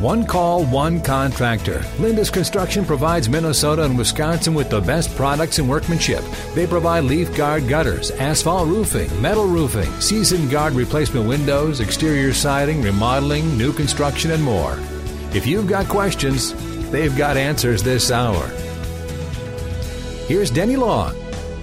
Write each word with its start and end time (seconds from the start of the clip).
One 0.00 0.24
call, 0.24 0.64
one 0.64 1.02
contractor. 1.02 1.80
Lindus 1.98 2.32
Construction 2.32 2.86
provides 2.86 3.28
Minnesota 3.28 3.84
and 3.84 3.98
Wisconsin 3.98 4.54
with 4.54 4.70
the 4.70 4.80
best 4.80 5.14
products 5.14 5.58
and 5.58 5.68
workmanship. 5.68 6.24
They 6.54 6.66
provide 6.66 7.04
leaf 7.04 7.36
guard 7.36 7.68
gutters, 7.68 8.10
asphalt 8.12 8.66
roofing, 8.66 9.20
metal 9.20 9.44
roofing, 9.46 9.92
season 10.00 10.48
guard 10.48 10.72
replacement 10.72 11.28
windows, 11.28 11.80
exterior 11.80 12.32
siding, 12.32 12.80
remodeling, 12.80 13.58
new 13.58 13.74
construction, 13.74 14.30
and 14.30 14.42
more. 14.42 14.78
If 15.34 15.46
you've 15.46 15.68
got 15.68 15.86
questions, 15.86 16.54
they've 16.90 17.14
got 17.14 17.36
answers 17.36 17.82
this 17.82 18.10
hour. 18.10 18.46
Here's 20.28 20.50
Denny 20.50 20.76
Long 20.76 21.14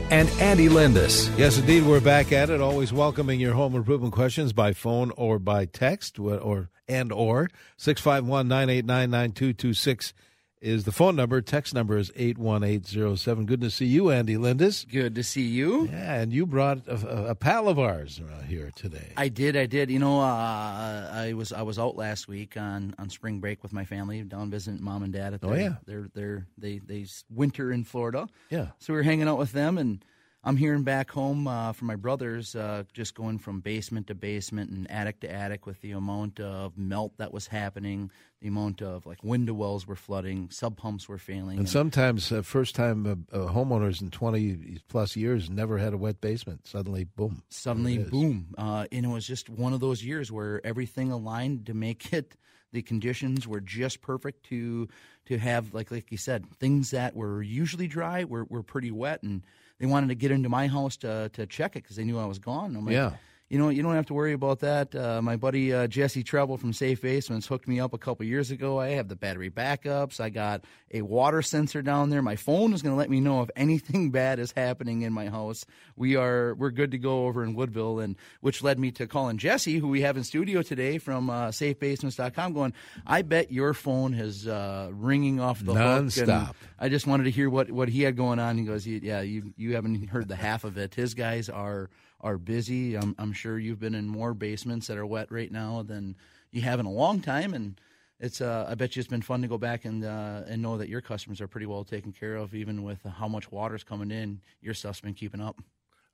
and 0.09 0.29
Andy 0.39 0.69
Lindus. 0.69 1.29
Yes, 1.37 1.57
indeed, 1.57 1.83
we're 1.83 1.99
back 1.99 2.31
at 2.31 2.49
it. 2.49 2.61
Always 2.61 2.93
welcoming 2.93 3.39
your 3.39 3.53
home 3.53 3.75
improvement 3.75 4.13
questions 4.13 4.53
by 4.53 4.73
phone 4.73 5.11
or 5.17 5.39
by 5.39 5.65
text, 5.65 6.19
or 6.19 6.69
and 6.87 7.11
or 7.11 7.49
six 7.75 7.99
five 8.01 8.25
one 8.25 8.47
nine 8.47 8.69
eight 8.69 8.85
nine 8.85 9.09
nine 9.09 9.31
two 9.31 9.53
two 9.53 9.73
six 9.73 10.13
is 10.61 10.85
the 10.85 10.91
phone 10.91 11.15
number. 11.15 11.41
Text 11.41 11.73
number 11.73 11.97
is 11.97 12.11
eight 12.15 12.37
one 12.37 12.63
eight 12.63 12.87
zero 12.87 13.15
seven. 13.15 13.45
Good 13.45 13.61
to 13.61 13.69
see 13.69 13.85
you, 13.85 14.11
Andy 14.11 14.35
Lindus. 14.35 14.89
Good 14.89 15.15
to 15.15 15.23
see 15.23 15.43
you. 15.43 15.87
Yeah, 15.87 16.15
and 16.15 16.33
you 16.33 16.45
brought 16.45 16.87
a, 16.87 17.29
a 17.29 17.35
pal 17.35 17.67
of 17.67 17.79
ours 17.79 18.21
here 18.47 18.71
today. 18.75 19.11
I 19.15 19.29
did. 19.29 19.55
I 19.55 19.65
did. 19.65 19.89
You 19.89 19.99
know, 19.99 20.19
uh, 20.19 21.09
I 21.13 21.33
was 21.33 21.51
I 21.51 21.61
was 21.61 21.77
out 21.77 21.95
last 21.95 22.27
week 22.27 22.57
on, 22.57 22.95
on 22.97 23.09
spring 23.09 23.39
break 23.39 23.63
with 23.63 23.73
my 23.73 23.85
family 23.85 24.21
down 24.23 24.49
visiting 24.49 24.83
mom 24.83 25.03
and 25.03 25.13
dad 25.13 25.33
at 25.33 25.41
their, 25.41 25.51
oh 25.51 25.55
yeah 25.55 25.75
their 25.85 26.07
their 26.13 26.47
they 26.57 26.79
they 26.79 27.05
winter 27.29 27.71
in 27.71 27.83
Florida. 27.83 28.27
Yeah. 28.49 28.67
So 28.79 28.93
we 28.93 28.97
were 28.97 29.03
hanging 29.03 29.27
out 29.27 29.37
with 29.37 29.51
them 29.51 29.77
and 29.77 30.03
I'm 30.43 30.55
hearing 30.55 30.83
back 30.83 31.11
home 31.11 31.47
uh, 31.47 31.73
from 31.73 31.87
my 31.87 31.95
brothers, 31.95 32.55
uh, 32.55 32.83
just 32.93 33.15
going 33.15 33.37
from 33.37 33.59
basement 33.59 34.07
to 34.07 34.15
basement 34.15 34.69
and 34.69 34.89
attic 34.89 35.19
to 35.21 35.31
attic 35.31 35.65
with 35.65 35.81
the 35.81 35.91
amount 35.91 36.39
of 36.39 36.77
melt 36.77 37.17
that 37.17 37.33
was 37.33 37.47
happening, 37.47 38.11
the 38.39 38.47
amount 38.47 38.81
of 38.81 39.05
like 39.05 39.23
window 39.23 39.53
wells 39.53 39.87
were 39.87 39.95
flooding, 39.95 40.49
sump 40.49 40.77
pumps 40.77 41.09
were 41.09 41.17
failing, 41.17 41.57
and, 41.57 41.59
and 41.59 41.69
sometimes 41.69 42.31
uh, 42.31 42.41
first 42.43 42.75
time 42.75 43.27
uh, 43.33 43.35
uh, 43.35 43.51
homeowners 43.51 44.01
in 44.01 44.09
20 44.11 44.79
plus 44.87 45.15
years 45.15 45.49
never 45.49 45.77
had 45.79 45.93
a 45.93 45.97
wet 45.97 46.21
basement. 46.21 46.67
Suddenly, 46.67 47.05
boom! 47.05 47.43
Suddenly, 47.49 47.97
boom! 47.97 48.53
Uh, 48.57 48.85
and 48.91 49.05
it 49.05 49.09
was 49.09 49.25
just 49.25 49.49
one 49.49 49.73
of 49.73 49.79
those 49.79 50.03
years 50.03 50.31
where 50.31 50.65
everything 50.65 51.11
aligned 51.11 51.65
to 51.65 51.73
make 51.73 52.13
it. 52.13 52.35
The 52.73 52.81
conditions 52.81 53.47
were 53.47 53.61
just 53.61 54.01
perfect 54.01 54.45
to 54.47 54.87
to 55.25 55.37
have 55.37 55.73
like 55.73 55.89
like 55.89 56.11
you 56.11 56.17
said, 56.17 56.45
things 56.59 56.91
that 56.91 57.15
were 57.15 57.41
usually 57.41 57.87
dry 57.87 58.23
were 58.23 58.45
were 58.45 58.61
pretty 58.61 58.91
wet 58.91 59.23
and 59.23 59.43
they 59.79 59.85
wanted 59.85 60.07
to 60.07 60.15
get 60.15 60.31
into 60.31 60.49
my 60.49 60.67
house 60.67 60.97
to 60.97 61.29
to 61.33 61.45
check 61.45 61.75
it 61.75 61.83
because 61.83 61.95
they 61.95 62.03
knew 62.03 62.17
I 62.17 62.25
was 62.25 62.39
gone. 62.39 62.75
I'm 62.75 62.85
like, 62.85 62.93
yeah. 62.93 63.13
You 63.49 63.57
know, 63.57 63.69
you 63.69 63.81
don't 63.81 63.95
have 63.95 64.07
to 64.07 64.13
worry 64.13 64.33
about 64.33 64.59
that. 64.59 64.93
Uh, 64.93 65.21
my 65.21 65.37
buddy 65.37 65.73
uh, 65.73 65.87
Jesse 65.87 66.21
Trebil 66.21 66.59
from 66.59 66.73
Safe 66.73 67.01
Basements 67.01 67.47
hooked 67.47 67.65
me 67.65 67.79
up 67.79 67.93
a 67.93 67.97
couple 67.97 68.25
years 68.25 68.51
ago. 68.51 68.77
I 68.77 68.89
have 68.89 69.07
the 69.07 69.15
battery 69.15 69.49
backups. 69.49 70.19
I 70.19 70.29
got 70.29 70.65
a 70.93 71.01
water 71.01 71.41
sensor 71.41 71.81
down 71.81 72.09
there. 72.09 72.21
My 72.21 72.35
phone 72.35 72.73
is 72.73 72.81
going 72.81 72.93
to 72.93 72.97
let 72.97 73.09
me 73.09 73.21
know 73.21 73.41
if 73.43 73.49
anything 73.55 74.11
bad 74.11 74.39
is 74.39 74.51
happening 74.51 75.03
in 75.03 75.13
my 75.13 75.29
house. 75.29 75.65
We 75.95 76.17
are 76.17 76.55
we're 76.55 76.71
good 76.71 76.91
to 76.91 76.97
go 76.97 77.25
over 77.25 77.41
in 77.41 77.53
Woodville, 77.55 77.99
and 77.99 78.17
which 78.41 78.61
led 78.61 78.79
me 78.79 78.91
to 78.91 79.07
calling 79.07 79.37
Jesse, 79.37 79.77
who 79.77 79.87
we 79.87 80.01
have 80.01 80.17
in 80.17 80.25
studio 80.25 80.61
today 80.61 80.97
from 80.97 81.29
uh, 81.29 81.47
SafeBasements.com. 81.47 82.51
Going, 82.51 82.73
I 83.05 83.21
bet 83.21 83.49
your 83.49 83.73
phone 83.73 84.13
is 84.13 84.45
uh, 84.45 84.89
ringing 84.91 85.39
off 85.39 85.63
the 85.63 85.73
Non-stop. 85.73 86.47
hook. 86.47 86.55
I 86.79 86.89
just 86.89 87.07
wanted 87.07 87.23
to 87.23 87.31
hear 87.31 87.49
what 87.49 87.71
what 87.71 87.87
he 87.87 88.01
had 88.01 88.17
going 88.17 88.39
on. 88.39 88.57
He 88.57 88.65
goes, 88.65 88.85
yeah, 88.85 89.21
you 89.21 89.53
you 89.55 89.75
haven't 89.75 90.09
heard 90.09 90.27
the 90.27 90.35
half 90.35 90.65
of 90.65 90.77
it. 90.77 90.95
His 90.95 91.13
guys 91.13 91.47
are 91.47 91.89
are 92.21 92.37
busy. 92.37 92.95
I'm, 92.95 93.15
I'm 93.17 93.33
sure 93.33 93.59
you've 93.59 93.79
been 93.79 93.95
in 93.95 94.07
more 94.07 94.33
basements 94.33 94.87
that 94.87 94.97
are 94.97 95.05
wet 95.05 95.31
right 95.31 95.51
now 95.51 95.83
than 95.83 96.15
you 96.51 96.61
have 96.61 96.79
in 96.79 96.85
a 96.85 96.91
long 96.91 97.21
time, 97.21 97.53
and 97.53 97.79
it's 98.19 98.41
uh, 98.41 98.65
I 98.67 98.75
bet 98.75 98.95
you 98.95 98.99
it's 99.01 99.09
been 99.09 99.21
fun 99.21 99.41
to 99.41 99.47
go 99.47 99.57
back 99.57 99.85
and 99.85 100.03
uh, 100.03 100.41
and 100.47 100.61
know 100.61 100.77
that 100.77 100.89
your 100.89 101.01
customers 101.01 101.41
are 101.41 101.47
pretty 101.47 101.67
well 101.67 101.83
taken 101.83 102.11
care 102.11 102.35
of, 102.35 102.55
even 102.55 102.83
with 102.83 103.03
how 103.03 103.27
much 103.27 103.51
water's 103.51 103.83
coming 103.83 104.11
in. 104.11 104.41
Your 104.61 104.73
stuff's 104.73 105.01
been 105.01 105.13
keeping 105.13 105.41
up. 105.41 105.61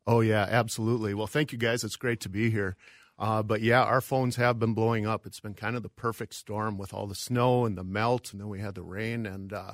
Oh 0.06 0.20
yeah, 0.20 0.46
absolutely. 0.50 1.14
Well, 1.14 1.28
thank 1.28 1.52
you 1.52 1.58
guys. 1.58 1.84
It's 1.84 1.96
great 1.96 2.20
to 2.22 2.30
be 2.30 2.50
here. 2.50 2.76
Uh, 3.18 3.44
but 3.44 3.62
yeah, 3.62 3.84
our 3.84 4.02
phones 4.02 4.36
have 4.36 4.60
been 4.60 4.74
blowing 4.74 5.06
up. 5.06 5.26
It's 5.26 5.40
been 5.40 5.54
kind 5.54 5.76
of 5.76 5.84
the 5.84 5.90
perfect 5.90 6.34
storm 6.34 6.78
with 6.78 6.94
all 6.94 7.08
the 7.08 7.16
snow 7.16 7.64
and 7.66 7.78
the 7.78 7.84
melt, 7.84 8.32
and 8.32 8.42
then 8.42 8.50
we 8.50 8.60
had 8.60 8.76
the 8.76 8.82
rain, 8.82 9.26
and 9.26 9.54
uh, 9.54 9.74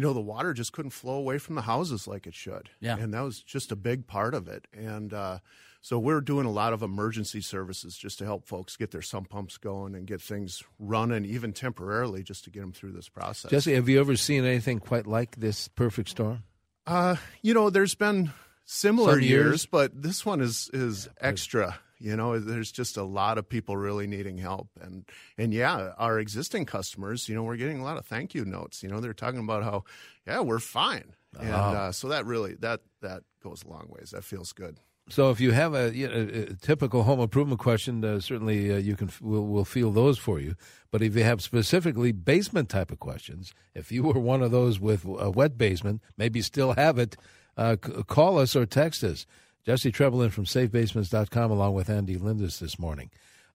you 0.00 0.06
know 0.06 0.14
the 0.14 0.20
water 0.20 0.54
just 0.54 0.72
couldn't 0.72 0.92
flow 0.92 1.16
away 1.16 1.36
from 1.36 1.56
the 1.56 1.60
houses 1.60 2.08
like 2.08 2.26
it 2.26 2.34
should. 2.34 2.70
Yeah, 2.80 2.96
and 2.96 3.12
that 3.12 3.20
was 3.20 3.42
just 3.42 3.70
a 3.70 3.76
big 3.76 4.06
part 4.06 4.32
of 4.32 4.48
it. 4.48 4.66
And 4.72 5.12
uh, 5.12 5.40
so 5.82 5.98
we're 5.98 6.22
doing 6.22 6.46
a 6.46 6.50
lot 6.50 6.72
of 6.72 6.80
emergency 6.80 7.42
services 7.42 7.98
just 7.98 8.18
to 8.20 8.24
help 8.24 8.46
folks 8.46 8.78
get 8.78 8.92
their 8.92 9.02
sump 9.02 9.28
pumps 9.28 9.58
going 9.58 9.94
and 9.94 10.06
get 10.06 10.22
things 10.22 10.64
running, 10.78 11.26
even 11.26 11.52
temporarily, 11.52 12.22
just 12.22 12.44
to 12.44 12.50
get 12.50 12.60
them 12.60 12.72
through 12.72 12.92
this 12.92 13.10
process. 13.10 13.50
Jesse, 13.50 13.74
have 13.74 13.90
you 13.90 14.00
ever 14.00 14.16
seen 14.16 14.46
anything 14.46 14.78
quite 14.78 15.06
like 15.06 15.36
this 15.36 15.68
perfect 15.68 16.08
storm? 16.08 16.44
Uh, 16.86 17.16
you 17.42 17.52
know, 17.52 17.68
there's 17.68 17.94
been 17.94 18.32
similar 18.64 19.18
years, 19.18 19.28
years? 19.28 19.66
but 19.66 20.02
this 20.02 20.24
one 20.24 20.40
is 20.40 20.70
is 20.72 21.10
extra. 21.20 21.78
You 22.00 22.16
know, 22.16 22.38
there's 22.38 22.72
just 22.72 22.96
a 22.96 23.02
lot 23.02 23.36
of 23.36 23.46
people 23.48 23.76
really 23.76 24.06
needing 24.06 24.38
help, 24.38 24.68
and 24.80 25.04
and 25.36 25.52
yeah, 25.52 25.92
our 25.98 26.18
existing 26.18 26.64
customers, 26.64 27.28
you 27.28 27.34
know, 27.34 27.42
we're 27.42 27.56
getting 27.56 27.80
a 27.80 27.84
lot 27.84 27.98
of 27.98 28.06
thank 28.06 28.34
you 28.34 28.44
notes. 28.46 28.82
You 28.82 28.88
know, 28.88 29.00
they're 29.00 29.12
talking 29.12 29.40
about 29.40 29.62
how, 29.62 29.84
yeah, 30.26 30.40
we're 30.40 30.60
fine, 30.60 31.14
and 31.38 31.50
uh, 31.50 31.92
so 31.92 32.08
that 32.08 32.24
really 32.24 32.54
that 32.60 32.80
that 33.02 33.22
goes 33.42 33.62
a 33.64 33.68
long 33.68 33.86
ways. 33.90 34.10
That 34.10 34.24
feels 34.24 34.52
good. 34.52 34.78
So 35.10 35.30
if 35.30 35.40
you 35.40 35.50
have 35.50 35.74
a, 35.74 35.94
you 35.94 36.08
know, 36.08 36.44
a 36.52 36.54
typical 36.54 37.02
home 37.02 37.18
improvement 37.18 37.58
question, 37.60 38.04
uh, 38.04 38.20
certainly 38.20 38.72
uh, 38.72 38.76
you 38.76 38.94
can 38.94 39.10
we'll, 39.20 39.44
we'll 39.44 39.64
field 39.64 39.96
those 39.96 40.18
for 40.18 40.38
you. 40.38 40.54
But 40.92 41.02
if 41.02 41.16
you 41.16 41.24
have 41.24 41.42
specifically 41.42 42.12
basement 42.12 42.68
type 42.68 42.92
of 42.92 43.00
questions, 43.00 43.52
if 43.74 43.90
you 43.90 44.04
were 44.04 44.20
one 44.20 44.40
of 44.40 44.52
those 44.52 44.78
with 44.78 45.04
a 45.04 45.30
wet 45.30 45.58
basement, 45.58 46.00
maybe 46.16 46.40
still 46.42 46.74
have 46.74 46.96
it, 46.96 47.16
uh, 47.56 47.76
c- 47.84 48.04
call 48.04 48.38
us 48.38 48.54
or 48.54 48.66
text 48.66 49.02
us. 49.02 49.26
Jesse 49.70 49.92
Trebelin 49.92 50.32
from 50.32 50.46
SafeBasements.com, 50.46 51.48
along 51.52 51.74
with 51.74 51.88
Andy 51.88 52.16
Lindus 52.16 52.58
this 52.58 52.76
morning. 52.76 53.08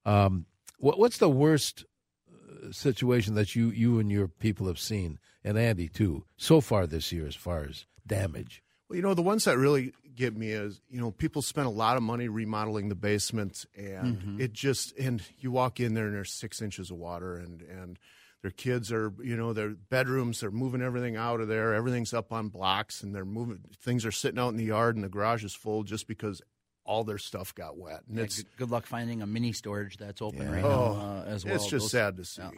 Um, 0.06 0.46
what, 0.80 0.98
what's 0.98 1.18
the 1.18 1.28
worst 1.30 1.84
uh, 2.32 2.72
situation 2.72 3.36
that 3.36 3.54
you 3.54 3.68
you 3.70 4.00
and 4.00 4.10
your 4.10 4.30
people 4.30 4.68
have 4.68 4.80
seen, 4.80 5.20
and 5.44 5.58
Andy 5.58 5.90
too, 5.90 6.24
so 6.38 6.62
far 6.62 6.88
this 6.88 7.12
year 7.12 7.28
as 7.28 7.36
far 7.36 7.66
as 7.70 7.86
damage? 8.08 8.64
Well, 8.88 8.96
you 8.96 9.02
know, 9.02 9.14
the 9.14 9.22
ones 9.24 9.44
that 9.44 9.58
really 9.58 9.92
get 10.16 10.38
me 10.38 10.52
is, 10.52 10.80
you 10.88 11.02
know, 11.02 11.12
people 11.12 11.42
spend 11.42 11.68
a 11.68 11.72
lot 11.72 11.98
of 11.98 12.04
money 12.04 12.30
remodeling 12.30 12.88
the 12.88 12.96
basement 12.96 13.66
and 13.76 14.16
Mm-hmm. 14.18 14.40
it 14.40 14.54
just 14.54 14.98
and 14.98 15.22
you 15.40 15.52
walk 15.52 15.82
in 15.82 15.96
there 15.96 16.06
and 16.06 16.16
there's 16.16 16.32
six 16.32 16.62
inches 16.62 16.92
of 16.92 16.96
water 16.98 17.36
and 17.36 17.62
and 17.62 18.00
their 18.46 18.52
kids 18.52 18.92
are, 18.92 19.12
you 19.24 19.36
know, 19.36 19.54
their 19.54 19.70
bedrooms, 19.70 20.40
they're 20.40 20.52
moving 20.52 20.84
everything 20.84 21.16
out 21.16 21.42
of 21.42 21.48
there. 21.48 21.74
Everything's 21.74 22.14
up 22.14 22.32
on 22.32 22.50
blocks 22.50 23.02
and 23.02 23.16
they're 23.16 23.26
moving 23.26 23.58
things 23.82 24.06
are 24.06 24.12
sitting 24.12 24.40
out 24.40 24.50
in 24.50 24.58
the 24.58 24.66
yard 24.66 24.94
and 24.96 25.04
the 25.04 25.10
garage 25.10 25.44
is 25.44 25.56
full 25.56 25.82
just 25.82 26.08
because 26.08 26.44
all 26.84 27.04
their 27.04 27.18
stuff 27.18 27.56
got 27.56 27.76
wet. 27.76 28.02
And 28.08 28.18
Yeah, 28.20 28.24
it's 28.26 28.44
good, 28.44 28.58
good 28.58 28.70
luck 28.70 28.86
finding 28.86 29.24
a 29.24 29.26
mini 29.26 29.52
storage 29.52 29.98
that's 29.98 30.22
open 30.22 30.44
Yeah. 30.44 30.52
right 30.54 30.64
Oh, 30.64 30.94
now 30.96 31.02
uh, 31.02 31.24
as 31.26 31.44
well. 31.44 31.56
it's 31.56 31.66
just 31.66 31.86
Those- 31.86 31.92
sad 31.92 32.18
to 32.18 32.26
see. 32.26 32.44
yeah. 32.44 32.52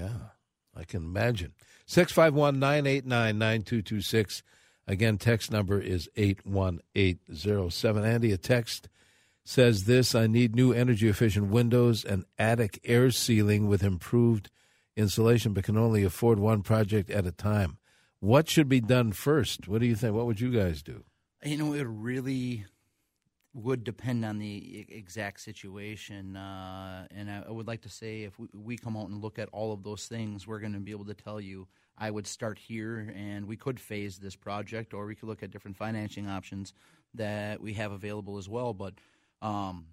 Yeah, 0.00 0.08
I 0.74 0.84
can 0.84 1.04
imagine. 1.04 1.52
651 1.84 2.58
989 2.58 3.36
9226. 3.38 4.42
Again, 4.86 5.18
text 5.18 5.50
number 5.52 5.78
is 5.78 6.08
81807. 6.16 8.04
Andy, 8.04 8.32
a 8.32 8.36
text 8.38 8.88
says 9.44 9.84
this 9.84 10.14
I 10.14 10.26
need 10.26 10.56
new 10.56 10.72
energy 10.72 11.08
efficient 11.08 11.48
windows 11.48 12.04
and 12.04 12.24
attic 12.38 12.80
air 12.84 13.10
sealing 13.10 13.68
with 13.68 13.82
improved 13.82 14.50
insulation, 14.96 15.52
but 15.52 15.64
can 15.64 15.76
only 15.76 16.04
afford 16.04 16.38
one 16.38 16.62
project 16.62 17.10
at 17.10 17.26
a 17.26 17.32
time. 17.32 17.78
What 18.20 18.48
should 18.48 18.68
be 18.68 18.80
done 18.80 19.12
first? 19.12 19.68
What 19.68 19.80
do 19.80 19.86
you 19.86 19.94
think? 19.94 20.14
What 20.14 20.26
would 20.26 20.40
you 20.40 20.50
guys 20.50 20.82
do? 20.82 21.04
You 21.44 21.58
know, 21.58 21.74
it 21.74 21.86
really 21.86 22.64
would 23.52 23.84
depend 23.84 24.24
on 24.24 24.38
the 24.38 24.86
exact 24.88 25.40
situation. 25.40 26.36
Uh, 26.36 27.06
and 27.10 27.30
I, 27.30 27.44
I 27.48 27.50
would 27.50 27.68
like 27.68 27.82
to 27.82 27.88
say 27.88 28.22
if 28.22 28.38
we, 28.38 28.48
we 28.52 28.76
come 28.76 28.96
out 28.96 29.08
and 29.08 29.22
look 29.22 29.38
at 29.38 29.48
all 29.52 29.72
of 29.72 29.82
those 29.82 30.06
things, 30.06 30.46
we're 30.46 30.58
going 30.58 30.72
to 30.72 30.80
be 30.80 30.90
able 30.90 31.04
to 31.04 31.14
tell 31.14 31.40
you 31.40 31.68
I 31.96 32.10
would 32.10 32.26
start 32.26 32.58
here 32.58 33.14
and 33.14 33.46
we 33.46 33.56
could 33.56 33.78
phase 33.78 34.18
this 34.18 34.34
project 34.34 34.92
or 34.92 35.06
we 35.06 35.14
could 35.14 35.28
look 35.28 35.42
at 35.42 35.52
different 35.52 35.76
financing 35.76 36.28
options 36.28 36.72
that 37.14 37.60
we 37.60 37.74
have 37.74 37.92
available 37.92 38.36
as 38.38 38.48
well. 38.48 38.74
But 38.74 38.94
um, 39.40 39.86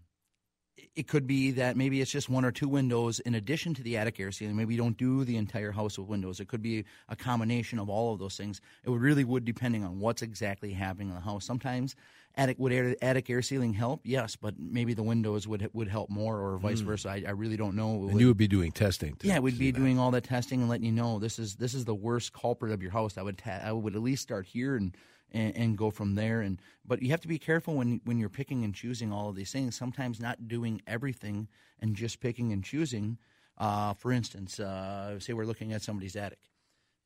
it 0.95 1.07
could 1.07 1.27
be 1.27 1.51
that 1.51 1.77
maybe 1.77 2.01
it's 2.01 2.11
just 2.11 2.29
one 2.29 2.45
or 2.45 2.51
two 2.51 2.67
windows 2.67 3.19
in 3.19 3.35
addition 3.35 3.73
to 3.75 3.83
the 3.83 3.97
attic 3.97 4.19
air 4.19 4.31
sealing. 4.31 4.55
Maybe 4.55 4.73
you 4.73 4.81
don't 4.81 4.97
do 4.97 5.23
the 5.23 5.37
entire 5.37 5.71
house 5.71 5.97
with 5.97 6.07
windows. 6.07 6.39
It 6.39 6.47
could 6.47 6.61
be 6.61 6.85
a 7.09 7.15
combination 7.15 7.79
of 7.79 7.89
all 7.89 8.13
of 8.13 8.19
those 8.19 8.35
things. 8.35 8.61
It 8.83 8.89
would 8.89 9.01
really 9.01 9.23
would 9.23 9.45
depending 9.45 9.83
on 9.83 9.99
what's 9.99 10.21
exactly 10.21 10.73
happening 10.73 11.09
in 11.09 11.15
the 11.15 11.21
house. 11.21 11.45
Sometimes 11.45 11.95
attic 12.35 12.57
would 12.59 12.71
air, 12.71 12.95
attic 13.01 13.29
air 13.29 13.41
sealing 13.41 13.73
help? 13.73 14.01
Yes, 14.03 14.35
but 14.35 14.55
maybe 14.57 14.93
the 14.93 15.03
windows 15.03 15.47
would 15.47 15.69
would 15.73 15.87
help 15.87 16.09
more, 16.09 16.39
or 16.39 16.57
vice 16.57 16.79
hmm. 16.79 16.87
versa. 16.87 17.09
I, 17.09 17.23
I 17.27 17.31
really 17.31 17.57
don't 17.57 17.75
know. 17.75 18.07
And 18.09 18.19
you 18.19 18.27
would 18.27 18.37
be 18.37 18.47
doing 18.47 18.71
testing. 18.71 19.17
Yeah, 19.21 19.39
we'd 19.39 19.59
be 19.59 19.71
that. 19.71 19.79
doing 19.79 19.99
all 19.99 20.11
that 20.11 20.23
testing 20.23 20.61
and 20.61 20.69
letting 20.69 20.85
you 20.85 20.91
know 20.91 21.19
this 21.19 21.39
is 21.39 21.55
this 21.55 21.73
is 21.73 21.85
the 21.85 21.95
worst 21.95 22.33
culprit 22.33 22.71
of 22.71 22.81
your 22.81 22.91
house. 22.91 23.17
I 23.17 23.21
would 23.21 23.37
ta- 23.37 23.61
I 23.63 23.71
would 23.71 23.95
at 23.95 24.01
least 24.01 24.23
start 24.23 24.45
here 24.45 24.75
and, 24.75 24.95
and 25.31 25.55
and 25.55 25.77
go 25.77 25.89
from 25.91 26.15
there. 26.15 26.41
And 26.41 26.59
but 26.85 27.01
you 27.01 27.09
have 27.11 27.21
to 27.21 27.27
be 27.27 27.39
careful 27.39 27.75
when 27.75 28.01
when 28.05 28.17
you're 28.17 28.29
picking 28.29 28.63
and 28.63 28.73
choosing 28.73 29.11
all 29.11 29.29
of 29.29 29.35
these 29.35 29.51
things. 29.51 29.75
Sometimes 29.75 30.19
not 30.19 30.47
doing 30.47 30.81
everything 30.87 31.47
and 31.79 31.95
just 31.95 32.19
picking 32.19 32.51
and 32.51 32.63
choosing. 32.63 33.17
Uh, 33.57 33.93
for 33.93 34.11
instance, 34.11 34.59
uh, 34.59 35.19
say 35.19 35.33
we're 35.33 35.45
looking 35.45 35.73
at 35.73 35.81
somebody's 35.81 36.15
attic, 36.15 36.39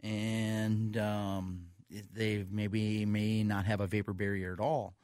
and 0.02 0.98
um, 0.98 1.68
they 2.14 2.46
maybe 2.50 3.06
may 3.06 3.44
not 3.44 3.66
have 3.66 3.82
a 3.82 3.88
vapor 3.88 4.14
barrier 4.14 4.54
at 4.54 4.60
all 4.60 4.96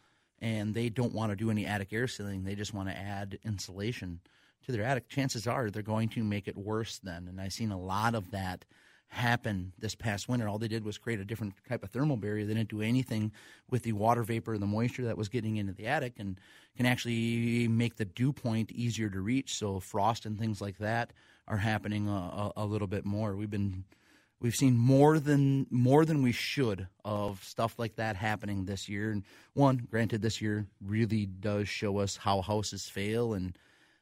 and 0.42 0.74
they 0.74 0.90
don't 0.90 1.14
want 1.14 1.32
to 1.32 1.36
do 1.36 1.52
any 1.52 1.66
attic 1.66 1.94
air 1.94 2.08
sealing. 2.08 2.44
They 2.44 2.56
just 2.56 2.74
want 2.74 2.90
to 2.90 2.98
add 2.98 3.38
insulation 3.46 4.20
to 4.66 4.72
their 4.72 4.84
attic. 4.84 5.08
Chances 5.08 5.48
are 5.48 5.70
they're 5.70 5.84
going 5.84 6.10
to 6.10 6.24
make 6.24 6.48
it 6.48 6.58
worse 6.58 7.00
then. 7.00 7.28
And 7.28 7.40
I've 7.40 7.54
seen 7.54 7.72
a 7.72 7.80
lot 7.80 8.16
of 8.16 8.32
that 8.32 8.66
happen 9.12 9.74
this 9.78 9.94
past 9.94 10.30
winter. 10.30 10.48
All 10.48 10.58
they 10.58 10.70
did 10.70 10.86
was 10.86 10.98
create 10.98 11.20
a 11.20 11.26
different 11.26 11.54
type 11.68 11.84
of 11.84 11.90
thermal 11.90 12.16
barrier. 12.16 12.46
They 12.46 12.54
didn't 12.54 12.70
do 12.70 12.82
anything 12.82 13.34
with 13.70 13.84
the 13.84 13.92
water 13.92 14.24
vapor 14.24 14.54
and 14.54 14.64
the 14.64 14.68
moisture 14.68 15.04
that 15.04 15.18
was 15.18 15.28
getting 15.28 15.58
into 15.58 15.74
the 15.74 15.86
attic 15.86 16.14
and 16.18 16.40
can 16.78 16.86
actually 16.86 17.68
make 17.68 17.98
the 17.98 18.06
dew 18.06 18.32
point 18.32 18.72
easier 18.72 19.10
to 19.10 19.20
reach. 19.20 19.56
So 19.56 19.82
frost 19.82 20.26
and 20.26 20.40
things 20.40 20.62
like 20.62 20.78
that 20.78 21.12
are 21.46 21.58
happening 21.58 22.08
a, 22.08 22.12
a, 22.12 22.52
a 22.58 22.66
little 22.66 22.88
bit 22.88 23.06
more. 23.06 23.36
We've 23.36 23.50
been 23.50 23.84
We've 24.40 24.56
seen 24.56 24.76
more 24.76 25.20
than 25.20 25.68
more 25.70 26.04
than 26.04 26.24
we 26.24 26.32
should 26.32 26.88
of 27.06 27.44
stuff 27.44 27.78
like 27.78 27.98
that 27.98 28.16
happening 28.16 28.66
this 28.66 28.90
year. 28.90 29.12
And 29.12 29.24
one, 29.54 29.88
granted, 29.92 30.24
this 30.24 30.42
year 30.42 30.66
really 30.84 31.28
does 31.28 31.70
show 31.70 32.00
us 32.00 32.18
how 32.18 32.42
houses 32.42 32.90
fail. 32.90 33.36
And 33.36 33.56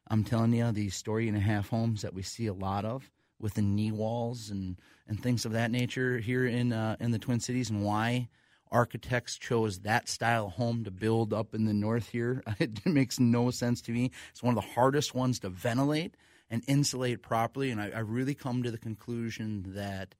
I'm 0.07 0.23
telling 0.23 0.53
you, 0.53 0.71
these 0.71 0.95
story 0.95 1.27
and 1.27 1.35
a 1.35 1.41
half 1.41 1.67
homes 1.67 2.03
that 2.03 2.13
we 2.13 2.21
see 2.21 2.47
a 2.47 2.53
lot 2.53 2.85
of 2.85 3.11
with 3.39 3.55
the 3.55 3.61
knee 3.61 3.91
walls 3.91 4.49
and, 4.49 4.79
and 5.07 5.21
things 5.21 5.45
of 5.45 5.53
that 5.53 5.71
nature 5.71 6.19
here 6.19 6.45
in 6.45 6.73
uh, 6.73 6.95
in 6.99 7.11
the 7.11 7.19
Twin 7.19 7.39
Cities, 7.39 7.69
and 7.69 7.83
why 7.83 8.29
architects 8.71 9.37
chose 9.37 9.79
that 9.79 10.07
style 10.07 10.49
home 10.49 10.83
to 10.83 10.91
build 10.91 11.33
up 11.33 11.53
in 11.53 11.65
the 11.65 11.73
north 11.73 12.09
here. 12.09 12.43
It 12.59 12.85
makes 12.85 13.19
no 13.19 13.51
sense 13.51 13.81
to 13.81 13.91
me. 13.91 14.11
It's 14.31 14.43
one 14.43 14.55
of 14.55 14.63
the 14.63 14.73
hardest 14.73 15.15
ones 15.15 15.39
to 15.39 15.49
ventilate 15.49 16.15
and 16.49 16.63
insulate 16.67 17.21
properly. 17.21 17.71
And 17.71 17.81
I, 17.81 17.89
I 17.89 17.99
really 17.99 18.35
come 18.35 18.63
to 18.63 18.71
the 18.71 18.77
conclusion 18.77 19.73
that 19.75 20.15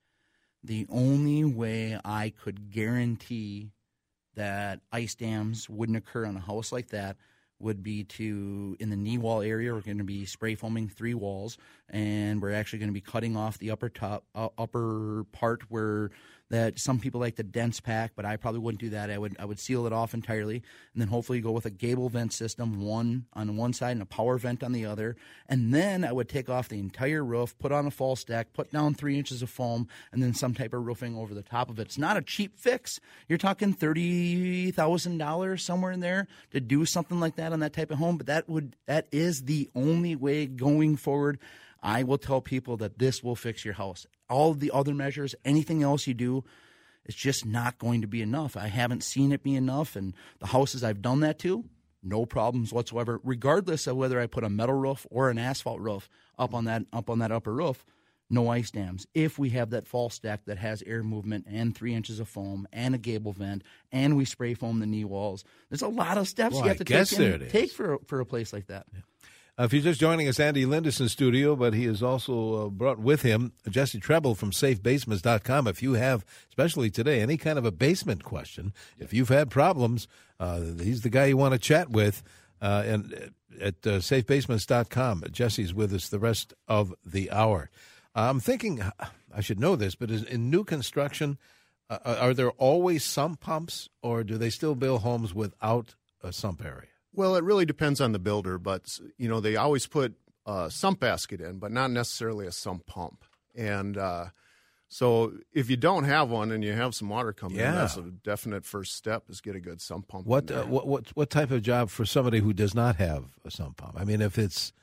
the 0.63 0.88
only 0.89 1.44
way 1.44 2.00
I 2.04 2.33
could 2.44 2.72
guarantee 2.72 3.72
that 4.36 4.81
ice 4.92 5.15
dams 5.15 5.69
wouldn't 5.69 5.98
occur 5.98 6.25
on 6.25 6.38
a 6.38 6.42
house 6.42 6.72
like 6.72 6.89
that 6.89 7.18
would 7.59 7.83
be 7.83 8.03
to 8.03 8.75
in 8.79 8.89
the 8.89 8.95
knee 8.95 9.17
wall 9.17 9.41
area 9.41 9.73
we're 9.73 9.81
going 9.81 9.97
to 9.97 10.03
be 10.03 10.25
spray 10.25 10.56
foaming 10.56 10.88
three 10.88 11.13
walls 11.13 11.57
and 11.89 12.41
we're 12.41 12.53
actually 12.53 12.79
going 12.79 12.89
to 12.89 12.94
be 12.94 13.01
cutting 13.01 13.35
off 13.35 13.57
the 13.59 13.71
upper 13.71 13.89
top 13.89 14.23
uh, 14.35 14.50
upper 14.57 15.25
part 15.31 15.63
where 15.69 16.11
that 16.50 16.80
some 16.80 17.00
people 17.00 17.19
like 17.19 17.36
the 17.36 17.44
dense 17.44 17.80
pack, 17.80 18.13
but 18.16 18.25
I 18.25 18.36
probably 18.36 18.60
wouldn't 18.60 18.81
do 18.81 18.90
that. 18.90 19.12
I 19.12 19.18
would 19.18 19.36
I 19.40 19.46
would 19.46 19.60
seal 19.60 19.86
it 19.86 19.94
off 19.94 20.13
entirely, 20.13 20.56
and 20.94 21.01
then 21.01 21.07
hopefully 21.07 21.42
go 21.42 21.51
with 21.51 21.66
a 21.66 21.69
gable 21.69 22.10
vent 22.10 22.34
system, 22.34 22.81
one 22.81 23.25
on 23.34 23.56
one 23.56 23.74
side 23.74 23.92
and 23.92 24.01
a 24.01 24.06
power 24.06 24.38
vent 24.38 24.63
on 24.63 24.72
the 24.72 24.86
other, 24.86 25.16
and 25.48 25.74
then 25.74 26.04
I 26.04 26.12
would 26.12 26.30
take 26.30 26.50
off 26.50 26.69
the 26.69 26.80
entire 26.80 27.24
roof, 27.24 27.57
put 27.60 27.72
on 27.72 27.86
a 27.86 27.92
false 27.92 28.24
deck, 28.24 28.54
put 28.54 28.72
down 28.72 28.96
three 28.96 29.18
inches 29.18 29.42
of 29.42 29.50
foam, 29.50 29.88
and 30.12 30.24
then 30.24 30.34
some 30.34 30.54
type 30.54 30.74
of 30.74 30.86
roofing 30.86 31.16
over 31.16 31.34
the 31.34 31.44
top 31.44 31.69
of 31.69 31.80
it. 31.80 31.84
It's 31.84 31.98
not 31.98 32.18
a 32.18 32.22
cheap 32.22 32.57
fix. 32.57 33.00
You're 33.28 33.38
talking 33.38 33.74
thirty 33.74 34.72
thousand 34.72 35.19
dollars 35.19 35.63
somewhere 35.63 35.92
in 35.92 36.00
there 36.00 36.28
to 36.51 36.60
do 36.60 36.86
something 36.86 37.19
like 37.19 37.36
that 37.36 37.54
on 37.54 37.60
that 37.60 37.74
type 37.74 37.92
of 37.92 38.00
home, 38.00 38.18
but 38.18 38.28
that 38.28 38.50
would 38.50 38.75
that 38.88 39.07
is 39.12 39.44
the 39.44 39.69
only 39.75 40.16
way 40.16 40.48
going 40.48 40.98
forward. 40.98 41.40
I 41.81 42.03
will 42.03 42.17
tell 42.17 42.41
people 42.41 42.77
that 42.77 42.99
this 42.99 43.23
will 43.23 43.35
fix 43.35 43.63
your 43.63 43.75
house. 43.75 44.05
All 44.29 44.53
the 44.53 44.71
other 44.71 44.93
measures, 44.93 45.35
anything 45.45 45.83
else 45.83 46.07
you 46.07 46.13
do, 46.13 46.43
it's 47.05 47.17
just 47.17 47.45
not 47.45 47.79
going 47.79 48.01
to 48.01 48.07
be 48.07 48.21
enough. 48.21 48.55
I 48.55 48.67
haven't 48.67 49.03
seen 49.03 49.31
it 49.31 49.43
be 49.43 49.55
enough. 49.55 49.95
And 49.95 50.13
the 50.39 50.47
houses 50.47 50.83
I've 50.83 51.01
done 51.01 51.21
that 51.21 51.39
to, 51.39 51.65
no 52.03 52.25
problems 52.25 52.71
whatsoever, 52.71 53.19
regardless 53.23 53.87
of 53.87 53.97
whether 53.97 54.19
I 54.19 54.27
put 54.27 54.43
a 54.43 54.49
metal 54.49 54.75
roof 54.75 55.07
or 55.09 55.29
an 55.29 55.37
asphalt 55.37 55.79
roof 55.79 56.09
up 56.37 56.53
on 56.53 56.65
that 56.65 56.85
up 56.93 57.09
on 57.09 57.19
that 57.19 57.31
upper 57.31 57.53
roof. 57.53 57.85
No 58.31 58.47
ice 58.47 58.69
dams. 58.69 59.07
If 59.15 59.39
we 59.39 59.49
have 59.51 59.71
that 59.71 59.87
false 59.87 60.19
deck 60.19 60.41
that 60.45 60.59
has 60.59 60.83
air 60.83 61.01
movement 61.01 61.47
and 61.49 61.75
three 61.75 61.95
inches 61.95 62.19
of 62.19 62.29
foam 62.29 62.67
and 62.71 62.93
a 62.93 62.99
gable 62.99 63.33
vent, 63.33 63.63
and 63.91 64.15
we 64.15 64.23
spray 64.23 64.53
foam 64.53 64.79
the 64.79 64.85
knee 64.85 65.03
walls, 65.03 65.43
there's 65.69 65.81
a 65.81 65.87
lot 65.87 66.19
of 66.19 66.27
steps 66.27 66.53
well, 66.53 66.61
you 66.63 66.67
have 66.69 66.77
to 66.77 66.83
take, 66.83 67.51
take 67.51 67.71
for 67.71 67.97
for 68.05 68.19
a 68.19 68.25
place 68.25 68.53
like 68.53 68.67
that. 68.67 68.85
Yeah. 68.93 68.99
Uh, 69.59 69.63
if 69.63 69.73
you're 69.73 69.81
just 69.81 70.00
joining 70.00 70.25
us, 70.29 70.39
Andy 70.39 70.65
Lindus 70.65 71.01
in 71.01 71.09
studio, 71.09 71.53
but 71.53 71.73
he 71.73 71.83
has 71.83 72.01
also 72.01 72.67
uh, 72.67 72.69
brought 72.69 72.97
with 72.97 73.23
him 73.23 73.51
Jesse 73.69 74.00
Trebil 74.00 74.38
from 74.38 74.51
SafeBasements.com. 74.51 75.67
If 75.67 75.83
you 75.83 75.94
have, 75.94 76.25
especially 76.47 76.89
today, 76.89 77.19
any 77.19 77.35
kind 77.35 77.59
of 77.59 77.65
a 77.65 77.71
basement 77.71 78.23
question, 78.23 78.73
if 78.97 79.13
you've 79.13 79.27
had 79.27 79.50
problems, 79.50 80.07
uh, 80.39 80.61
he's 80.79 81.01
the 81.01 81.09
guy 81.09 81.25
you 81.25 81.35
want 81.35 81.51
to 81.51 81.59
chat 81.59 81.89
with. 81.89 82.23
Uh, 82.61 82.83
and 82.85 83.13
uh, 83.13 83.65
at 83.65 83.75
uh, 83.85 84.00
SafeBasements.com, 84.00 85.25
Jesse's 85.29 85.73
with 85.73 85.94
us 85.94 86.07
the 86.07 86.19
rest 86.19 86.53
of 86.69 86.95
the 87.05 87.29
hour. 87.29 87.69
I'm 88.15 88.39
thinking, 88.39 88.81
I 89.35 89.41
should 89.41 89.59
know 89.59 89.75
this, 89.75 89.94
but 89.94 90.09
in 90.09 90.50
new 90.50 90.63
construction, 90.63 91.38
are 91.89 92.33
there 92.33 92.51
always 92.51 93.03
sump 93.03 93.41
pumps, 93.41 93.89
or 94.01 94.23
do 94.23 94.38
they 94.38 94.51
still 94.51 94.75
build 94.75 95.01
homes 95.01 95.33
without 95.33 95.95
a 96.23 96.31
sump 96.31 96.63
area? 96.63 96.88
Well, 97.13 97.35
it 97.35 97.44
really 97.44 97.65
depends 97.65 98.00
on 98.00 98.11
the 98.11 98.19
builder, 98.19 98.57
but 98.57 99.00
you 99.17 99.27
know 99.27 99.39
they 99.39 99.56
always 99.56 99.88
put 99.88 100.15
a 100.45 100.69
sump 100.71 101.00
basket 101.00 101.41
in, 101.41 101.57
but 101.59 101.71
not 101.71 101.91
necessarily 101.91 102.47
a 102.47 102.51
sump 102.51 102.85
pump. 102.85 103.23
And 103.56 103.97
uh, 103.97 104.25
so, 104.88 105.33
if 105.53 105.69
you 105.69 105.77
don't 105.77 106.06
have 106.06 106.29
one 106.29 106.51
and 106.51 106.63
you 106.63 106.73
have 106.73 106.95
some 106.95 107.09
water 107.09 107.33
coming 107.33 107.59
yeah. 107.59 107.69
in, 107.69 107.75
that's 107.75 107.97
a 107.97 108.01
definite 108.01 108.65
first 108.65 108.95
step 108.95 109.23
is 109.29 109.41
get 109.41 109.56
a 109.56 109.59
good 109.59 109.81
sump 109.81 110.07
pump. 110.07 110.25
What 110.25 110.50
uh, 110.50 110.63
what 110.63 110.88
what 110.88 111.07
what 111.15 111.29
type 111.29 111.51
of 111.51 111.61
job 111.61 111.89
for 111.89 112.06
somebody 112.06 112.39
who 112.39 112.53
does 112.53 112.73
not 112.73 112.95
have 112.95 113.25
a 113.45 113.51
sump 113.51 113.77
pump? 113.77 113.95
I 113.97 114.03
mean, 114.03 114.21
if 114.21 114.38
it's 114.38 114.73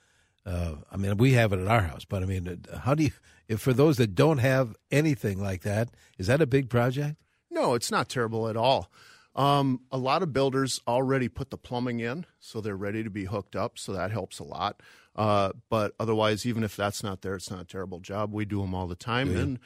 uh, 0.46 0.76
I 0.92 0.96
mean, 0.96 1.16
we 1.16 1.32
have 1.32 1.52
it 1.52 1.58
at 1.58 1.66
our 1.66 1.82
house, 1.82 2.04
but 2.04 2.22
I 2.22 2.26
mean, 2.26 2.64
how 2.82 2.94
do 2.94 3.04
you? 3.04 3.10
If 3.48 3.60
for 3.60 3.72
those 3.72 3.96
that 3.96 4.14
don't 4.14 4.38
have 4.38 4.76
anything 4.90 5.42
like 5.42 5.62
that, 5.62 5.88
is 6.18 6.28
that 6.28 6.40
a 6.40 6.46
big 6.46 6.70
project? 6.70 7.16
No, 7.50 7.74
it's 7.74 7.90
not 7.90 8.08
terrible 8.08 8.48
at 8.48 8.56
all. 8.56 8.90
Um, 9.36 9.82
a 9.92 9.98
lot 9.98 10.22
of 10.22 10.32
builders 10.32 10.80
already 10.88 11.28
put 11.28 11.50
the 11.50 11.58
plumbing 11.58 12.00
in, 12.00 12.24
so 12.40 12.62
they're 12.62 12.74
ready 12.74 13.04
to 13.04 13.10
be 13.10 13.26
hooked 13.26 13.54
up, 13.54 13.78
so 13.78 13.92
that 13.92 14.10
helps 14.10 14.38
a 14.38 14.44
lot. 14.44 14.82
Uh, 15.14 15.52
but 15.68 15.94
otherwise, 16.00 16.46
even 16.46 16.64
if 16.64 16.74
that's 16.74 17.02
not 17.02 17.20
there, 17.20 17.34
it's 17.34 17.50
not 17.50 17.60
a 17.60 17.64
terrible 17.64 18.00
job. 18.00 18.32
We 18.32 18.46
do 18.46 18.62
them 18.62 18.74
all 18.74 18.86
the 18.86 18.96
time, 18.96 19.32
yeah. 19.32 19.40
and 19.40 19.58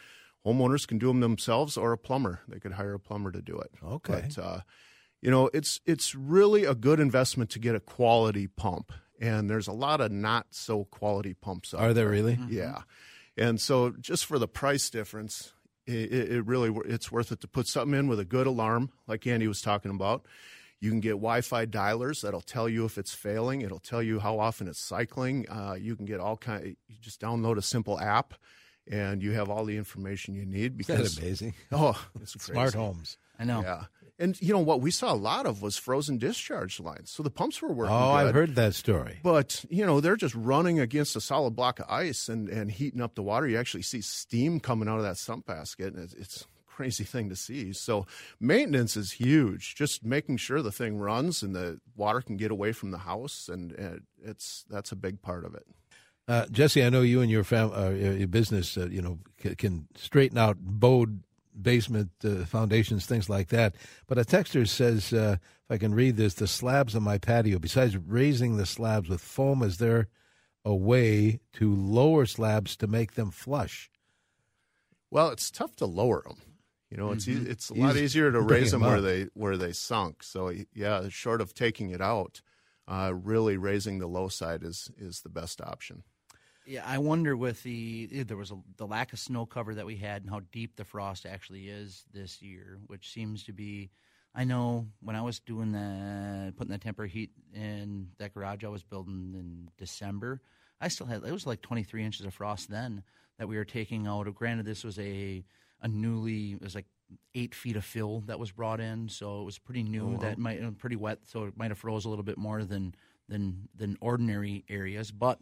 homeowners 0.44 0.88
can 0.88 0.98
do 0.98 1.06
them 1.06 1.20
themselves 1.20 1.76
or 1.76 1.92
a 1.92 1.98
plumber. 1.98 2.40
They 2.48 2.58
could 2.58 2.72
hire 2.72 2.94
a 2.94 3.00
plumber 3.00 3.30
to 3.30 3.40
do 3.40 3.58
it. 3.60 3.70
Okay. 3.82 4.24
But, 4.34 4.42
uh, 4.42 4.60
you 5.22 5.30
know, 5.30 5.50
it's 5.54 5.80
it's 5.86 6.14
really 6.16 6.64
a 6.64 6.74
good 6.74 6.98
investment 6.98 7.50
to 7.50 7.60
get 7.60 7.76
a 7.76 7.80
quality 7.80 8.48
pump, 8.48 8.90
and 9.20 9.48
there's 9.48 9.68
a 9.68 9.72
lot 9.72 10.00
of 10.00 10.10
not 10.10 10.46
so 10.50 10.84
quality 10.84 11.34
pumps. 11.34 11.74
Are 11.74 11.94
there 11.94 12.08
really? 12.08 12.36
Mm-hmm. 12.36 12.52
Yeah. 12.52 12.82
And 13.36 13.60
so, 13.60 13.90
just 14.00 14.24
for 14.24 14.38
the 14.38 14.48
price 14.48 14.90
difference, 14.90 15.52
it, 15.90 16.32
it, 16.32 16.46
really 16.46 16.74
it's 16.86 17.10
worth 17.10 17.32
it 17.32 17.40
to 17.40 17.48
put 17.48 17.66
something 17.66 17.98
in 17.98 18.08
with 18.08 18.20
a 18.20 18.24
good 18.24 18.46
alarm, 18.46 18.90
like 19.06 19.26
Andy 19.26 19.48
was 19.48 19.60
talking 19.60 19.90
about. 19.90 20.26
You 20.80 20.88
can 20.90 21.00
get 21.00 21.10
Wi-Fi 21.10 21.66
dialers 21.66 22.22
that'll 22.22 22.40
tell 22.40 22.68
you 22.68 22.86
if 22.86 22.96
it's 22.96 23.12
failing. 23.12 23.60
It'll 23.60 23.78
tell 23.80 24.02
you 24.02 24.18
how 24.18 24.38
often 24.38 24.66
it's 24.66 24.80
cycling. 24.80 25.46
Uh, 25.48 25.76
you 25.78 25.94
can 25.94 26.06
get 26.06 26.20
all 26.20 26.38
kind. 26.38 26.62
Of, 26.62 26.68
you 26.68 26.96
just 27.02 27.20
download 27.20 27.58
a 27.58 27.62
simple 27.62 28.00
app, 28.00 28.32
and 28.90 29.22
you 29.22 29.32
have 29.32 29.50
all 29.50 29.66
the 29.66 29.76
information 29.76 30.34
you 30.34 30.46
need. 30.46 30.78
Because 30.78 31.00
Isn't 31.00 31.16
that 31.16 31.22
amazing? 31.22 31.54
Oh, 31.72 32.02
it's 32.20 32.32
smart 32.42 32.72
homes. 32.72 33.18
I 33.38 33.44
know. 33.44 33.60
Yeah. 33.60 33.84
And 34.20 34.40
you 34.40 34.52
know 34.52 34.60
what 34.60 34.82
we 34.82 34.90
saw 34.90 35.12
a 35.12 35.16
lot 35.16 35.46
of 35.46 35.62
was 35.62 35.78
frozen 35.78 36.18
discharge 36.18 36.78
lines. 36.78 37.10
So 37.10 37.22
the 37.22 37.30
pumps 37.30 37.60
were 37.62 37.72
working. 37.72 37.94
Oh, 37.94 38.12
good, 38.12 38.26
I've 38.26 38.34
heard 38.34 38.54
that 38.56 38.74
story. 38.74 39.18
But 39.22 39.64
you 39.70 39.84
know 39.86 40.00
they're 40.00 40.14
just 40.16 40.34
running 40.34 40.78
against 40.78 41.16
a 41.16 41.20
solid 41.20 41.56
block 41.56 41.80
of 41.80 41.86
ice 41.88 42.28
and, 42.28 42.48
and 42.48 42.70
heating 42.70 43.00
up 43.00 43.14
the 43.14 43.22
water. 43.22 43.48
You 43.48 43.58
actually 43.58 43.82
see 43.82 44.02
steam 44.02 44.60
coming 44.60 44.88
out 44.88 44.98
of 44.98 45.04
that 45.04 45.16
sump 45.16 45.46
basket, 45.46 45.94
and 45.94 46.04
it's, 46.04 46.12
it's 46.12 46.46
crazy 46.66 47.04
thing 47.04 47.30
to 47.30 47.36
see. 47.36 47.72
So 47.72 48.06
maintenance 48.38 48.96
is 48.96 49.12
huge. 49.12 49.74
Just 49.74 50.04
making 50.04 50.36
sure 50.36 50.62
the 50.62 50.70
thing 50.70 50.98
runs 50.98 51.42
and 51.42 51.54
the 51.54 51.80
water 51.96 52.20
can 52.20 52.36
get 52.36 52.50
away 52.50 52.72
from 52.72 52.90
the 52.90 52.98
house, 52.98 53.48
and, 53.48 53.72
and 53.72 54.02
it's 54.22 54.64
that's 54.68 54.92
a 54.92 54.96
big 54.96 55.22
part 55.22 55.44
of 55.46 55.54
it. 55.54 55.66
Uh, 56.28 56.46
Jesse, 56.50 56.84
I 56.84 56.90
know 56.90 57.00
you 57.00 57.22
and 57.22 57.30
your 57.30 57.42
fam- 57.42 57.72
uh, 57.72 57.88
your 57.88 58.28
business, 58.28 58.76
uh, 58.76 58.86
you 58.86 59.02
know, 59.02 59.18
c- 59.42 59.56
can 59.56 59.88
straighten 59.96 60.38
out 60.38 60.58
bowed 60.60 61.22
basement 61.62 62.10
uh, 62.24 62.44
foundations, 62.46 63.06
things 63.06 63.28
like 63.28 63.48
that. 63.48 63.74
But 64.06 64.18
a 64.18 64.22
texter 64.24 64.66
says, 64.68 65.12
uh, 65.12 65.36
if 65.40 65.70
I 65.70 65.78
can 65.78 65.94
read 65.94 66.16
this, 66.16 66.34
the 66.34 66.46
slabs 66.46 66.94
on 66.96 67.02
my 67.02 67.18
patio, 67.18 67.58
besides 67.58 67.96
raising 67.96 68.56
the 68.56 68.66
slabs 68.66 69.08
with 69.08 69.20
foam, 69.20 69.62
is 69.62 69.78
there 69.78 70.08
a 70.64 70.74
way 70.74 71.40
to 71.54 71.74
lower 71.74 72.26
slabs 72.26 72.76
to 72.76 72.86
make 72.86 73.14
them 73.14 73.30
flush? 73.30 73.90
Well, 75.10 75.30
it's 75.30 75.50
tough 75.50 75.74
to 75.76 75.86
lower 75.86 76.22
them. 76.26 76.38
You 76.90 76.96
know, 76.96 77.12
it's 77.12 77.26
Mhm. 77.26 77.46
it's 77.46 77.70
a 77.70 77.74
lot 77.74 77.94
Easy 77.96 78.04
easier 78.04 78.32
to 78.32 78.40
raise 78.40 78.72
them 78.72 78.82
'em 78.82 78.88
where 78.90 79.00
they 79.00 79.24
where 79.34 79.56
they 79.56 79.72
sunk. 79.72 80.22
So 80.22 80.52
yeah, 80.74 81.08
short 81.08 81.40
of 81.40 81.54
taking 81.54 81.90
it 81.90 82.00
out, 82.00 82.42
uh, 82.88 83.12
really 83.14 83.56
raising 83.56 83.98
the 83.98 84.08
low 84.08 84.28
side 84.28 84.62
is 84.64 84.90
is 84.98 85.20
the 85.20 85.28
best 85.28 85.60
option. 85.60 86.02
Yeah, 86.66 86.84
I 86.86 86.98
wonder 86.98 87.36
with 87.36 87.62
the 87.62 88.08
eh, 88.12 88.24
there 88.26 88.36
was 88.36 88.50
a, 88.50 88.58
the 88.76 88.86
lack 88.86 89.12
of 89.12 89.18
snow 89.18 89.46
cover 89.46 89.74
that 89.74 89.86
we 89.86 89.96
had 89.96 90.22
and 90.22 90.30
how 90.30 90.40
deep 90.52 90.76
the 90.76 90.84
frost 90.84 91.26
actually 91.26 91.68
is 91.68 92.04
this 92.12 92.42
year, 92.42 92.78
which 92.86 93.10
seems 93.10 93.44
to 93.44 93.52
be. 93.52 93.90
I 94.32 94.44
know 94.44 94.86
when 95.02 95.16
I 95.16 95.22
was 95.22 95.40
doing 95.40 95.72
the 95.72 96.52
putting 96.56 96.70
the 96.70 96.78
temporary 96.78 97.10
heat 97.10 97.30
in 97.52 98.10
that 98.18 98.32
garage 98.32 98.62
I 98.62 98.68
was 98.68 98.84
building 98.84 99.34
in 99.36 99.68
December, 99.76 100.40
I 100.80 100.88
still 100.88 101.06
had 101.06 101.24
it 101.24 101.32
was 101.32 101.46
like 101.46 101.62
23 101.62 102.04
inches 102.04 102.24
of 102.26 102.34
frost 102.34 102.70
then 102.70 103.02
that 103.38 103.48
we 103.48 103.56
were 103.56 103.64
taking 103.64 104.06
out. 104.06 104.32
Granted, 104.34 104.66
this 104.66 104.84
was 104.84 104.98
a 105.00 105.44
a 105.82 105.88
newly 105.88 106.52
it 106.52 106.62
was 106.62 106.76
like 106.76 106.86
eight 107.34 107.54
feet 107.54 107.74
of 107.76 107.84
fill 107.84 108.20
that 108.26 108.38
was 108.38 108.52
brought 108.52 108.80
in, 108.80 109.08
so 109.08 109.40
it 109.40 109.44
was 109.44 109.58
pretty 109.58 109.82
new. 109.82 110.16
That 110.18 110.38
might 110.38 110.62
uh, 110.62 110.70
pretty 110.78 110.96
wet, 110.96 111.20
so 111.24 111.44
it 111.46 111.56
might 111.56 111.70
have 111.70 111.78
froze 111.78 112.04
a 112.04 112.08
little 112.08 112.22
bit 112.24 112.38
more 112.38 112.62
than 112.64 112.94
than 113.28 113.68
than 113.74 113.96
ordinary 114.00 114.64
areas, 114.68 115.10
but 115.10 115.40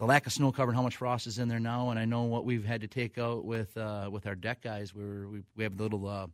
the 0.00 0.06
lack 0.06 0.26
of 0.26 0.32
snow 0.32 0.50
cover 0.50 0.70
and 0.70 0.76
how 0.76 0.82
much 0.82 0.96
frost 0.96 1.26
is 1.26 1.38
in 1.38 1.48
there 1.48 1.60
now, 1.60 1.90
and 1.90 1.98
I 1.98 2.06
know 2.06 2.22
what 2.22 2.46
we've 2.46 2.64
had 2.64 2.80
to 2.80 2.88
take 2.88 3.18
out 3.18 3.44
with 3.44 3.76
uh, 3.76 4.08
with 4.10 4.26
our 4.26 4.34
deck 4.34 4.62
guys. 4.62 4.94
Where 4.94 5.28
we 5.28 5.42
we 5.54 5.62
have 5.62 5.78
little 5.78 6.08
uh, 6.08 6.26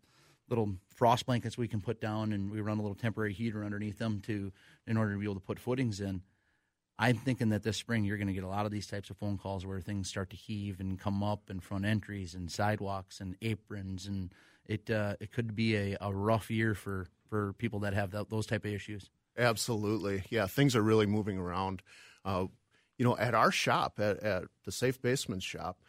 little 0.48 0.76
frost 0.94 1.26
blankets 1.26 1.58
we 1.58 1.66
can 1.66 1.80
put 1.80 2.00
down, 2.00 2.32
and 2.32 2.48
we 2.48 2.60
run 2.60 2.78
a 2.78 2.82
little 2.82 2.94
temporary 2.94 3.32
heater 3.32 3.64
underneath 3.64 3.98
them 3.98 4.20
to 4.26 4.52
in 4.86 4.96
order 4.96 5.14
to 5.14 5.18
be 5.18 5.24
able 5.24 5.34
to 5.34 5.40
put 5.40 5.58
footings 5.58 6.00
in. 6.00 6.22
I'm 6.96 7.16
thinking 7.16 7.48
that 7.48 7.64
this 7.64 7.76
spring 7.76 8.04
you're 8.04 8.16
going 8.16 8.28
to 8.28 8.32
get 8.32 8.44
a 8.44 8.48
lot 8.48 8.66
of 8.66 8.72
these 8.72 8.86
types 8.86 9.10
of 9.10 9.16
phone 9.16 9.36
calls 9.36 9.66
where 9.66 9.80
things 9.80 10.08
start 10.08 10.30
to 10.30 10.36
heave 10.36 10.78
and 10.78 10.96
come 10.96 11.24
up, 11.24 11.50
and 11.50 11.60
front 11.60 11.84
entries 11.84 12.34
and 12.36 12.48
sidewalks 12.48 13.18
and 13.18 13.34
aprons, 13.42 14.06
and 14.06 14.32
it 14.64 14.88
uh, 14.88 15.16
it 15.18 15.32
could 15.32 15.56
be 15.56 15.74
a, 15.74 15.96
a 16.00 16.14
rough 16.14 16.52
year 16.52 16.76
for 16.76 17.08
for 17.28 17.52
people 17.54 17.80
that 17.80 17.94
have 17.94 18.12
that, 18.12 18.30
those 18.30 18.46
type 18.46 18.64
of 18.64 18.72
issues. 18.72 19.10
Absolutely, 19.36 20.22
yeah. 20.30 20.46
Things 20.46 20.76
are 20.76 20.82
really 20.82 21.06
moving 21.06 21.36
around. 21.36 21.82
Uh, 22.24 22.46
you 22.98 23.04
know, 23.04 23.16
at 23.16 23.34
our 23.34 23.50
shop, 23.50 23.98
at, 23.98 24.22
at 24.22 24.44
the 24.64 24.72
Safe 24.72 25.00
Basement 25.00 25.42
shop, 25.42 25.80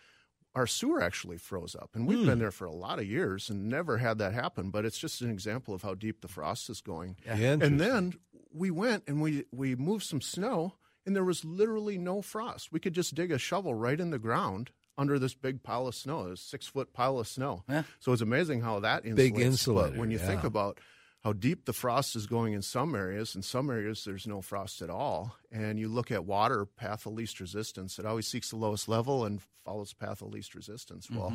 our 0.55 0.67
sewer 0.67 1.01
actually 1.01 1.37
froze 1.37 1.75
up, 1.75 1.91
and 1.93 2.07
we've 2.07 2.25
been 2.25 2.33
hmm. 2.33 2.39
there 2.39 2.51
for 2.51 2.65
a 2.65 2.71
lot 2.71 2.97
of 2.97 3.05
years 3.05 3.49
and 3.49 3.69
never 3.69 3.97
had 3.99 4.17
that 4.17 4.33
happen. 4.33 4.71
But 4.71 4.85
it's 4.85 4.97
just 4.97 5.21
an 5.21 5.29
example 5.29 5.73
of 5.73 5.83
how 5.83 5.93
deep 5.93 6.21
the 6.21 6.27
frost 6.27 6.69
is 6.69 6.81
going. 6.81 7.15
Yeah, 7.25 7.35
And 7.61 7.79
then 7.79 8.15
we 8.51 8.71
went 8.71 9.03
and 9.07 9.21
we 9.21 9.45
we 9.51 9.75
moved 9.75 10.05
some 10.05 10.21
snow, 10.21 10.73
and 11.05 11.15
there 11.15 11.23
was 11.23 11.45
literally 11.45 11.99
no 11.99 12.23
frost. 12.23 12.71
We 12.71 12.79
could 12.79 12.93
just 12.93 13.13
dig 13.13 13.31
a 13.31 13.37
shovel 13.37 13.75
right 13.75 13.99
in 13.99 14.09
the 14.09 14.17
ground 14.17 14.71
under 14.97 15.19
this 15.19 15.35
big 15.35 15.61
pile 15.61 15.87
of 15.87 15.93
snow, 15.93 16.27
a 16.27 16.37
six 16.37 16.65
foot 16.65 16.91
pile 16.91 17.19
of 17.19 17.27
snow. 17.27 17.63
Yeah. 17.69 17.83
So 17.99 18.11
it's 18.11 18.23
amazing 18.23 18.61
how 18.61 18.79
that 18.79 19.03
insulates. 19.03 19.15
Big 19.15 19.33
But 19.35 19.43
insulator, 19.43 19.99
when 19.99 20.09
you 20.09 20.17
think 20.17 20.43
about 20.43 20.79
how 21.27 21.33
deep 21.33 21.65
the 21.65 21.73
frost 21.73 22.15
is 22.15 22.25
going 22.25 22.53
in 22.53 22.61
some 22.61 22.95
areas, 22.95 23.35
in 23.35 23.41
some 23.41 23.69
areas 23.69 24.05
there's 24.05 24.25
no 24.25 24.41
frost 24.41 24.81
at 24.81 24.89
all. 24.89 25.35
And 25.51 25.77
you 25.77 25.89
look 25.89 26.09
at 26.09 26.23
water 26.23 26.65
path 26.65 27.05
of 27.05 27.13
least 27.13 27.41
resistance; 27.41 27.99
it 27.99 28.05
always 28.05 28.27
seeks 28.27 28.51
the 28.51 28.55
lowest 28.55 28.87
level 28.87 29.25
and 29.25 29.41
follows 29.65 29.91
path 29.91 30.21
of 30.21 30.29
least 30.29 30.55
resistance. 30.55 31.11
Well, 31.11 31.33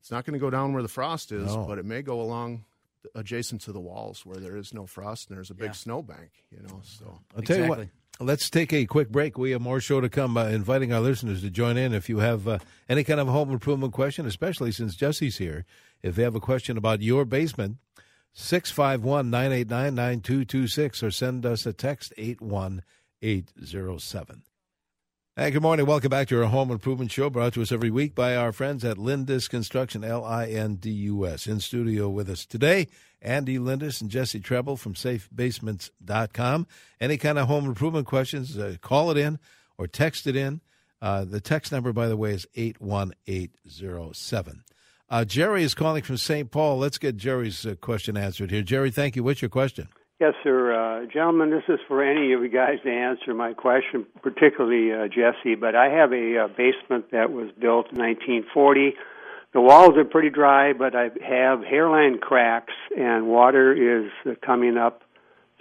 it's 0.00 0.10
not 0.10 0.24
going 0.24 0.32
to 0.34 0.40
go 0.40 0.50
down 0.50 0.72
where 0.72 0.82
the 0.82 0.88
frost 0.88 1.30
is, 1.30 1.54
No. 1.54 1.64
but 1.66 1.78
it 1.78 1.84
may 1.84 2.02
go 2.02 2.20
along 2.20 2.64
adjacent 3.14 3.60
to 3.62 3.72
the 3.72 3.78
walls 3.80 4.26
where 4.26 4.38
there 4.38 4.56
is 4.56 4.74
no 4.74 4.86
frost 4.86 5.28
and 5.28 5.36
there's 5.36 5.50
a 5.50 5.54
big 5.54 5.66
Yeah. 5.66 5.72
snowbank. 5.72 6.30
You 6.50 6.66
know, 6.66 6.80
so. 6.82 7.20
I'll 7.36 7.42
tell 7.42 7.58
you 7.60 7.68
what. 7.68 7.88
Let's 8.20 8.50
take 8.50 8.72
a 8.72 8.84
quick 8.86 9.10
break. 9.10 9.38
We 9.38 9.52
have 9.52 9.60
more 9.60 9.80
show 9.80 10.00
to 10.00 10.08
come. 10.08 10.36
Uh, 10.36 10.46
inviting 10.48 10.92
our 10.92 11.00
listeners 11.00 11.42
to 11.42 11.50
join 11.50 11.76
in. 11.76 11.94
If 11.94 12.08
you 12.08 12.18
have 12.18 12.48
uh, 12.48 12.58
any 12.88 13.04
kind 13.04 13.20
of 13.20 13.28
home 13.28 13.52
improvement 13.52 13.92
question, 13.92 14.26
especially 14.26 14.72
since 14.72 14.96
Jesse's 14.96 15.38
here, 15.38 15.64
if 16.02 16.16
they 16.16 16.24
have 16.24 16.34
a 16.34 16.40
question 16.40 16.76
about 16.76 17.00
your 17.02 17.24
basement, 17.24 17.76
651 18.32 19.30
989 19.30 19.94
9226 19.94 21.02
or 21.02 21.10
send 21.10 21.44
us 21.44 21.66
a 21.66 21.72
text 21.72 22.14
81807. 22.16 24.42
Hey, 25.38 25.52
good 25.52 25.62
morning. 25.62 25.86
Welcome 25.86 26.10
back 26.10 26.26
to 26.28 26.42
our 26.42 26.48
home 26.48 26.72
improvement 26.72 27.12
show 27.12 27.30
brought 27.30 27.54
to 27.54 27.62
us 27.62 27.70
every 27.70 27.90
week 27.90 28.16
by 28.16 28.34
our 28.34 28.50
friends 28.50 28.84
at 28.84 28.98
Lindus 28.98 29.48
Construction, 29.48 30.02
L 30.02 30.24
I 30.24 30.46
N 30.46 30.74
D 30.74 30.90
U 30.90 31.24
S. 31.24 31.46
In 31.46 31.60
studio 31.60 32.08
with 32.08 32.28
us 32.28 32.44
today, 32.44 32.88
Andy 33.22 33.56
Lindus 33.56 34.00
and 34.00 34.10
Jesse 34.10 34.40
Trebil 34.40 34.76
from 34.76 34.94
safebasements.com. 34.94 36.66
Any 37.00 37.18
kind 37.18 37.38
of 37.38 37.46
home 37.46 37.66
improvement 37.66 38.08
questions, 38.08 38.58
uh, 38.58 38.78
call 38.80 39.12
it 39.12 39.16
in 39.16 39.38
or 39.76 39.86
text 39.86 40.26
it 40.26 40.34
in. 40.34 40.60
Uh, 41.00 41.24
the 41.24 41.40
text 41.40 41.70
number, 41.70 41.92
by 41.92 42.08
the 42.08 42.16
way, 42.16 42.32
is 42.32 42.48
81807. 42.56 44.64
Uh, 45.10 45.24
Jerry 45.24 45.62
is 45.62 45.74
calling 45.74 46.02
from 46.02 46.18
St. 46.18 46.50
Paul. 46.50 46.78
Let's 46.78 46.98
get 46.98 47.16
Jerry's 47.16 47.64
uh, 47.64 47.76
question 47.76 48.16
answered 48.16 48.50
here. 48.50 48.62
Jerry, 48.62 48.90
thank 48.90 49.16
you. 49.16 49.24
What's 49.24 49.40
your 49.40 49.48
question? 49.48 49.88
Yes, 50.20 50.34
sir. 50.42 50.74
Uh, 50.74 51.06
gentlemen, 51.06 51.50
this 51.50 51.62
is 51.68 51.78
for 51.88 52.02
any 52.02 52.32
of 52.34 52.42
you 52.42 52.50
guys 52.50 52.78
to 52.84 52.90
answer 52.90 53.32
my 53.32 53.54
question, 53.54 54.04
particularly 54.20 54.92
uh, 54.92 55.08
Jesse. 55.08 55.54
But 55.54 55.74
I 55.74 55.88
have 55.88 56.12
a 56.12 56.44
uh, 56.44 56.48
basement 56.48 57.10
that 57.12 57.32
was 57.32 57.50
built 57.58 57.86
in 57.90 57.98
1940. 57.98 58.94
The 59.54 59.60
walls 59.62 59.96
are 59.96 60.04
pretty 60.04 60.28
dry, 60.28 60.74
but 60.74 60.94
I 60.94 61.04
have 61.26 61.64
hairline 61.64 62.18
cracks, 62.18 62.74
and 62.94 63.28
water 63.28 63.72
is 64.04 64.10
uh, 64.26 64.34
coming 64.44 64.76
up 64.76 65.04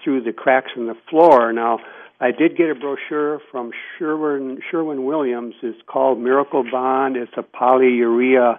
through 0.04 0.24
the 0.24 0.34
cracks 0.34 0.72
in 0.76 0.88
the 0.88 0.98
floor. 1.10 1.54
Now, 1.54 1.80
I 2.20 2.32
did 2.32 2.58
get 2.58 2.70
a 2.70 2.76
brochure 2.76 3.40
from 3.50 3.72
Sherwin, 3.98 4.60
Sherwin 4.70 5.06
Williams. 5.06 5.56
It's 5.62 5.80
called 5.88 6.20
Miracle 6.20 6.66
Bond. 6.70 7.16
It's 7.16 7.32
a 7.38 7.44
polyurea 7.44 8.58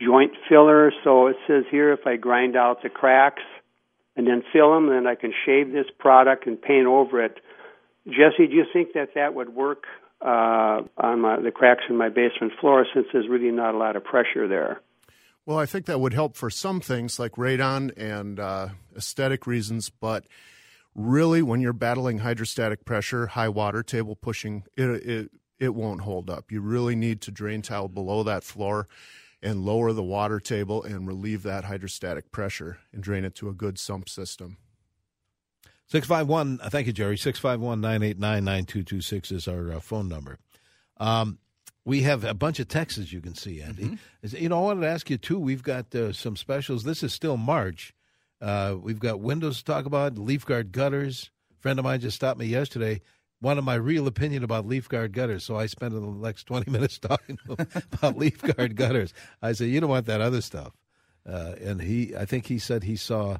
joint 0.00 0.32
filler. 0.48 0.92
So 1.04 1.28
it 1.28 1.36
says 1.46 1.64
here 1.70 1.92
if 1.92 2.06
I 2.06 2.16
grind 2.16 2.56
out 2.56 2.82
the 2.82 2.88
cracks 2.88 3.42
and 4.16 4.26
then 4.26 4.42
fill 4.52 4.74
them, 4.74 4.88
then 4.88 5.06
I 5.06 5.14
can 5.14 5.32
shave 5.44 5.72
this 5.72 5.86
product 5.98 6.46
and 6.46 6.60
paint 6.60 6.86
over 6.86 7.22
it. 7.24 7.38
Jesse, 8.06 8.46
do 8.46 8.54
you 8.54 8.64
think 8.72 8.92
that 8.94 9.10
that 9.14 9.34
would 9.34 9.54
work 9.54 9.84
uh, 10.22 10.82
on 10.96 11.20
my, 11.20 11.40
the 11.40 11.50
cracks 11.50 11.82
in 11.88 11.96
my 11.96 12.08
basement 12.08 12.52
floor 12.60 12.86
since 12.94 13.06
there's 13.12 13.28
really 13.28 13.50
not 13.50 13.74
a 13.74 13.78
lot 13.78 13.96
of 13.96 14.04
pressure 14.04 14.48
there? 14.48 14.80
Well, 15.44 15.58
I 15.58 15.66
think 15.66 15.86
that 15.86 16.00
would 16.00 16.14
help 16.14 16.36
for 16.36 16.50
some 16.50 16.80
things 16.80 17.18
like 17.18 17.32
radon 17.32 17.92
and 17.96 18.40
uh, 18.40 18.68
aesthetic 18.96 19.46
reasons, 19.46 19.90
but 19.90 20.24
really, 20.94 21.42
when 21.42 21.60
you're 21.60 21.72
battling 21.72 22.18
hydrostatic 22.18 22.84
pressure, 22.84 23.28
high 23.28 23.48
water 23.48 23.82
table 23.84 24.16
pushing, 24.16 24.64
it, 24.76 24.84
it 24.84 25.30
it 25.58 25.74
won't 25.74 26.02
hold 26.02 26.28
up. 26.28 26.50
You 26.50 26.60
really 26.60 26.96
need 26.96 27.20
to 27.22 27.30
drain 27.30 27.62
tile 27.62 27.88
below 27.88 28.22
that 28.24 28.44
floor 28.44 28.88
and 29.42 29.64
lower 29.64 29.92
the 29.92 30.02
water 30.02 30.40
table 30.40 30.82
and 30.82 31.06
relieve 31.06 31.42
that 31.42 31.64
hydrostatic 31.64 32.32
pressure 32.32 32.78
and 32.92 33.02
drain 33.02 33.24
it 33.24 33.34
to 33.36 33.48
a 33.48 33.52
good 33.54 33.78
sump 33.78 34.08
system. 34.08 34.56
651, 35.88 36.58
uh, 36.62 36.68
thank 36.70 36.86
you, 36.86 36.92
Jerry. 36.92 37.16
651 37.16 37.80
989 37.80 38.44
9226 38.44 39.30
is 39.32 39.46
our 39.48 39.72
uh, 39.72 39.80
phone 39.80 40.08
number. 40.08 40.38
Um, 40.96 41.38
we 41.84 42.02
have 42.02 42.24
a 42.24 42.34
bunch 42.34 42.58
of 42.58 42.66
texts, 42.66 43.12
you 43.12 43.20
can 43.20 43.34
see, 43.36 43.62
Andy. 43.62 43.98
Is- 44.22 44.32
You 44.32 44.48
know, 44.48 44.58
I 44.58 44.62
wanted 44.62 44.80
to 44.80 44.88
ask 44.88 45.08
you, 45.08 45.16
too, 45.18 45.38
we've 45.38 45.62
got 45.62 45.94
uh, 45.94 46.12
some 46.12 46.34
specials. 46.36 46.82
This 46.82 47.04
is 47.04 47.12
still 47.12 47.36
March. 47.36 47.94
Uh, 48.40 48.74
we've 48.80 48.98
got 48.98 49.20
windows 49.20 49.58
to 49.58 49.64
talk 49.64 49.86
about, 49.86 50.18
leaf 50.18 50.44
guard 50.44 50.72
gutters. 50.72 51.30
A 51.56 51.60
friend 51.62 51.78
of 51.78 51.84
mine 51.84 52.00
just 52.00 52.16
stopped 52.16 52.40
me 52.40 52.46
yesterday. 52.46 53.00
Wanted 53.42 53.62
my 53.62 53.74
real 53.74 54.06
opinion 54.06 54.44
about 54.44 54.66
leaf 54.66 54.88
guard 54.88 55.12
gutters, 55.12 55.44
so 55.44 55.56
I 55.56 55.66
spent 55.66 55.92
the 55.92 56.00
next 56.00 56.44
20 56.44 56.70
minutes 56.70 56.98
talking 56.98 57.38
about 57.48 58.16
leaf 58.16 58.40
guard 58.42 58.76
gutters. 58.76 59.12
I 59.42 59.52
said, 59.52 59.68
You 59.68 59.80
don't 59.80 59.90
want 59.90 60.06
that 60.06 60.20
other 60.20 60.40
stuff. 60.40 60.72
Uh, 61.28 61.54
and 61.60 61.80
he, 61.82 62.14
I 62.16 62.24
think 62.24 62.46
he 62.46 62.58
said 62.58 62.84
he 62.84 62.96
saw 62.96 63.38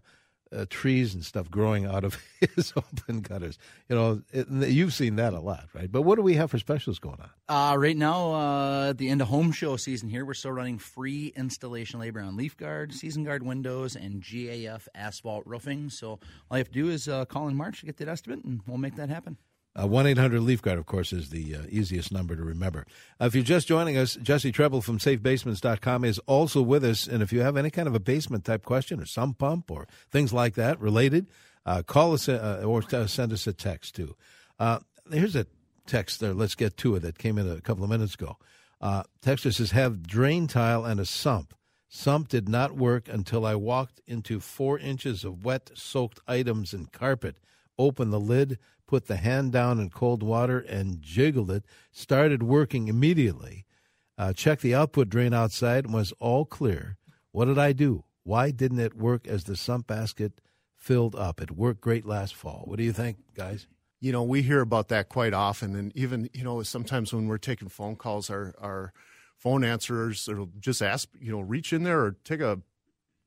uh, 0.55 0.65
trees 0.71 1.15
and 1.15 1.25
stuff 1.25 1.50
growing 1.50 1.87
out 1.87 2.05
of 2.05 2.19
his 2.55 2.73
open 2.76 3.21
gutters. 3.21 3.59
You 3.88 3.97
know, 3.97 4.23
it, 4.33 4.49
you've 4.49 4.95
seen 4.95 5.17
that 5.17 5.33
a 5.33 5.41
lot, 5.41 5.69
right? 5.75 5.91
But 5.91 6.03
what 6.03 6.17
do 6.17 6.23
we 6.23 6.35
have 6.35 6.50
for 6.50 6.59
specials 6.59 6.99
going 6.99 7.19
on? 7.21 7.31
Uh, 7.49 7.76
right 7.76 7.97
now, 7.97 8.33
uh, 8.33 8.91
at 8.91 8.99
the 8.99 9.09
end 9.09 9.23
of 9.23 9.29
home 9.29 9.53
show 9.53 9.76
season 9.76 10.09
here, 10.09 10.25
we're 10.25 10.35
still 10.35 10.53
running 10.53 10.79
free 10.79 11.33
installation 11.37 12.00
labor 12.00 12.21
on 12.21 12.37
Leaf 12.37 12.57
Guard, 12.57 12.93
Season 12.95 13.25
Guard 13.25 13.43
windows, 13.43 13.97
and 13.97 14.23
GAF 14.23 14.87
asphalt 14.95 15.45
roofing. 15.47 15.91
So 15.91 16.11
all 16.11 16.19
you 16.53 16.59
have 16.59 16.69
to 16.69 16.75
do 16.75 16.91
is 16.91 17.09
uh, 17.09 17.25
call 17.25 17.49
in 17.49 17.57
March 17.57 17.81
to 17.81 17.87
get 17.87 17.97
that 17.99 18.09
estimate, 18.09 18.45
and 18.45 18.61
we'll 18.67 18.79
make 18.79 18.97
that 18.97 19.09
happen. 19.09 19.37
Uh, 19.78 19.87
One 19.87 20.06
eight 20.06 20.16
hundred 20.18 20.40
Leaf 20.42 20.62
Guard, 20.62 20.78
of 20.78 20.87
course, 20.87 21.12
is 21.12 21.30
the 21.30 21.54
uh, 21.54 21.62
easiest 21.68 22.11
number 22.11 22.35
to 22.35 22.42
remember. 22.42 22.87
Uh, 23.21 23.26
if 23.26 23.35
you're 23.35 23.45
just 23.45 23.68
joining 23.68 23.97
us, 23.99 24.16
Jesse 24.23 24.52
Trebil 24.52 24.83
from 24.83 24.99
SafeBasements.com 24.99 26.04
is 26.04 26.18
also 26.21 26.62
with 26.62 26.85
us. 26.85 27.06
And 27.06 27.23
if 27.23 27.33
you 27.33 27.40
have 27.40 27.56
any 27.56 27.71
kind 27.71 27.87
of 27.87 27.95
a 27.95 28.00
basement 28.00 28.45
type 28.45 28.64
question 28.64 29.00
or 29.00 29.06
sump 29.06 29.38
pump 29.38 29.71
or 29.71 29.87
things 30.11 30.33
like 30.33 30.54
that 30.54 30.80
related, 30.80 31.26
uh, 31.66 31.83
call 31.83 32.14
us 32.14 32.28
uh, 32.28 32.62
or 32.64 32.83
send 33.06 33.33
us 33.33 33.47
a 33.47 33.52
text 33.52 33.95
too. 33.97 34.16
Uh, 34.59 34.78
here's 35.12 35.37
a 35.37 35.47
text 35.87 36.21
there. 36.21 36.33
Let's 36.33 36.54
get 36.54 36.76
to 36.78 36.95
it. 36.95 37.00
That 37.00 37.18
came 37.18 37.37
in 37.37 37.50
a 37.50 37.61
couple 37.61 37.85
of 37.85 37.90
minutes 37.90 38.14
ago. 38.14 38.38
Uh, 38.80 39.02
texter 39.23 39.54
says 39.54 39.73
have 39.73 40.06
drain 40.06 40.47
tile 40.47 40.85
and 40.85 41.00
a 41.00 41.04
sump. 41.06 41.54
Sump 41.88 42.28
did 42.28 42.49
not 42.49 42.73
work 42.76 43.09
until 43.09 43.47
I 43.47 43.54
walked 43.54 44.00
into 44.06 44.40
four 44.40 44.78
inches 44.78 45.25
of 45.25 45.45
wet, 45.45 45.71
soaked 45.75 46.21
items 46.26 46.73
and 46.73 46.90
carpet, 46.90 47.37
opened 47.78 48.12
the 48.12 48.21
lid, 48.21 48.59
put 48.87 49.07
the 49.07 49.16
hand 49.16 49.52
down 49.52 49.78
in 49.78 49.90
cold 49.90 50.23
water, 50.23 50.59
and 50.59 51.02
jiggled 51.02 51.50
it. 51.50 51.64
Started 51.93 52.43
working 52.43 52.88
immediately. 52.88 53.64
Uh, 54.19 54.33
checked 54.33 54.62
the 54.62 54.75
output 54.75 55.09
drain 55.09 55.35
outside 55.35 55.85
and 55.85 55.93
was 55.93 56.12
all 56.19 56.45
clear. 56.45 56.97
What 57.33 57.47
did 57.47 57.59
I 57.59 57.73
do? 57.73 58.05
Why 58.23 58.50
didn't 58.50 58.78
it 58.78 58.97
work 58.97 59.28
as 59.28 59.45
the 59.45 59.57
sump 59.57 59.87
basket 59.87 60.40
filled 60.75 61.14
up? 61.14 61.40
It 61.40 61.50
worked 61.50 61.81
great 61.81 62.07
last 62.07 62.35
fall. 62.35 62.62
What 62.64 62.78
do 62.78 62.85
you 62.85 62.93
think, 62.93 63.19
guys? 63.35 63.66
You 64.00 64.12
know, 64.12 64.23
we 64.23 64.43
hear 64.43 64.61
about 64.61 64.88
that 64.88 65.09
quite 65.09 65.35
often, 65.35 65.76
and 65.76 65.95
even 65.97 66.31
you 66.33 66.45
know, 66.45 66.62
sometimes 66.62 67.12
when 67.12 67.28
we're 67.28 67.38
taking 67.38 67.69
phone 67.69 67.97
calls, 67.97 68.31
our 68.31 68.55
our 68.61 68.93
phone 69.37 69.64
answerers 69.64 70.26
will 70.28 70.50
just 70.59 70.83
ask, 70.83 71.09
you 71.21 71.31
know, 71.31 71.40
reach 71.40 71.73
in 71.73 71.83
there 71.83 72.00
or 72.00 72.16
take 72.25 72.40
a 72.40 72.61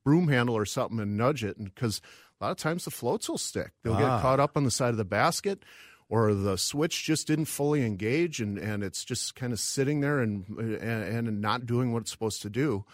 broom 0.04 0.28
handle 0.28 0.56
or 0.56 0.64
something 0.64 0.98
and 1.00 1.16
nudge 1.16 1.44
it, 1.44 1.56
and 1.56 1.74
because 1.74 2.00
a 2.40 2.44
lot 2.44 2.50
of 2.52 2.56
times 2.56 2.84
the 2.84 2.90
floats 2.90 3.28
will 3.28 3.38
stick, 3.38 3.72
they'll 3.82 3.94
Ah. 3.94 3.98
get 4.16 4.22
caught 4.22 4.40
up 4.40 4.56
on 4.56 4.64
the 4.64 4.70
side 4.70 4.90
of 4.90 4.96
the 4.96 5.04
basket. 5.04 5.64
Or 6.12 6.34
the 6.34 6.58
switch 6.58 7.04
just 7.04 7.28
didn't 7.28 7.44
fully 7.44 7.86
engage, 7.86 8.40
and, 8.40 8.58
and 8.58 8.82
it's 8.82 9.04
just 9.04 9.36
kind 9.36 9.52
of 9.52 9.60
sitting 9.60 10.00
there 10.00 10.18
and, 10.18 10.44
and 10.58 11.28
and 11.28 11.40
not 11.40 11.66
doing 11.66 11.92
what 11.92 12.00
it's 12.02 12.10
supposed 12.10 12.42
to 12.42 12.50
do. 12.50 12.84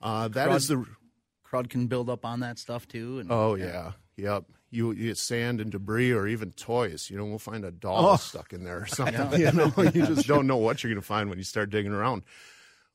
Uh, 0.00 0.28
that 0.28 0.50
is 0.50 0.68
the 0.68 0.82
Crud 1.46 1.68
can 1.68 1.88
build 1.88 2.08
up 2.08 2.24
on 2.24 2.40
that 2.40 2.58
stuff 2.58 2.88
too. 2.88 3.18
And, 3.18 3.30
Oh 3.30 3.54
yeah, 3.54 3.92
yep. 4.16 4.44
You, 4.70 4.92
you 4.92 5.08
get 5.08 5.18
sand 5.18 5.60
and 5.60 5.70
debris, 5.70 6.10
or 6.12 6.26
even 6.26 6.52
toys. 6.52 7.10
You 7.10 7.18
know, 7.18 7.26
we'll 7.26 7.38
find 7.38 7.66
a 7.66 7.70
doll 7.70 8.16
stuck 8.16 8.54
in 8.54 8.64
there 8.64 8.78
or 8.78 8.86
something. 8.88 9.38
You 9.38 9.52
know, 9.52 9.70
you 9.76 10.06
just 10.06 10.26
don't 10.26 10.46
know 10.46 10.56
what 10.56 10.82
you're 10.82 10.90
going 10.90 11.02
to 11.02 11.06
find 11.06 11.28
when 11.28 11.36
you 11.36 11.44
start 11.44 11.68
digging 11.68 11.92
around. 11.92 12.22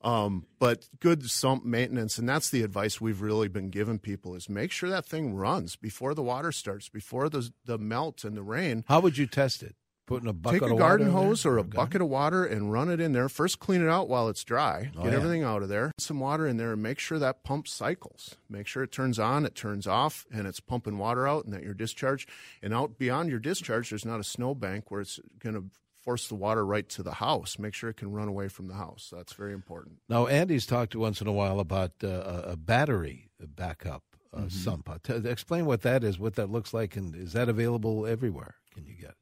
Um, 0.01 0.46
but 0.60 0.88
good 1.00 1.29
sump 1.29 1.65
maintenance, 1.65 2.18
and 2.18 2.27
that's 2.27 2.50
the 2.50 2.62
advice 2.63 3.01
we've 3.01 3.22
really 3.22 3.48
been 3.50 3.70
giving 3.70 4.00
people: 4.00 4.36
is 4.36 4.48
make 4.50 4.72
sure 4.72 4.89
that 4.89 5.06
thing 5.06 5.34
runs 5.36 5.75
before 5.75 6.13
the 6.13 6.24
water 6.24 6.51
starts, 6.51 6.88
before 6.89 7.27
the 7.29 7.51
the 7.65 7.77
melt 7.77 8.24
and 8.24 8.38
the 8.38 8.44
rain. 8.44 8.86
How 8.88 9.01
would 9.01 9.18
you 9.18 9.27
test 9.27 9.62
it? 9.63 9.75
Putting 10.08 10.27
a 10.27 10.34
bucket 10.34 10.62
Take 10.63 10.72
a 10.72 10.75
garden 10.75 11.12
hose 11.12 11.46
or 11.46 11.58
a 11.58 11.60
Okay. 11.60 11.70
bucket 11.75 12.01
of 12.01 12.08
water 12.08 12.44
and 12.44 12.72
run 12.72 12.89
it 12.89 13.00
in 13.00 13.12
there. 13.12 13.29
First, 13.29 13.60
clean 13.60 13.84
it 13.84 13.89
out 13.89 14.10
while 14.10 14.27
it's 14.27 14.44
dry. 14.44 14.89
Oh, 14.98 15.03
Get 15.03 15.12
yeah. 15.12 15.18
everything 15.18 15.44
out 15.44 15.62
of 15.62 15.70
there. 15.70 15.91
Put 15.98 16.01
Some 16.01 16.20
water 16.20 16.48
in 16.48 16.58
there 16.58 16.74
and 16.74 16.82
make 16.82 16.98
sure 16.98 17.20
that 17.20 17.44
pump 17.44 17.68
cycles. 17.68 18.36
Make 18.50 18.65
sure 18.65 18.82
it 18.82 18.91
turns 18.91 19.20
on, 19.20 19.46
it 19.46 19.53
turns 19.53 19.86
off, 19.86 20.25
and 20.34 20.48
it's 20.48 20.60
pumping 20.60 20.98
water 20.98 21.27
out, 21.27 21.46
and 21.46 21.53
that 21.53 21.62
your 21.62 21.75
discharge 21.75 22.25
and 22.63 22.74
out 22.74 22.98
beyond 22.98 23.29
your 23.29 23.38
discharge, 23.38 23.91
there's 23.91 24.03
not 24.06 24.20
a 24.20 24.24
snowbank 24.24 24.89
where 24.89 25.01
it's 25.01 25.20
going 25.38 25.53
to 25.53 25.65
force 26.01 26.27
the 26.27 26.36
water 26.36 26.65
right 26.65 26.88
to 26.89 27.03
the 27.03 27.13
house. 27.15 27.60
Make 27.60 27.74
sure 27.74 27.89
it 27.89 27.98
can 27.98 28.12
run 28.12 28.27
away 28.27 28.48
from 28.48 28.68
the 28.68 28.74
house. 28.75 29.12
That's 29.15 29.34
very 29.34 29.53
important. 29.53 29.98
Now, 30.08 30.27
Andy's 30.27 30.65
talked 30.65 30.96
once 30.96 31.22
in 31.22 31.27
a 31.27 31.32
while 31.34 31.60
about 31.60 31.91
uh, 32.03 32.44
a- 32.46 32.56
battery 32.58 33.29
backup 33.39 34.03
uh, 34.34 34.38
Mm-hmm. 34.41 34.48
sump. 34.50 34.89
Uh, 34.89 34.98
t- 35.03 35.27
explain 35.27 35.65
what 35.65 35.82
that 35.82 36.03
is, 36.03 36.20
what 36.20 36.36
that 36.36 36.50
looks 36.51 36.74
like, 36.74 36.96
and 36.96 37.15
is 37.15 37.34
that 37.34 37.50
available 37.50 38.06
everywhere? 38.06 38.56
Can 38.74 38.86
you 38.86 38.94
get? 38.94 39.10
it? 39.12 39.15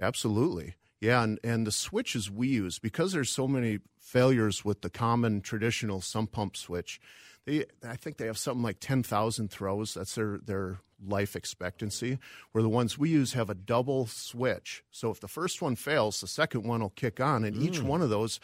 Absolutely. 0.00 0.74
Yeah, 1.00 1.22
and, 1.22 1.38
and 1.44 1.66
the 1.66 1.72
switches 1.72 2.30
we 2.30 2.48
use, 2.48 2.78
because 2.78 3.12
there's 3.12 3.30
so 3.30 3.46
many 3.46 3.80
failures 4.00 4.64
with 4.64 4.80
the 4.80 4.88
common 4.90 5.40
traditional 5.42 6.00
sump 6.00 6.32
pump 6.32 6.56
switch, 6.56 6.98
they 7.44 7.66
I 7.86 7.96
think 7.96 8.16
they 8.16 8.26
have 8.26 8.38
something 8.38 8.62
like 8.62 8.78
10,000 8.80 9.50
throws. 9.50 9.94
That's 9.94 10.14
their, 10.14 10.38
their 10.38 10.78
life 11.06 11.36
expectancy. 11.36 12.18
Where 12.52 12.62
the 12.62 12.68
ones 12.68 12.98
we 12.98 13.10
use 13.10 13.32
have 13.34 13.50
a 13.50 13.54
double 13.54 14.06
switch. 14.06 14.84
So 14.90 15.10
if 15.10 15.20
the 15.20 15.28
first 15.28 15.62
one 15.62 15.76
fails, 15.76 16.20
the 16.20 16.26
second 16.26 16.64
one 16.64 16.80
will 16.80 16.90
kick 16.90 17.20
on. 17.20 17.44
And 17.44 17.56
each 17.56 17.82
one 17.82 18.02
of 18.02 18.10
those, 18.10 18.40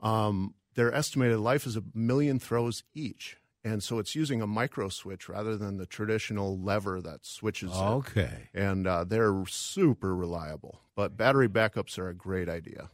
um, 0.00 0.54
their 0.74 0.94
estimated 0.94 1.38
life 1.38 1.66
is 1.66 1.76
a 1.76 1.82
million 1.94 2.38
throws 2.38 2.82
each. 2.94 3.36
And 3.62 3.82
so 3.82 3.98
it's 3.98 4.14
using 4.14 4.40
a 4.40 4.46
micro 4.46 4.88
switch 4.88 5.28
rather 5.28 5.56
than 5.56 5.76
the 5.76 5.84
traditional 5.84 6.58
lever 6.58 7.02
that 7.02 7.26
switches 7.26 7.70
it 7.70 7.74
Okay. 7.74 8.48
and 8.54 8.86
uh, 8.86 9.04
they're 9.04 9.44
super 9.46 10.16
reliable. 10.16 10.80
But 10.94 11.16
battery 11.16 11.48
backups 11.48 11.98
are 11.98 12.08
a 12.08 12.14
great 12.14 12.48
idea. 12.48 12.88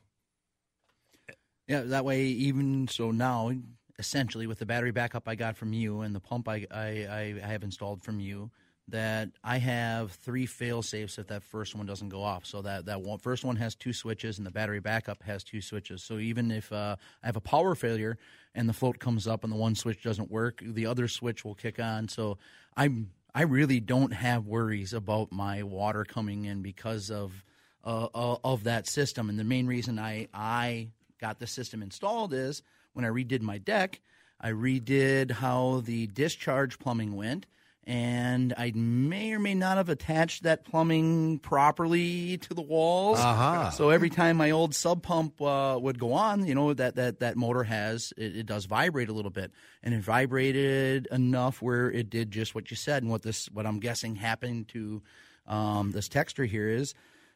Yeah, 1.69 1.83
that 1.83 2.05
way, 2.05 2.25
even 2.25 2.87
so 2.89 3.11
now, 3.11 3.53
essentially 3.99 4.47
with 4.47 4.59
the 4.59 4.67
battery 4.67 4.93
backup 4.93 5.29
I 5.29 5.35
got 5.35 5.57
from 5.57 5.73
you 5.73 6.01
and 6.03 6.15
the 6.15 6.21
pump 6.21 6.49
I, 6.49 6.67
I, 6.71 6.81
I, 6.81 7.41
I 7.45 7.47
have 7.49 7.63
installed 7.63 8.03
from 8.03 8.21
you, 8.21 8.51
that 8.89 9.31
I 9.43 9.59
have 9.59 10.13
three 10.13 10.47
fail 10.47 10.81
safes 10.83 11.19
if 11.19 11.27
that 11.29 11.43
first 11.43 11.75
one 11.75 11.87
doesn't 11.87 12.09
go 12.09 12.23
off. 12.23 12.47
So 12.47 12.63
that, 12.63 12.87
that 12.87 13.03
one, 13.03 13.19
first 13.19 13.45
one 13.45 13.57
has 13.57 13.75
two 13.75 13.93
switches 13.93 14.39
and 14.39 14.47
the 14.47 14.51
battery 14.51 14.81
backup 14.81 15.23
has 15.25 15.43
two 15.43 15.61
switches. 15.61 16.03
So 16.03 16.19
even 16.19 16.51
if 16.53 16.73
uh, 16.73 16.97
I 17.23 17.27
have 17.27 17.37
a 17.37 17.41
power 17.41 17.75
failure 17.75 18.17
and 18.55 18.69
the 18.69 18.73
float 18.73 19.01
comes 19.01 19.27
up 19.27 19.43
and 19.43 19.53
the 19.53 19.57
one 19.57 19.75
switch 19.75 20.03
doesn't 20.03 20.31
work, 20.31 20.63
the 20.65 20.87
other 20.87 21.09
switch 21.09 21.45
will 21.45 21.55
kick 21.55 21.81
on. 21.81 22.09
So 22.09 22.39
I'm 22.77 23.11
I 23.35 23.43
really 23.43 23.81
don't 23.81 24.15
have 24.15 24.47
worries 24.47 24.95
about 24.95 25.31
my 25.31 25.63
water 25.63 26.07
coming 26.07 26.47
in 26.47 26.63
because 26.63 27.11
of 27.11 27.45
uh, 27.85 28.09
uh, 28.15 28.37
of 28.43 28.65
that 28.65 28.87
system. 28.87 29.29
And 29.29 29.39
the 29.39 29.45
main 29.45 29.67
reason 29.67 29.99
I 29.99 30.29
I 30.33 30.89
got 31.21 31.39
the 31.39 31.47
system 31.47 31.83
installed 31.83 32.33
is 32.33 32.63
when 32.95 33.05
I 33.05 33.09
redid 33.09 33.43
my 33.43 33.59
deck, 33.59 34.01
I 34.41 34.53
redid 34.53 35.33
how 35.33 35.83
the 35.85 36.07
discharge 36.07 36.79
plumbing 36.79 37.15
went. 37.15 37.47
And 37.89 38.53
I 38.59 38.73
may 38.75 39.33
or 39.33 39.39
may 39.39 39.55
not 39.55 39.77
have 39.77 39.89
attached 39.89 40.43
that 40.43 40.65
plumbing 40.65 41.39
properly 41.39 42.37
to 42.39 42.53
the 42.53 42.63
walls. 42.63 43.21
Aha. 43.21 43.71
So 43.71 43.91
every 43.91 44.11
time 44.11 44.37
my 44.37 44.51
old 44.51 44.75
sump 44.75 45.05
pump 45.05 45.41
uh, 45.41 45.79
would 45.81 45.97
go 45.99 46.13
on, 46.13 46.47
you 46.47 46.57
know 46.57 46.75
that 46.75 46.97
that 46.97 47.21
that 47.21 47.37
motor 47.37 47.63
has 47.63 48.13
it, 48.17 48.39
it 48.39 48.47
does 48.47 48.65
vibrate 48.65 49.09
a 49.09 49.13
little 49.13 49.31
bit, 49.31 49.53
and 49.85 49.95
it 49.95 50.01
vibrated 50.01 51.07
enough 51.13 51.63
where 51.63 51.89
it 51.89 52.11
did 52.11 52.33
just 52.33 52.57
what 52.57 52.73
you 52.73 52.77
said, 52.77 53.05
and 53.05 53.11
what 53.13 53.23
this 53.23 53.47
what 53.53 53.67
I'm 53.67 53.79
guessing 53.79 54.17
happened 54.17 54.67
to 54.69 55.03
um, 55.47 55.93
this 55.93 56.09
texture 56.09 56.45
here 56.45 56.69
is 56.69 56.93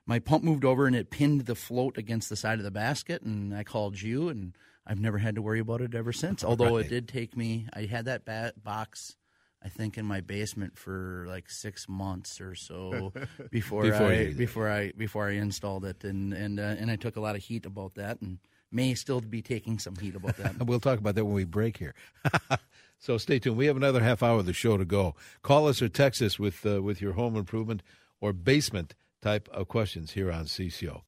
my 0.06 0.18
pump 0.18 0.42
moved 0.42 0.64
over 0.64 0.86
and 0.86 0.96
it 0.96 1.10
pinned 1.10 1.42
the 1.42 1.54
float 1.54 1.96
against 1.96 2.28
the 2.28 2.34
side 2.34 2.58
of 2.58 2.64
the 2.64 2.72
basket, 2.72 3.22
and 3.22 3.54
I 3.54 3.62
called 3.62 4.00
you, 4.02 4.28
and 4.28 4.56
I've 4.84 4.98
never 4.98 5.18
had 5.18 5.36
to 5.36 5.42
worry 5.42 5.60
about 5.60 5.80
it 5.80 5.94
ever 5.94 6.12
since. 6.12 6.42
Although 6.42 6.78
it 6.78 6.88
did 6.88 7.06
take 7.06 7.36
me, 7.36 7.68
I 7.72 7.82
had 7.82 8.06
that 8.06 8.24
ba- 8.24 8.52
box. 8.60 9.14
I 9.62 9.68
think 9.68 9.98
in 9.98 10.06
my 10.06 10.20
basement 10.20 10.78
for 10.78 11.26
like 11.28 11.50
six 11.50 11.88
months 11.88 12.40
or 12.40 12.54
so 12.54 13.12
before, 13.50 13.82
Before 13.82 14.06
I 14.06 14.32
before 14.32 14.68
I 14.68 14.92
before 14.92 15.28
I 15.28 15.32
installed 15.32 15.84
it, 15.84 16.02
and 16.04 16.32
and 16.32 16.58
uh, 16.58 16.76
and 16.78 16.90
I 16.90 16.96
took 16.96 17.16
a 17.16 17.20
lot 17.20 17.36
of 17.36 17.42
heat 17.42 17.66
about 17.66 17.94
that, 17.96 18.22
and 18.22 18.38
may 18.72 18.94
still 18.94 19.20
be 19.20 19.42
taking 19.42 19.78
some 19.78 19.96
heat 19.96 20.14
about 20.14 20.36
that. 20.38 20.56
We'll 20.66 20.80
talk 20.80 20.98
about 20.98 21.14
that 21.16 21.24
when 21.24 21.34
we 21.34 21.44
break 21.44 21.76
here. 21.76 21.94
so 22.98 23.18
stay 23.18 23.38
tuned. 23.38 23.56
We 23.56 23.66
have 23.66 23.76
another 23.76 24.00
half 24.00 24.22
hour 24.22 24.38
of 24.38 24.46
the 24.46 24.52
show 24.52 24.76
to 24.76 24.84
go. 24.84 25.14
Call 25.42 25.68
us 25.68 25.82
or 25.82 25.88
text 25.88 26.22
us 26.22 26.38
with 26.38 26.64
uh, 26.64 26.82
with 26.82 27.00
your 27.00 27.12
home 27.12 27.36
improvement 27.36 27.82
or 28.20 28.32
basement 28.32 28.94
type 29.20 29.48
of 29.52 29.68
questions 29.68 30.12
here 30.12 30.30
on 30.32 30.44
CCO. 30.46 31.02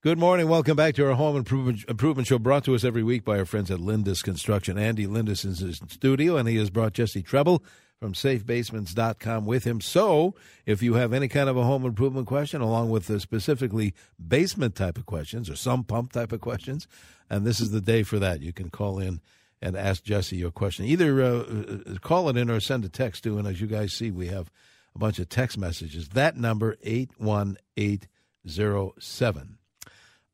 Good 0.00 0.16
morning. 0.16 0.48
Welcome 0.48 0.76
back 0.76 0.94
to 0.94 1.08
our 1.08 1.14
home 1.14 1.36
improvement, 1.36 1.84
improvement 1.88 2.28
show 2.28 2.38
brought 2.38 2.62
to 2.66 2.76
us 2.76 2.84
every 2.84 3.02
week 3.02 3.24
by 3.24 3.36
our 3.36 3.44
friends 3.44 3.68
at 3.68 3.80
Lindus 3.80 4.22
Construction. 4.22 4.78
Andy 4.78 5.08
Lindus 5.08 5.44
is 5.44 5.60
in 5.60 5.72
studio, 5.88 6.36
and 6.36 6.48
he 6.48 6.54
has 6.58 6.70
brought 6.70 6.92
Jesse 6.92 7.20
Trebil 7.20 7.60
from 7.98 8.12
safebasements.com 8.12 9.44
with 9.44 9.64
him. 9.64 9.80
So, 9.80 10.36
if 10.66 10.84
you 10.84 10.94
have 10.94 11.12
any 11.12 11.26
kind 11.26 11.48
of 11.48 11.56
a 11.56 11.64
home 11.64 11.84
improvement 11.84 12.28
question, 12.28 12.60
along 12.60 12.90
with 12.90 13.08
the 13.08 13.18
specifically 13.18 13.92
basement 14.24 14.76
type 14.76 14.98
of 14.98 15.06
questions 15.06 15.50
or 15.50 15.56
sump 15.56 15.88
pump 15.88 16.12
type 16.12 16.30
of 16.30 16.40
questions, 16.40 16.86
and 17.28 17.44
this 17.44 17.58
is 17.58 17.72
the 17.72 17.80
day 17.80 18.04
for 18.04 18.20
that, 18.20 18.40
you 18.40 18.52
can 18.52 18.70
call 18.70 19.00
in 19.00 19.20
and 19.60 19.76
ask 19.76 20.04
Jesse 20.04 20.36
your 20.36 20.52
question. 20.52 20.84
Either 20.84 21.20
uh, 21.20 21.40
uh 21.40 21.98
call 22.00 22.28
it 22.28 22.36
in 22.36 22.48
or 22.48 22.60
send 22.60 22.84
a 22.84 22.88
text 22.88 23.24
to. 23.24 23.36
him. 23.36 23.46
as 23.46 23.60
you 23.60 23.66
guys 23.66 23.92
see, 23.92 24.12
we 24.12 24.28
have 24.28 24.48
a 24.94 24.98
bunch 25.00 25.18
of 25.18 25.28
text 25.28 25.58
messages. 25.58 26.10
That 26.10 26.36
number, 26.36 26.76
81807. 26.84 29.57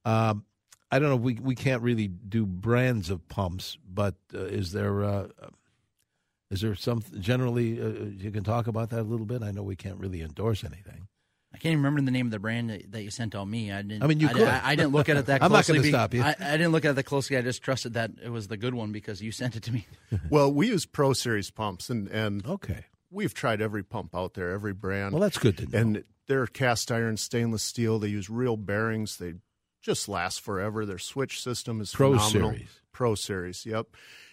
Um, 0.04 0.44
I 0.90 0.98
don't 0.98 1.08
know. 1.08 1.16
We 1.16 1.34
we 1.34 1.54
can't 1.54 1.82
really 1.82 2.08
do 2.08 2.46
brands 2.46 3.10
of 3.10 3.26
pumps, 3.28 3.78
but 3.88 4.14
uh, 4.34 4.38
is 4.40 4.72
there 4.72 5.02
uh, 5.02 5.28
is 6.50 6.60
there 6.60 6.74
some 6.74 7.02
generally 7.18 7.80
uh, 7.80 7.88
you 8.16 8.30
can 8.30 8.44
talk 8.44 8.66
about 8.66 8.90
that 8.90 9.00
a 9.00 9.02
little 9.02 9.26
bit? 9.26 9.42
I 9.42 9.50
know 9.50 9.62
we 9.62 9.76
can't 9.76 9.98
really 9.98 10.20
endorse 10.22 10.62
anything. 10.62 11.08
I 11.52 11.56
can't 11.58 11.72
even 11.72 11.84
remember 11.84 12.00
the 12.02 12.10
name 12.10 12.26
of 12.26 12.32
the 12.32 12.40
brand 12.40 12.70
that, 12.70 12.90
that 12.92 13.02
you 13.04 13.10
sent 13.10 13.34
on 13.36 13.48
me. 13.48 13.70
I 13.72 13.82
didn't. 13.82 14.02
I 14.02 14.06
mean, 14.08 14.18
you 14.20 14.28
I, 14.28 14.32
could. 14.32 14.42
I, 14.48 14.60
I 14.70 14.74
didn't 14.74 14.92
look 14.92 15.08
at 15.08 15.16
it 15.16 15.26
that 15.26 15.40
closely. 15.40 15.44
I'm 15.46 15.52
not 15.52 15.64
closely. 15.64 15.90
gonna 15.90 16.02
stop 16.02 16.14
you. 16.14 16.22
I, 16.22 16.34
I 16.52 16.56
didn't 16.56 16.72
look 16.72 16.84
at 16.84 16.90
it 16.90 16.94
that 16.94 17.04
closely. 17.04 17.36
I 17.36 17.42
just 17.42 17.62
trusted 17.62 17.94
that 17.94 18.10
it 18.22 18.28
was 18.28 18.48
the 18.48 18.56
good 18.56 18.74
one 18.74 18.92
because 18.92 19.22
you 19.22 19.32
sent 19.40 19.56
it 19.56 19.62
to 19.64 19.72
me. 19.72 19.86
Well, 20.30 20.52
we 20.52 20.68
use 20.68 20.84
Pro 20.86 21.12
Series 21.12 21.50
pumps, 21.50 21.90
and, 21.90 22.08
and 22.08 22.44
Okay. 22.46 22.84
we've 23.10 23.34
tried 23.34 23.60
every 23.60 23.82
pump 23.82 24.14
out 24.14 24.34
there, 24.34 24.50
every 24.50 24.72
brand. 24.72 25.12
Well, 25.12 25.20
that's 25.22 25.38
good 25.38 25.58
to 25.58 25.66
know. 25.66 25.78
and 25.78 26.04
they're 26.26 26.46
cast 26.46 26.90
iron, 26.92 27.16
stainless 27.16 27.62
steel. 27.62 27.98
They 27.98 28.08
use 28.08 28.28
real 28.30 28.56
bearings. 28.56 29.16
They 29.18 29.34
just 29.84 30.08
lasts 30.08 30.38
forever. 30.40 30.84
Their 30.86 30.98
switch 30.98 31.40
system 31.42 31.80
is 31.80 31.92
Pro 31.92 32.12
phenomenal. 32.18 32.50
Series. 32.52 32.80
Pro 32.92 33.14
Series, 33.14 33.66
yep. 33.66 33.86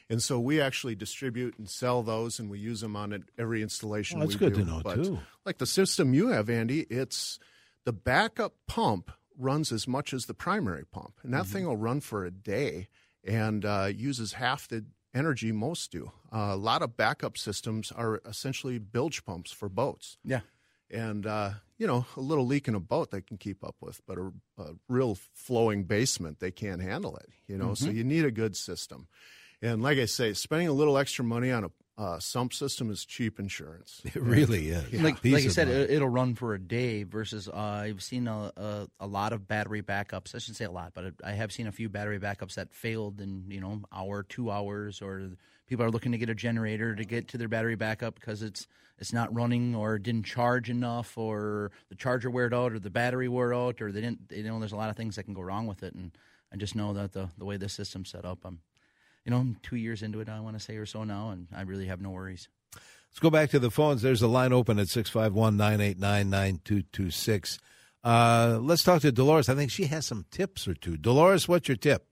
And 0.09 0.21
so 0.21 0.39
we 0.39 0.59
actually 0.59 0.95
distribute 0.95 1.57
and 1.57 1.69
sell 1.69 2.03
those, 2.03 2.39
and 2.39 2.49
we 2.49 2.59
use 2.59 2.81
them 2.81 2.95
on 2.95 3.13
it, 3.13 3.23
every 3.37 3.61
installation. 3.61 4.19
Well, 4.19 4.27
that's 4.27 4.39
we 4.39 4.47
good 4.47 4.55
do. 4.55 4.65
to 4.65 4.69
know, 4.69 4.81
But 4.83 4.95
too. 5.03 5.19
Like 5.45 5.57
the 5.57 5.65
system 5.65 6.13
you 6.13 6.29
have, 6.29 6.49
Andy, 6.49 6.81
it's 6.89 7.39
the 7.85 7.93
backup 7.93 8.53
pump 8.67 9.11
runs 9.37 9.71
as 9.71 9.87
much 9.87 10.13
as 10.13 10.25
the 10.25 10.33
primary 10.33 10.85
pump, 10.85 11.13
and 11.23 11.33
that 11.33 11.43
Mm-hmm. 11.43 11.53
thing 11.53 11.65
will 11.65 11.77
run 11.77 12.01
for 12.01 12.25
a 12.25 12.31
day 12.31 12.87
and 13.25 13.63
uh, 13.65 13.89
uses 13.93 14.33
half 14.33 14.67
the 14.67 14.85
energy 15.13 15.51
most 15.51 15.91
do. 15.91 16.11
Uh, 16.33 16.49
a 16.51 16.55
lot 16.55 16.81
of 16.81 16.95
backup 16.97 17.37
systems 17.37 17.91
are 17.91 18.21
essentially 18.25 18.79
bilge 18.79 19.23
pumps 19.25 19.51
for 19.51 19.69
boats. 19.69 20.17
Yeah. 20.23 20.41
And, 20.89 21.25
uh, 21.25 21.51
you 21.81 21.87
know, 21.87 22.05
a 22.15 22.21
little 22.21 22.45
leak 22.45 22.67
in 22.67 22.75
a 22.75 22.79
boat 22.79 23.09
they 23.09 23.21
can 23.21 23.37
keep 23.37 23.63
up 23.63 23.75
with, 23.81 24.05
but 24.05 24.15
a, 24.15 24.31
a 24.59 24.75
real 24.87 25.17
flowing 25.33 25.83
basement, 25.83 26.39
they 26.39 26.51
can't 26.51 26.79
handle 26.79 27.17
it, 27.17 27.27
you 27.47 27.57
know, 27.57 27.69
mm-hmm. 27.69 27.85
so 27.85 27.89
you 27.89 28.03
need 28.03 28.23
a 28.23 28.29
good 28.29 28.55
system. 28.55 29.07
And 29.63 29.81
like 29.81 29.97
I 29.97 30.05
say, 30.05 30.33
spending 30.33 30.67
a 30.67 30.73
little 30.73 30.95
extra 30.95 31.25
money 31.25 31.51
on 31.51 31.63
a 31.63 31.71
uh, 31.97 32.19
sump 32.19 32.53
system 32.53 32.91
is 32.91 33.03
cheap 33.03 33.39
insurance. 33.39 34.03
It 34.05 34.21
really 34.21 34.69
is. 34.69 34.93
Yeah. 34.93 35.01
Like, 35.01 35.25
like 35.25 35.43
you 35.43 35.49
said, 35.49 35.69
it, 35.69 35.99
will 35.99 36.07
run 36.07 36.35
for 36.35 36.53
a 36.53 36.59
day 36.59 37.01
versus 37.01 37.47
uh, 37.47 37.55
I've 37.55 38.03
seen 38.03 38.27
a, 38.27 38.51
a, 38.55 38.87
a, 38.99 39.07
lot 39.07 39.33
of 39.33 39.47
battery 39.47 39.81
backups. 39.81 40.35
I 40.35 40.37
shouldn't 40.37 40.57
say 40.57 40.65
a 40.65 40.71
lot, 40.71 40.91
but 40.93 41.15
I 41.23 41.31
have 41.31 41.51
seen 41.51 41.65
a 41.65 41.71
few 41.71 41.89
battery 41.89 42.19
backups 42.19 42.55
that 42.55 42.71
failed 42.75 43.19
in, 43.19 43.45
you 43.49 43.59
know, 43.59 43.81
hour, 43.91 44.21
two 44.21 44.51
hours, 44.51 45.01
or 45.01 45.31
people 45.71 45.85
are 45.85 45.89
looking 45.89 46.11
to 46.11 46.17
get 46.17 46.29
a 46.29 46.35
generator 46.35 46.93
to 46.93 47.05
get 47.05 47.29
to 47.29 47.37
their 47.37 47.47
battery 47.47 47.77
backup 47.77 48.15
because 48.15 48.41
it's 48.41 48.67
it's 48.99 49.13
not 49.13 49.33
running 49.33 49.73
or 49.73 49.97
didn't 49.97 50.25
charge 50.25 50.69
enough 50.69 51.17
or 51.17 51.71
the 51.87 51.95
charger 51.95 52.29
wore 52.29 52.53
out 52.53 52.73
or 52.73 52.79
the 52.79 52.89
battery 52.89 53.29
wore 53.29 53.53
out 53.53 53.81
or 53.81 53.89
they 53.89 54.01
didn't, 54.01 54.19
you 54.31 54.43
know, 54.43 54.59
there's 54.59 54.73
a 54.73 54.75
lot 54.75 54.89
of 54.89 54.97
things 54.97 55.15
that 55.15 55.23
can 55.23 55.33
go 55.33 55.41
wrong 55.41 55.67
with 55.67 55.81
it. 55.81 55.95
And 55.95 56.11
I 56.53 56.57
just 56.57 56.75
know 56.75 56.91
that 56.91 57.13
the, 57.13 57.29
the 57.37 57.45
way 57.45 57.55
this 57.55 57.71
system's 57.71 58.09
set 58.09 58.25
up, 58.25 58.39
I'm 58.43 58.59
you 59.23 59.31
know, 59.31 59.37
I'm 59.37 59.55
two 59.63 59.77
years 59.77 60.03
into 60.03 60.19
it, 60.19 60.27
I 60.27 60.41
want 60.41 60.57
to 60.57 60.59
say, 60.59 60.75
or 60.75 60.85
so 60.85 61.05
now, 61.05 61.29
and 61.29 61.47
I 61.55 61.61
really 61.61 61.85
have 61.85 62.01
no 62.01 62.09
worries. 62.09 62.49
Let's 62.75 63.19
go 63.19 63.29
back 63.29 63.49
to 63.51 63.59
the 63.59 63.71
phones. 63.71 64.01
There's 64.01 64.21
a 64.21 64.27
line 64.27 64.51
open 64.51 64.77
at 64.77 64.89
651 64.89 65.55
989 65.55 66.29
9226. 66.29 67.59
Uh, 68.03 68.59
let's 68.61 68.83
talk 68.83 69.01
to 69.03 69.11
Dolores. 69.11 69.47
I 69.47 69.55
think 69.55 69.71
she 69.71 69.85
has 69.85 70.05
some 70.05 70.25
tips 70.31 70.67
or 70.67 70.73
two. 70.73 70.97
Dolores, 70.97 71.47
what's 71.47 71.69
your 71.69 71.77
tip? 71.77 72.07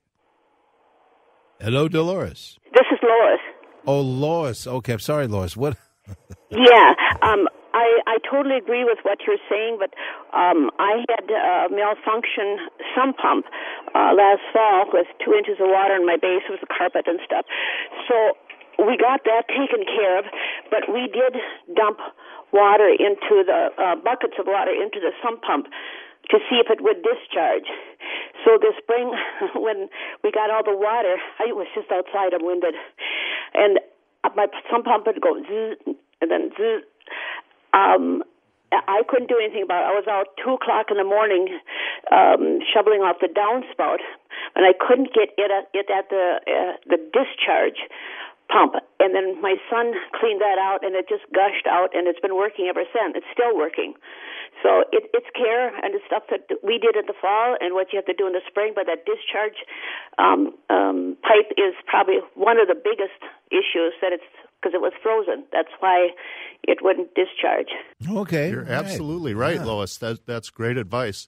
Hello, 1.60 1.90
Dolores. 1.90 2.58
This 2.72 2.86
is 2.90 3.00
Lois. 3.04 3.49
Oh, 3.86 4.02
Lois. 4.02 4.68
Okay, 4.68 4.94
I'm 4.94 5.00
sorry, 5.00 5.28
Lois. 5.28 5.56
What? 5.56 5.78
yeah, 6.50 6.94
um, 7.22 7.48
I, 7.74 8.02
I 8.08 8.18
totally 8.26 8.58
agree 8.58 8.84
with 8.84 9.00
what 9.04 9.20
you're 9.26 9.42
saying, 9.50 9.78
but 9.80 9.94
um, 10.34 10.72
I 10.80 11.06
had 11.10 11.30
a 11.30 11.70
malfunction 11.70 12.58
sump 12.96 13.18
pump 13.18 13.46
uh, 13.94 14.14
last 14.18 14.42
fall 14.54 14.90
with 14.92 15.08
two 15.24 15.34
inches 15.34 15.62
of 15.62 15.70
water 15.70 15.96
in 15.96 16.06
my 16.06 16.18
base 16.18 16.44
with 16.50 16.62
the 16.62 16.68
carpet 16.68 17.06
and 17.06 17.20
stuff. 17.24 17.46
So 18.08 18.34
we 18.82 18.98
got 18.98 19.24
that 19.26 19.48
taken 19.48 19.86
care 19.86 20.18
of, 20.18 20.26
but 20.72 20.90
we 20.92 21.08
did 21.14 21.38
dump 21.76 22.00
water 22.52 22.90
into 22.90 23.46
the 23.46 23.70
uh, 23.78 23.96
buckets 24.02 24.36
of 24.40 24.48
water 24.48 24.74
into 24.74 25.00
the 25.00 25.14
sump 25.22 25.42
pump 25.44 25.68
to 26.30 26.38
see 26.50 26.62
if 26.62 26.70
it 26.70 26.82
would 26.82 27.02
discharge. 27.02 27.70
So 28.46 28.58
this 28.62 28.78
spring, 28.82 29.14
when 29.56 29.90
we 30.24 30.32
got 30.32 30.50
all 30.50 30.64
the 30.64 30.76
water, 30.76 31.18
I 31.40 31.52
was 31.52 31.68
just 31.76 31.92
outside. 31.92 32.34
I'm 32.34 32.46
winded, 32.46 32.76
and 33.54 33.80
my 34.36 34.48
sump 34.70 34.86
pump 34.86 35.06
would 35.08 35.22
go 35.22 35.40
zzz, 35.42 35.96
and 36.22 36.32
then 36.32 36.52
zzz, 36.56 36.84
um, 37.74 38.24
I 38.72 39.02
couldn't 39.08 39.30
do 39.30 39.38
anything 39.42 39.64
about 39.64 39.82
it. 39.82 39.90
I 39.90 39.96
was 39.98 40.06
out 40.06 40.38
two 40.38 40.54
o'clock 40.54 40.94
in 40.94 40.98
the 40.98 41.08
morning 41.08 41.58
um, 42.12 42.62
shoveling 42.70 43.02
off 43.02 43.18
the 43.18 43.30
downspout, 43.30 44.02
and 44.56 44.66
I 44.66 44.74
couldn't 44.78 45.14
get 45.14 45.34
it 45.38 45.50
at, 45.50 45.66
it 45.74 45.90
at 45.90 46.10
the 46.10 46.38
uh, 46.46 46.74
the 46.86 46.98
discharge 47.10 47.82
pump. 48.50 48.78
And 49.00 49.16
then 49.16 49.42
my 49.42 49.56
son 49.70 49.94
cleaned 50.14 50.42
that 50.42 50.62
out, 50.62 50.86
and 50.86 50.94
it 50.94 51.10
just 51.10 51.26
gushed 51.34 51.66
out, 51.66 51.94
and 51.94 52.08
it's 52.08 52.20
been 52.20 52.36
working 52.36 52.68
ever 52.70 52.86
since. 52.94 53.18
It's 53.18 53.30
still 53.34 53.58
working. 53.58 53.94
So 54.64 54.84
it, 54.92 55.10
it's 55.14 55.30
care 55.36 55.70
and 55.70 55.94
the 55.94 56.00
stuff 56.06 56.24
that 56.30 56.48
we 56.64 56.78
did 56.78 56.96
in 56.96 57.06
the 57.08 57.16
fall, 57.20 57.56
and 57.60 57.74
what 57.74 57.94
you 57.94 57.98
have 57.98 58.06
to 58.06 58.14
do 58.14 58.28
in 58.28 58.34
the 58.34 58.42
spring. 58.48 58.74
But 58.76 58.86
that 58.88 59.06
discharge 59.06 59.58
um, 60.18 60.54
um, 60.70 61.18
pipe 61.24 61.52
is 61.58 61.74
probably 61.86 62.20
one 62.36 62.60
of 62.60 62.68
the 62.68 62.76
biggest 62.76 63.20
issues 63.52 63.94
that 64.02 64.12
it's 64.12 64.28
because 64.60 64.74
it 64.74 64.82
was 64.82 64.94
frozen. 65.02 65.46
That's 65.52 65.72
why 65.80 66.10
it 66.64 66.80
wouldn't 66.82 67.16
discharge. 67.16 67.72
Okay, 68.08 68.50
you're 68.52 68.64
right. 68.64 68.72
absolutely 68.72 69.34
right, 69.34 69.56
yeah. 69.56 69.66
Lois. 69.66 69.98
That 69.98 70.26
that's 70.26 70.50
great 70.50 70.78
advice. 70.78 71.28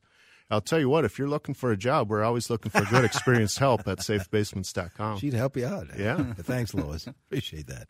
I'll 0.49 0.59
tell 0.59 0.79
you 0.79 0.89
what, 0.89 1.05
if 1.05 1.17
you're 1.17 1.29
looking 1.29 1.55
for 1.55 1.71
a 1.71 1.77
job, 1.77 2.09
we're 2.09 2.23
always 2.23 2.49
looking 2.49 2.71
for 2.71 2.83
good, 2.83 3.05
experienced 3.05 3.57
help 3.57 3.87
at 3.87 3.99
safebasements.com. 3.99 5.19
She'd 5.19 5.33
help 5.33 5.55
you 5.55 5.65
out. 5.65 5.87
Yeah. 5.97 6.33
Thanks, 6.33 6.73
Lois. 6.73 7.07
Appreciate 7.07 7.67
that. 7.67 7.87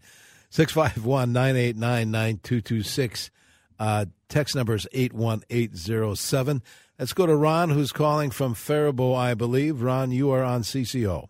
651 0.52 1.32
989 1.34 2.12
9226. 2.12 3.32
Uh, 3.80 4.06
text 4.30 4.56
number 4.56 4.76
is 4.76 4.88
81807. 4.94 6.62
Let's 7.00 7.14
go 7.14 7.26
to 7.26 7.36
Ron, 7.36 7.72
who's 7.72 7.92
calling 7.92 8.30
from 8.30 8.54
Faribault, 8.54 9.16
I 9.16 9.34
believe. 9.34 9.82
Ron, 9.82 10.12
you 10.12 10.32
are 10.32 10.44
on 10.44 10.62
CCO. 10.62 11.28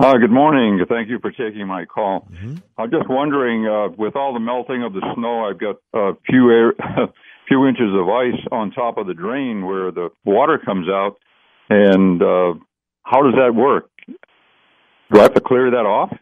Uh, 0.00 0.16
good 0.16 0.30
morning. 0.30 0.84
Thank 0.88 1.08
you 1.08 1.18
for 1.20 1.32
taking 1.32 1.66
my 1.66 1.84
call. 1.84 2.28
Mm-hmm. 2.30 2.56
I'm 2.76 2.90
just 2.90 3.08
wondering, 3.08 3.66
uh, 3.66 3.88
with 3.96 4.14
all 4.14 4.32
the 4.32 4.40
melting 4.40 4.84
of 4.84 4.92
the 4.92 5.02
snow, 5.16 5.48
I've 5.48 5.58
got 5.58 5.76
a 5.92 6.12
few 6.28 6.50
air, 6.50 6.72
few 7.48 7.66
inches 7.66 7.92
of 7.94 8.08
ice 8.08 8.40
on 8.52 8.70
top 8.70 8.96
of 8.96 9.08
the 9.08 9.14
drain 9.14 9.66
where 9.66 9.90
the 9.90 10.10
water 10.24 10.60
comes 10.64 10.88
out, 10.88 11.16
and 11.68 12.22
uh, 12.22 12.54
how 13.02 13.22
does 13.22 13.34
that 13.34 13.54
work? 13.56 13.90
Do 14.06 15.18
I 15.18 15.22
have 15.22 15.34
to 15.34 15.40
clear 15.40 15.70
that 15.72 15.86
off? 15.86 16.16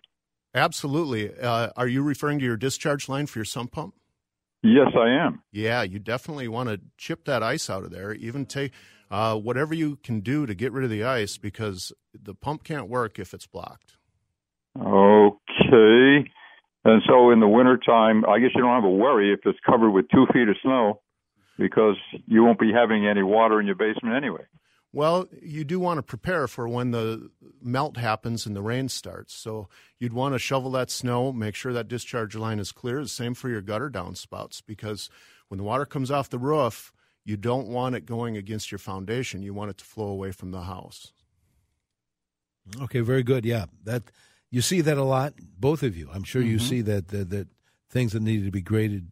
Absolutely. 0.55 1.39
Uh, 1.39 1.69
are 1.77 1.87
you 1.87 2.03
referring 2.03 2.39
to 2.39 2.45
your 2.47 2.57
discharge 2.57 3.11
line 3.11 3.27
for 3.27 3.41
your 3.41 3.45
sump 3.45 3.73
pump? 3.73 3.95
Yes, 4.67 4.89
I 4.99 5.09
am. 5.27 5.43
Yeah, 5.53 5.83
you 5.83 5.99
definitely 5.99 6.49
want 6.49 6.69
to 6.69 6.81
chip 6.99 7.25
that 7.27 7.43
ice 7.43 7.71
out 7.71 7.85
of 7.85 7.91
there. 7.91 8.13
Even 8.13 8.47
take 8.47 8.73
uh, 9.11 9.37
whatever 9.37 9.75
you 9.75 9.97
can 10.03 10.21
do 10.21 10.45
to 10.45 10.55
get 10.55 10.73
rid 10.73 10.85
of 10.85 10.91
the 10.91 11.05
ice 11.05 11.37
because 11.37 11.93
the 12.13 12.35
pump 12.35 12.65
can't 12.65 12.89
work 12.89 13.19
if 13.19 13.33
it's 13.33 13.47
blocked. 13.47 13.97
Okay. 14.77 16.31
And 16.85 17.03
so 17.09 17.31
in 17.31 17.41
the 17.41 17.49
wintertime, 17.49 18.25
I 18.27 18.39
guess 18.39 18.51
you 18.55 18.63
don't 18.63 18.75
have 18.75 18.85
a 18.85 18.91
worry 18.91 19.33
if 19.33 19.41
it's 19.45 19.59
covered 19.65 19.91
with 19.91 20.07
two 20.13 20.27
feet 20.33 20.49
of 20.49 20.57
snow 20.63 21.01
because 21.59 21.97
you 22.27 22.45
won't 22.45 22.59
be 22.59 22.73
having 22.73 23.07
any 23.07 23.23
water 23.23 23.61
in 23.61 23.67
your 23.67 23.77
basement 23.77 24.17
anyway. 24.17 24.45
Well, 24.97 25.29
you 25.43 25.63
do 25.65 25.79
want 25.79 25.99
to 25.99 26.03
prepare 26.03 26.49
for 26.49 26.67
when 26.67 26.91
the 26.91 27.29
melt 27.61 27.99
happens 27.99 28.47
and 28.47 28.57
the 28.57 28.63
rain 28.63 28.89
starts. 28.89 29.35
So 29.35 29.69
you'd 29.99 30.15
want 30.15 30.35
to 30.35 30.39
shovel 30.39 30.71
that 30.71 30.91
snow, 30.91 31.33
make 31.33 31.55
sure 31.55 31.75
that 31.75 31.87
discharge 31.87 32.35
line 32.35 32.59
is 32.59 32.73
clear. 32.73 33.03
The 33.03 33.09
same 33.11 33.35
for 33.35 33.51
your 33.51 33.61
gutter 33.61 33.91
downspouts 33.91 34.63
because 34.67 35.11
when 35.49 35.59
the 35.59 35.65
water 35.65 35.85
comes 35.85 36.11
off 36.11 36.31
the 36.31 36.39
roof, 36.39 36.95
you 37.27 37.37
don't 37.37 37.69
want 37.69 37.95
it 37.95 38.07
going 38.07 38.39
against 38.39 38.73
your 38.73 38.79
foundation. 38.79 39.43
You 39.43 39.53
want 39.53 39.71
it 39.71 39.77
to 39.77 39.85
flow 39.85 40.07
away 40.07 40.31
from 40.33 40.51
the 40.51 40.63
house. 40.63 41.13
Okay, 42.81 43.01
very 43.01 43.23
good. 43.23 43.45
Yeah, 43.45 43.67
that 43.85 44.05
you 44.51 44.63
see 44.63 44.81
that 44.81 44.97
a 44.97 45.05
lot, 45.05 45.35
both 45.59 45.83
of 45.83 45.95
you. 45.95 46.09
I'm 46.11 46.25
sure 46.25 46.41
mm-hmm. 46.41 46.53
you 46.53 46.59
see 46.59 46.81
that, 46.81 47.09
that 47.09 47.29
that 47.29 47.49
things 47.91 48.15
that 48.15 48.23
need 48.23 48.47
to 48.47 48.51
be 48.51 48.63
graded 48.63 49.11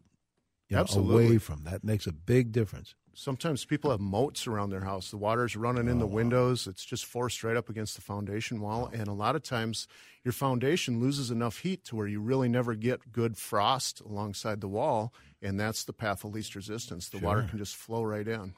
you 0.67 0.77
know, 0.77 0.85
away 0.95 1.37
from 1.37 1.63
that 1.65 1.83
makes 1.83 2.07
a 2.07 2.11
big 2.11 2.51
difference. 2.51 2.95
Sometimes 3.17 3.65
people 3.65 3.91
have 3.91 3.99
moats 3.99 4.45
around 4.45 4.69
their 4.69 4.83
house. 4.83 5.09
The 5.09 5.17
water's 5.17 5.55
running 5.55 5.87
in 5.87 5.99
the 5.99 6.05
oh, 6.05 6.09
windows. 6.09 6.67
It's 6.67 6.85
just 6.85 7.05
forced 7.05 7.43
right 7.43 7.55
up 7.55 7.69
against 7.69 7.95
the 7.95 8.01
foundation 8.01 8.59
wall. 8.59 8.89
Ah. 8.91 8.97
And 8.97 9.07
a 9.07 9.13
lot 9.13 9.35
of 9.35 9.41
times, 9.41 9.87
your 10.23 10.33
foundation 10.33 10.99
loses 10.99 11.31
enough 11.31 11.59
heat 11.59 11.85
to 11.85 11.95
where 11.95 12.07
you 12.07 12.19
really 12.19 12.49
never 12.49 12.75
get 12.75 13.11
good 13.11 13.37
frost 13.37 14.01
alongside 14.01 14.61
the 14.61 14.67
wall 14.67 15.13
and 15.45 15.59
that's 15.59 15.83
the 15.83 15.93
path 15.93 16.23
of 16.23 16.33
least 16.33 16.55
resistance. 16.55 17.09
The 17.09 17.19
sure. 17.19 17.27
water 17.27 17.43
can 17.43 17.59
just 17.59 17.75
flow 17.75 18.03
right 18.03 18.27
in. 18.27 18.55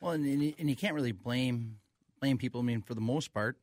Well, 0.00 0.12
and, 0.12 0.24
and 0.58 0.70
you 0.70 0.76
can't 0.76 0.94
really 0.94 1.12
blame 1.12 1.78
blame 2.20 2.38
people. 2.38 2.60
I 2.60 2.64
mean, 2.64 2.82
for 2.82 2.94
the 2.94 3.00
most 3.00 3.34
part, 3.34 3.56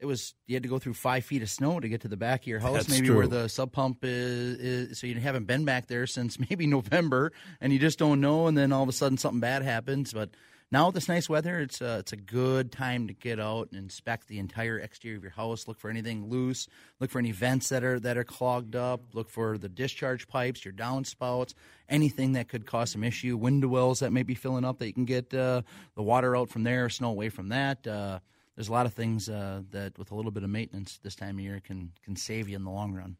it 0.00 0.06
was 0.06 0.34
you 0.46 0.54
had 0.54 0.62
to 0.62 0.68
go 0.68 0.78
through 0.78 0.94
five 0.94 1.24
feet 1.24 1.42
of 1.42 1.50
snow 1.50 1.80
to 1.80 1.88
get 1.88 2.02
to 2.02 2.08
the 2.08 2.16
back 2.16 2.42
of 2.42 2.46
your 2.46 2.60
house, 2.60 2.74
That's 2.74 2.88
maybe 2.88 3.08
true. 3.08 3.16
where 3.16 3.26
the 3.26 3.48
sump 3.48 3.72
pump 3.72 3.98
is, 4.02 4.58
is, 4.58 4.98
So 4.98 5.06
you 5.06 5.16
haven't 5.16 5.46
been 5.46 5.64
back 5.64 5.88
there 5.88 6.06
since 6.06 6.38
maybe 6.50 6.66
November, 6.66 7.32
and 7.60 7.72
you 7.72 7.78
just 7.78 7.98
don't 7.98 8.20
know. 8.20 8.46
And 8.46 8.56
then 8.56 8.72
all 8.72 8.82
of 8.82 8.88
a 8.88 8.92
sudden, 8.92 9.18
something 9.18 9.40
bad 9.40 9.62
happens. 9.62 10.12
But 10.12 10.30
now 10.70 10.86
with 10.86 10.94
this 10.94 11.08
nice 11.08 11.28
weather, 11.28 11.58
it's 11.58 11.80
a, 11.80 11.98
it's 11.98 12.12
a 12.12 12.16
good 12.16 12.70
time 12.70 13.08
to 13.08 13.14
get 13.14 13.40
out 13.40 13.68
and 13.72 13.80
inspect 13.80 14.28
the 14.28 14.38
entire 14.38 14.78
exterior 14.78 15.16
of 15.16 15.22
your 15.24 15.32
house. 15.32 15.66
Look 15.66 15.80
for 15.80 15.90
anything 15.90 16.28
loose. 16.28 16.68
Look 17.00 17.10
for 17.10 17.18
any 17.18 17.32
vents 17.32 17.70
that 17.70 17.82
are 17.82 17.98
that 18.00 18.16
are 18.16 18.24
clogged 18.24 18.76
up. 18.76 19.00
Look 19.14 19.30
for 19.30 19.58
the 19.58 19.68
discharge 19.68 20.28
pipes, 20.28 20.64
your 20.64 20.74
downspouts, 20.74 21.54
anything 21.88 22.32
that 22.32 22.48
could 22.48 22.66
cause 22.66 22.90
some 22.92 23.02
issue. 23.02 23.36
Window 23.36 23.68
wells 23.68 24.00
that 24.00 24.12
may 24.12 24.22
be 24.22 24.34
filling 24.34 24.64
up 24.64 24.78
that 24.78 24.86
you 24.86 24.92
can 24.92 25.06
get 25.06 25.32
uh, 25.34 25.62
the 25.96 26.02
water 26.02 26.36
out 26.36 26.50
from 26.50 26.62
there, 26.62 26.88
snow 26.88 27.10
away 27.10 27.30
from 27.30 27.48
that. 27.48 27.86
Uh, 27.86 28.18
there's 28.58 28.68
a 28.68 28.72
lot 28.72 28.86
of 28.86 28.92
things 28.92 29.28
uh, 29.28 29.60
that, 29.70 29.96
with 29.96 30.10
a 30.10 30.16
little 30.16 30.32
bit 30.32 30.42
of 30.42 30.50
maintenance 30.50 30.98
this 31.04 31.14
time 31.14 31.36
of 31.36 31.44
year, 31.44 31.60
can 31.64 31.92
can 32.04 32.16
save 32.16 32.48
you 32.48 32.56
in 32.56 32.64
the 32.64 32.72
long 32.72 32.92
run. 32.92 33.16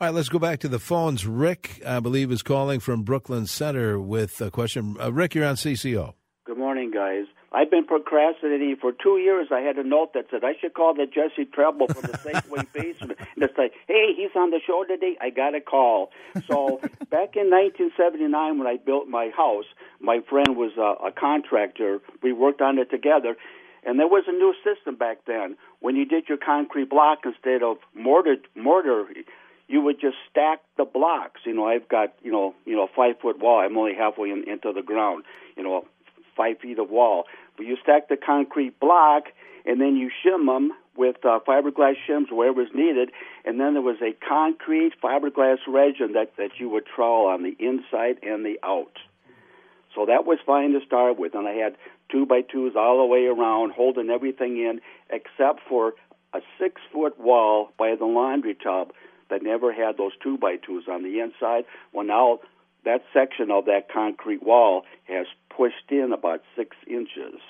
All 0.00 0.06
right, 0.06 0.14
let's 0.14 0.28
go 0.28 0.38
back 0.38 0.60
to 0.60 0.68
the 0.68 0.78
phones. 0.78 1.26
Rick, 1.26 1.82
I 1.84 1.98
believe, 1.98 2.30
is 2.30 2.44
calling 2.44 2.78
from 2.78 3.02
Brooklyn 3.02 3.46
Center 3.46 4.00
with 4.00 4.40
a 4.40 4.52
question. 4.52 4.96
Uh, 5.00 5.12
Rick, 5.12 5.34
you're 5.34 5.46
on 5.46 5.56
CCO. 5.56 6.14
Good 6.44 6.58
morning, 6.58 6.92
guys. 6.92 7.24
I've 7.50 7.72
been 7.72 7.84
procrastinating 7.84 8.76
for 8.80 8.92
two 8.92 9.18
years. 9.18 9.48
I 9.50 9.60
had 9.60 9.78
a 9.78 9.84
note 9.84 10.14
that 10.14 10.26
said 10.30 10.44
I 10.44 10.52
should 10.60 10.74
call 10.74 10.94
the 10.94 11.06
Jesse 11.06 11.44
Trebil 11.44 11.92
from 11.92 12.02
the 12.02 12.18
Safeway 12.18 12.72
basement. 12.72 13.18
And 13.34 13.42
it's 13.42 13.58
like, 13.58 13.72
hey, 13.88 14.14
he's 14.16 14.30
on 14.36 14.50
the 14.50 14.60
show 14.64 14.84
today. 14.86 15.16
I 15.20 15.30
got 15.30 15.56
a 15.56 15.60
call. 15.60 16.12
So 16.46 16.78
back 17.10 17.34
in 17.34 17.50
1979, 17.50 18.58
when 18.58 18.66
I 18.68 18.76
built 18.76 19.08
my 19.08 19.30
house, 19.36 19.66
my 20.00 20.20
friend 20.30 20.56
was 20.56 20.72
a, 20.78 21.08
a 21.08 21.12
contractor. 21.12 22.00
We 22.22 22.32
worked 22.32 22.62
on 22.62 22.78
it 22.78 22.90
together. 22.90 23.36
And 23.84 23.98
there 23.98 24.06
was 24.06 24.24
a 24.28 24.32
new 24.32 24.54
system 24.62 24.96
back 24.96 25.18
then. 25.26 25.56
When 25.80 25.96
you 25.96 26.04
did 26.04 26.28
your 26.28 26.38
concrete 26.38 26.88
block 26.88 27.20
instead 27.24 27.62
of 27.62 27.78
mortar, 27.94 28.36
mortar, 28.54 29.06
you 29.68 29.80
would 29.80 30.00
just 30.00 30.16
stack 30.30 30.60
the 30.76 30.84
blocks. 30.84 31.40
You 31.44 31.54
know, 31.54 31.66
I've 31.66 31.88
got 31.88 32.14
you 32.22 32.30
know 32.30 32.54
you 32.64 32.76
know 32.76 32.88
five 32.94 33.18
foot 33.20 33.40
wall. 33.40 33.60
I'm 33.60 33.76
only 33.76 33.94
halfway 33.94 34.30
in, 34.30 34.44
into 34.48 34.72
the 34.72 34.82
ground. 34.82 35.24
You 35.56 35.64
know, 35.64 35.86
five 36.36 36.58
feet 36.60 36.78
of 36.78 36.90
wall. 36.90 37.24
But 37.56 37.66
you 37.66 37.76
stack 37.82 38.08
the 38.08 38.16
concrete 38.16 38.78
block, 38.78 39.24
and 39.66 39.80
then 39.80 39.96
you 39.96 40.10
shim 40.24 40.46
them 40.46 40.72
with 40.96 41.16
uh, 41.24 41.40
fiberglass 41.46 41.94
shims 42.08 42.30
wherever 42.30 42.62
is 42.62 42.68
needed. 42.74 43.10
And 43.44 43.58
then 43.58 43.72
there 43.72 43.82
was 43.82 43.96
a 44.02 44.12
concrete 44.26 44.92
fiberglass 45.02 45.58
resin 45.66 46.12
that 46.12 46.36
that 46.36 46.52
you 46.58 46.68
would 46.68 46.86
trowel 46.86 47.26
on 47.26 47.42
the 47.42 47.56
inside 47.58 48.18
and 48.22 48.44
the 48.44 48.58
out. 48.62 48.98
So 49.94 50.06
that 50.06 50.24
was 50.24 50.38
fine 50.46 50.72
to 50.72 50.80
start 50.86 51.18
with, 51.18 51.34
and 51.34 51.46
I 51.46 51.52
had 51.52 51.76
two 52.12 52.26
by 52.26 52.42
twos 52.42 52.74
all 52.76 52.98
the 52.98 53.06
way 53.06 53.24
around, 53.24 53.72
holding 53.72 54.10
everything 54.10 54.58
in, 54.58 54.80
except 55.10 55.60
for 55.68 55.94
a 56.34 56.40
six 56.60 56.80
foot 56.92 57.18
wall 57.18 57.70
by 57.78 57.94
the 57.98 58.04
laundry 58.04 58.54
tub 58.54 58.92
that 59.30 59.42
never 59.42 59.72
had 59.72 59.96
those 59.96 60.12
two 60.22 60.36
by 60.36 60.56
twos 60.56 60.84
on 60.88 61.02
the 61.02 61.20
inside. 61.20 61.64
Well, 61.92 62.06
now 62.06 62.40
that 62.84 63.02
section 63.12 63.50
of 63.50 63.64
that 63.66 63.90
concrete 63.92 64.42
wall 64.42 64.82
has 65.04 65.26
pushed 65.54 65.90
in 65.90 66.12
about 66.12 66.42
six 66.56 66.76
inches. 66.86 67.40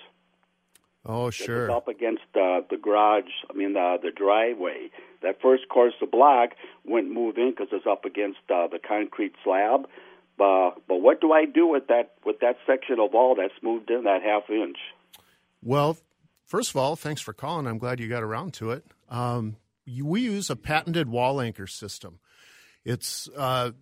Oh, 1.05 1.31
sure. 1.31 1.67
It's 1.67 1.75
up 1.75 1.89
against 1.89 2.23
uh, 2.35 2.61
the 2.71 2.79
garage. 2.81 3.25
I 3.51 3.55
mean, 3.55 3.77
uh, 3.77 3.97
the 4.01 4.13
driveway. 4.13 4.91
That 5.23 5.41
first 5.43 5.69
course 5.69 5.95
of 6.01 6.13
block 6.13 6.51
wouldn't 6.85 7.13
move 7.13 7.39
in 7.39 7.51
because 7.51 7.69
it's 7.73 7.87
up 7.87 8.05
against 8.05 8.39
uh, 8.49 8.69
the 8.69 8.79
concrete 8.79 9.35
slab. 9.43 9.89
Uh, 10.39 10.71
but 10.89 10.97
what 10.97 11.21
do 11.21 11.33
I 11.33 11.45
do 11.45 11.67
with 11.67 11.87
that 11.89 12.15
with 12.25 12.41
that 12.41 12.57
section 12.67 12.99
of 12.99 13.13
wall 13.13 13.37
that's 13.37 13.55
moved 13.63 13.91
in 13.91 14.05
that 14.05 14.23
half 14.23 14.51
inch? 14.51 14.79
Well, 15.63 15.99
first 16.47 16.71
of 16.71 16.77
all, 16.77 16.97
thanks 16.97 17.21
for 17.21 17.33
calling. 17.33 17.67
I'm 17.67 17.79
glad 17.79 18.01
you 18.01 18.09
got 18.09 18.23
around 18.23 18.55
to 18.55 18.73
it. 18.73 18.85
Um, 19.09 19.57
we 19.87 20.23
use 20.23 20.51
a 20.51 20.57
patented 20.57 21.09
wall 21.09 21.41
anchor 21.41 21.67
system. 21.67 22.19
It's 22.85 23.29
uh, 23.37 23.73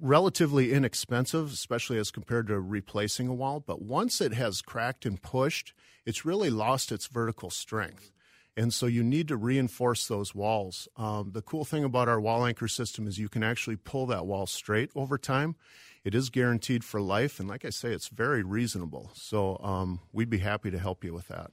relatively 0.00 0.72
inexpensive, 0.72 1.52
especially 1.52 1.98
as 1.98 2.10
compared 2.10 2.46
to 2.48 2.60
replacing 2.60 3.28
a 3.28 3.34
wall. 3.34 3.60
But 3.60 3.82
once 3.82 4.20
it 4.20 4.34
has 4.34 4.62
cracked 4.62 5.06
and 5.06 5.20
pushed, 5.20 5.72
it's 6.04 6.24
really 6.24 6.50
lost 6.50 6.92
its 6.92 7.06
vertical 7.06 7.50
strength. 7.50 8.12
And 8.58 8.74
so 8.74 8.86
you 8.86 9.04
need 9.04 9.28
to 9.28 9.36
reinforce 9.36 10.08
those 10.08 10.34
walls. 10.34 10.88
Um, 10.96 11.30
the 11.32 11.42
cool 11.42 11.64
thing 11.64 11.84
about 11.84 12.08
our 12.08 12.20
wall 12.20 12.44
anchor 12.44 12.66
system 12.66 13.06
is 13.06 13.16
you 13.16 13.28
can 13.28 13.44
actually 13.44 13.76
pull 13.76 14.06
that 14.06 14.26
wall 14.26 14.46
straight 14.46 14.90
over 14.96 15.16
time. 15.16 15.54
It 16.02 16.12
is 16.12 16.28
guaranteed 16.28 16.82
for 16.82 17.00
life. 17.00 17.38
And 17.38 17.48
like 17.48 17.64
I 17.64 17.70
say, 17.70 17.90
it's 17.90 18.08
very 18.08 18.42
reasonable. 18.42 19.12
So 19.14 19.60
um, 19.62 20.00
we'd 20.12 20.28
be 20.28 20.38
happy 20.38 20.72
to 20.72 20.78
help 20.78 21.04
you 21.04 21.14
with 21.14 21.28
that. 21.28 21.52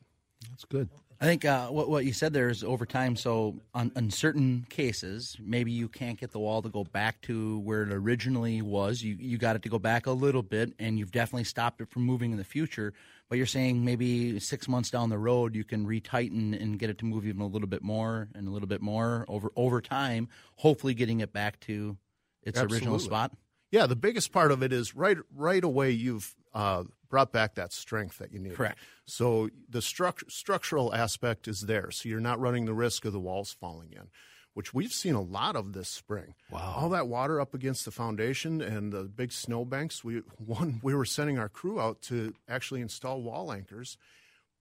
That's 0.50 0.66
good. 0.66 0.90
I 1.22 1.26
think 1.26 1.46
uh, 1.46 1.68
what 1.68 1.90
what 1.90 2.06
you 2.06 2.12
said 2.12 2.34
there 2.34 2.50
is 2.50 2.64
over 2.64 2.86
time. 2.86 3.16
So, 3.16 3.62
on, 3.74 3.90
on, 3.96 4.12
certain 4.12 4.66
cases, 4.70 5.38
maybe 5.40 5.72
you 5.72 5.88
can't 5.88 6.20
get 6.20 6.32
the 6.32 6.40
wall 6.40 6.62
to 6.62 6.68
go 6.68 6.84
back 6.84 7.22
to 7.22 7.60
where 7.60 7.84
it 7.84 7.94
originally 7.94 8.62
was. 8.62 9.02
You 9.02 9.16
you 9.18 9.38
got 9.38 9.56
it 9.56 9.62
to 9.62 9.70
go 9.70 9.80
back 9.80 10.08
a 10.08 10.12
little 10.12 10.44
bit, 10.44 10.74
and 10.78 11.00
you've 11.00 11.14
definitely 11.14 11.46
stopped 11.46 11.80
it 11.80 11.90
from 11.90 12.04
moving 12.04 12.32
in 12.32 12.38
the 12.38 12.44
future. 12.44 12.94
But 13.30 13.38
you're 13.38 13.48
saying 13.48 13.84
maybe 13.84 14.40
six 14.40 14.68
months 14.68 14.92
down 14.92 15.10
the 15.10 15.18
road, 15.18 15.56
you 15.56 15.64
can 15.64 15.88
retighten 15.88 16.62
and 16.62 16.78
get 16.78 16.90
it 16.90 17.00
to 17.00 17.06
move 17.06 17.26
even 17.26 17.42
a 17.42 17.48
little 17.48 17.68
bit 17.68 17.82
more 17.82 18.30
and 18.36 18.48
a 18.48 18.52
little 18.52 18.68
bit 18.68 18.82
more 18.82 19.26
over 19.28 19.52
over 19.56 19.82
time. 19.82 20.28
Hopefully, 20.58 20.94
getting 20.94 21.22
it 21.22 21.34
back 21.34 21.60
to 21.62 21.98
its 22.44 22.60
Absolutely. 22.60 22.78
original 22.78 23.00
spot. 23.00 23.32
Yeah, 23.72 23.88
the 23.88 23.96
biggest 23.96 24.32
part 24.32 24.52
of 24.52 24.62
it 24.62 24.72
is 24.72 24.96
right 24.96 25.18
right 25.36 25.64
away. 25.64 25.92
You've 25.92 26.36
uh, 26.54 26.84
brought 27.10 27.32
back 27.32 27.56
that 27.56 27.74
strength 27.74 28.20
that 28.20 28.32
you 28.32 28.40
need. 28.40 28.54
Correct. 28.54 28.80
So 29.06 29.50
the 29.70 29.80
stru- 29.80 30.30
structural 30.30 30.94
aspect 30.94 31.48
is 31.48 31.62
there. 31.62 31.92
So 31.92 32.10
you're 32.10 32.20
not 32.20 32.40
running 32.40 32.66
the 32.66 32.74
risk 32.74 33.06
of 33.06 33.14
the 33.14 33.20
walls 33.20 33.56
falling 33.60 33.92
in, 33.92 34.10
which 34.56 34.74
we've 34.74 34.92
seen 34.92 35.14
a 35.14 35.22
lot 35.22 35.56
of 35.56 35.74
this 35.74 35.88
spring. 35.90 36.34
Wow. 36.50 36.74
All 36.78 36.90
that 36.90 37.08
water 37.08 37.40
up 37.40 37.54
against 37.54 37.86
the 37.86 37.92
foundation 37.92 38.62
and 38.62 38.92
the 38.92 39.04
big 39.04 39.32
snowbanks. 39.32 40.04
We 40.04 40.24
one 40.38 40.80
we 40.82 40.96
were 40.96 41.06
sending 41.06 41.38
our 41.38 41.50
crew 41.50 41.80
out 41.80 42.02
to 42.04 42.34
actually 42.50 42.82
install 42.82 43.22
wall 43.22 43.52
anchors. 43.52 43.98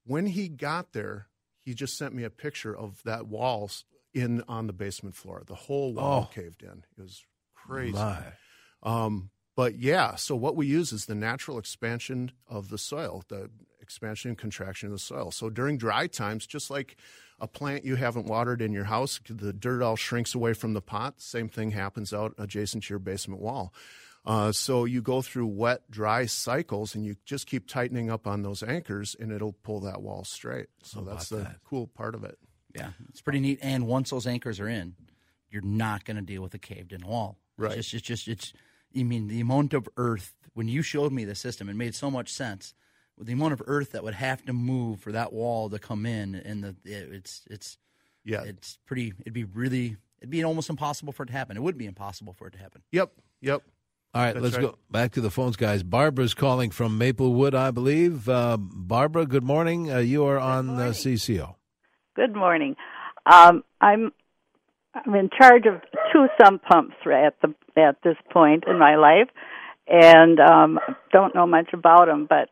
When 0.04 0.26
he 0.26 0.48
got 0.48 0.92
there, 0.92 1.28
he 1.62 1.72
just 1.72 1.96
sent 1.96 2.12
me 2.14 2.24
a 2.24 2.30
picture 2.30 2.76
of 2.76 3.00
that 3.04 3.26
wall 3.26 3.70
in 4.12 4.42
on 4.46 4.66
the 4.66 4.72
basement 4.74 5.16
floor. 5.16 5.42
The 5.46 5.54
whole 5.54 5.94
wall 5.94 6.28
Oh. 6.30 6.34
caved 6.34 6.62
in. 6.62 6.84
It 6.98 7.02
was 7.02 7.24
crazy. 7.54 7.96
Um, 8.82 9.30
but 9.56 9.78
yeah, 9.78 10.16
so 10.16 10.34
what 10.36 10.56
we 10.56 10.66
use 10.66 10.92
is 10.92 11.06
the 11.06 11.14
natural 11.14 11.58
expansion 11.58 12.32
of 12.48 12.68
the 12.68 12.78
soil, 12.78 13.24
the 13.28 13.50
expansion 13.80 14.30
and 14.30 14.38
contraction 14.38 14.88
of 14.88 14.92
the 14.92 14.98
soil. 14.98 15.30
So 15.30 15.48
during 15.48 15.78
dry 15.78 16.06
times, 16.06 16.46
just 16.46 16.70
like 16.70 16.96
a 17.40 17.46
plant 17.46 17.84
you 17.84 17.96
haven't 17.96 18.26
watered 18.26 18.62
in 18.62 18.72
your 18.72 18.84
house, 18.84 19.20
the 19.28 19.52
dirt 19.52 19.82
all 19.82 19.96
shrinks 19.96 20.34
away 20.34 20.52
from 20.52 20.72
the 20.72 20.80
pot. 20.80 21.20
Same 21.20 21.48
thing 21.48 21.72
happens 21.72 22.12
out 22.12 22.34
adjacent 22.38 22.84
to 22.84 22.92
your 22.94 22.98
basement 22.98 23.40
wall. 23.40 23.72
Uh, 24.26 24.52
so 24.52 24.84
you 24.86 25.02
go 25.02 25.20
through 25.20 25.46
wet, 25.46 25.90
dry 25.90 26.24
cycles, 26.24 26.94
and 26.94 27.04
you 27.04 27.16
just 27.26 27.46
keep 27.46 27.68
tightening 27.68 28.10
up 28.10 28.26
on 28.26 28.42
those 28.42 28.62
anchors, 28.62 29.14
and 29.18 29.30
it'll 29.30 29.52
pull 29.52 29.80
that 29.80 30.00
wall 30.00 30.24
straight. 30.24 30.68
So 30.82 31.00
How 31.00 31.04
that's 31.04 31.28
the 31.28 31.36
that? 31.36 31.56
cool 31.64 31.86
part 31.88 32.14
of 32.14 32.24
it. 32.24 32.38
Yeah, 32.74 32.90
it's 33.10 33.20
pretty 33.20 33.40
neat. 33.40 33.58
And 33.62 33.86
once 33.86 34.10
those 34.10 34.26
anchors 34.26 34.60
are 34.60 34.68
in, 34.68 34.94
you're 35.50 35.62
not 35.62 36.04
going 36.04 36.16
to 36.16 36.22
deal 36.22 36.42
with 36.42 36.54
a 36.54 36.58
caved-in 36.58 37.06
wall. 37.06 37.38
Right. 37.58 37.76
It's 37.76 37.90
just, 37.90 38.10
it's 38.10 38.24
just, 38.24 38.28
it's. 38.28 38.52
I 38.98 39.02
mean, 39.02 39.28
the 39.28 39.40
amount 39.40 39.74
of 39.74 39.88
earth 39.96 40.32
when 40.54 40.68
you 40.68 40.82
showed 40.82 41.12
me 41.12 41.24
the 41.24 41.34
system, 41.34 41.68
it 41.68 41.74
made 41.74 41.94
so 41.94 42.10
much 42.10 42.32
sense. 42.32 42.74
With 43.16 43.26
the 43.28 43.32
amount 43.32 43.52
of 43.52 43.62
earth 43.66 43.92
that 43.92 44.02
would 44.02 44.14
have 44.14 44.44
to 44.46 44.52
move 44.52 45.00
for 45.00 45.12
that 45.12 45.32
wall 45.32 45.70
to 45.70 45.78
come 45.78 46.04
in, 46.06 46.34
and 46.34 46.64
the 46.64 46.76
it, 46.84 47.12
it's 47.12 47.42
it's 47.48 47.78
Yeah. 48.24 48.42
it's 48.42 48.78
pretty. 48.86 49.12
It'd 49.20 49.32
be 49.32 49.44
really. 49.44 49.96
It'd 50.20 50.30
be 50.30 50.42
almost 50.42 50.70
impossible 50.70 51.12
for 51.12 51.24
it 51.24 51.26
to 51.26 51.32
happen. 51.32 51.56
It 51.56 51.62
would 51.62 51.76
be 51.76 51.86
impossible 51.86 52.32
for 52.32 52.46
it 52.48 52.52
to 52.54 52.58
happen. 52.58 52.82
Yep. 52.92 53.12
Yep. 53.42 53.62
All 54.14 54.22
right, 54.22 54.32
That's 54.32 54.42
let's 54.44 54.56
right. 54.56 54.62
go 54.66 54.78
back 54.90 55.12
to 55.12 55.20
the 55.20 55.30
phones, 55.30 55.56
guys. 55.56 55.82
Barbara's 55.82 56.34
calling 56.34 56.70
from 56.70 56.96
Maplewood, 56.96 57.54
I 57.54 57.72
believe. 57.72 58.28
Uh, 58.28 58.56
Barbara, 58.58 59.26
good 59.26 59.42
morning. 59.42 59.92
Uh, 59.92 59.98
you 59.98 60.24
are 60.24 60.38
on 60.38 60.70
uh, 60.70 60.92
CCO. 60.92 61.56
Good 62.16 62.34
morning. 62.34 62.76
Um, 63.26 63.64
I'm 63.80 64.12
I'm 64.94 65.14
in 65.14 65.30
charge 65.36 65.66
of 65.66 65.82
two 66.12 66.26
sump 66.40 66.62
pumps 66.62 66.94
at 67.06 67.34
the 67.42 67.54
at 67.76 67.96
this 68.02 68.16
point 68.32 68.64
in 68.68 68.78
my 68.78 68.94
life, 68.96 69.28
and 69.88 70.38
um, 70.40 70.78
don't 71.12 71.34
know 71.34 71.46
much 71.46 71.70
about 71.72 72.06
them. 72.06 72.26
But 72.28 72.48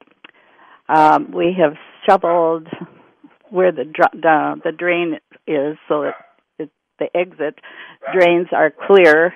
um, 0.95 1.33
we 1.33 1.55
have 1.59 1.75
shoveled 2.09 2.69
where 3.51 3.73
the 3.73 3.85
the, 4.13 4.61
the 4.65 4.73
drain 4.73 5.19
is, 5.47 5.77
so 5.89 6.03
that 6.03 6.15
it, 6.59 6.71
the 6.99 7.09
exit 7.17 7.59
drains 8.13 8.49
are 8.53 8.73
clear, 8.87 9.35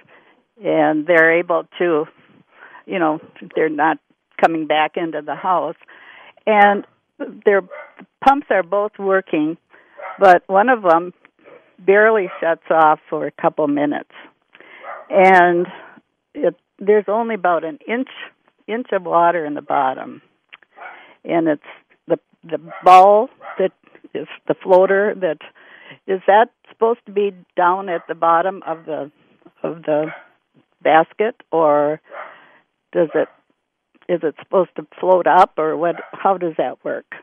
and 0.63 1.07
they're 1.07 1.39
able 1.39 1.65
to, 1.79 2.05
you 2.87 2.99
know, 2.99 3.21
they're 3.55 3.69
not 3.69 3.99
coming 4.41 4.67
back 4.67 4.93
into 4.97 5.23
the 5.25 5.35
house, 5.35 5.77
and 6.47 6.85
their 7.45 7.63
pumps 8.23 8.47
are 8.51 8.63
both 8.63 8.93
working 8.99 9.57
but 10.19 10.43
one 10.47 10.69
of 10.69 10.83
them 10.83 11.13
barely 11.79 12.29
shuts 12.41 12.65
off 12.71 13.01
for 13.09 13.27
a 13.27 13.31
couple 13.31 13.67
minutes, 13.69 14.11
and 15.11 15.67
it, 16.35 16.55
there's 16.79 17.05
only 17.09 17.35
about 17.35 17.65
an 17.65 17.79
inch 17.87 18.09
inch 18.67 18.87
of 18.93 19.05
water 19.05 19.45
in 19.45 19.55
the 19.55 19.63
bottom, 19.63 20.23
and 21.27 21.49
it's 21.49 21.63
the 22.09 22.19
the 22.43 22.59
ball 22.85 23.29
that 23.59 23.73
is 24.15 24.29
the 24.49 24.55
floater 24.55 25.15
that 25.15 25.39
is 26.07 26.21
that 26.27 26.51
supposed 26.69 27.01
to 27.07 27.13
be 27.13 27.33
down 27.57 27.89
at 27.89 28.03
the 28.09 28.15
bottom 28.15 28.63
of 28.67 28.85
the 28.87 29.11
of 29.63 29.83
the 29.83 30.07
basket 30.83 31.35
or 31.51 32.01
does 32.93 33.09
it 33.15 33.29
is 34.09 34.21
it 34.23 34.35
supposed 34.39 34.71
to 34.77 34.87
float 35.01 35.27
up 35.27 35.55
or 35.59 35.77
what 35.77 35.97
how 36.13 36.37
does 36.39 36.55
that 36.57 36.85
work 36.85 37.17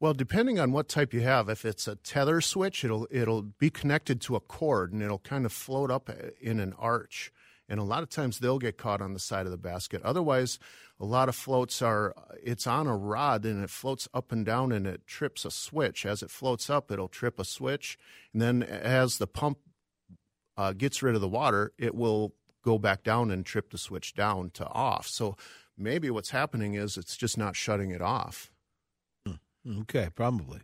Well, 0.00 0.14
depending 0.14 0.60
on 0.60 0.70
what 0.70 0.88
type 0.88 1.12
you 1.12 1.22
have, 1.22 1.48
if 1.48 1.64
it's 1.64 1.88
a 1.88 1.96
tether 1.96 2.40
switch, 2.40 2.84
it'll 2.84 3.08
it'll 3.10 3.42
be 3.42 3.70
connected 3.70 4.20
to 4.22 4.36
a 4.36 4.40
cord 4.40 4.92
and 4.92 5.02
it'll 5.02 5.18
kind 5.18 5.44
of 5.44 5.52
float 5.52 5.90
up 5.90 6.08
in 6.40 6.60
an 6.60 6.72
arch. 6.78 7.32
And 7.68 7.78
a 7.78 7.84
lot 7.84 8.02
of 8.02 8.08
times 8.08 8.38
they'll 8.38 8.58
get 8.58 8.78
caught 8.78 9.02
on 9.02 9.12
the 9.12 9.18
side 9.18 9.44
of 9.44 9.52
the 9.52 9.58
basket. 9.58 10.02
Otherwise, 10.02 10.58
a 10.98 11.04
lot 11.04 11.28
of 11.28 11.36
floats 11.36 11.82
are 11.82 12.14
it's 12.42 12.66
on 12.66 12.86
a 12.86 12.96
rod 12.96 13.44
and 13.44 13.62
it 13.62 13.70
floats 13.70 14.08
up 14.14 14.32
and 14.32 14.44
down 14.44 14.72
and 14.72 14.86
it 14.86 15.06
trips 15.06 15.44
a 15.44 15.50
switch. 15.50 16.06
As 16.06 16.22
it 16.22 16.30
floats 16.30 16.70
up, 16.70 16.90
it'll 16.90 17.08
trip 17.08 17.38
a 17.38 17.44
switch, 17.44 17.98
and 18.32 18.40
then 18.40 18.62
as 18.62 19.18
the 19.18 19.26
pump 19.26 19.58
uh, 20.56 20.72
gets 20.72 21.02
rid 21.02 21.14
of 21.14 21.20
the 21.20 21.28
water, 21.28 21.72
it 21.78 21.94
will 21.94 22.34
go 22.64 22.78
back 22.78 23.02
down 23.04 23.30
and 23.30 23.46
trip 23.46 23.70
the 23.70 23.78
switch 23.78 24.14
down 24.14 24.50
to 24.50 24.66
off. 24.66 25.06
So 25.06 25.36
maybe 25.76 26.10
what's 26.10 26.30
happening 26.30 26.74
is 26.74 26.96
it's 26.96 27.16
just 27.16 27.38
not 27.38 27.54
shutting 27.54 27.90
it 27.90 28.02
off. 28.02 28.50
Okay, 29.80 30.08
probably. 30.14 30.60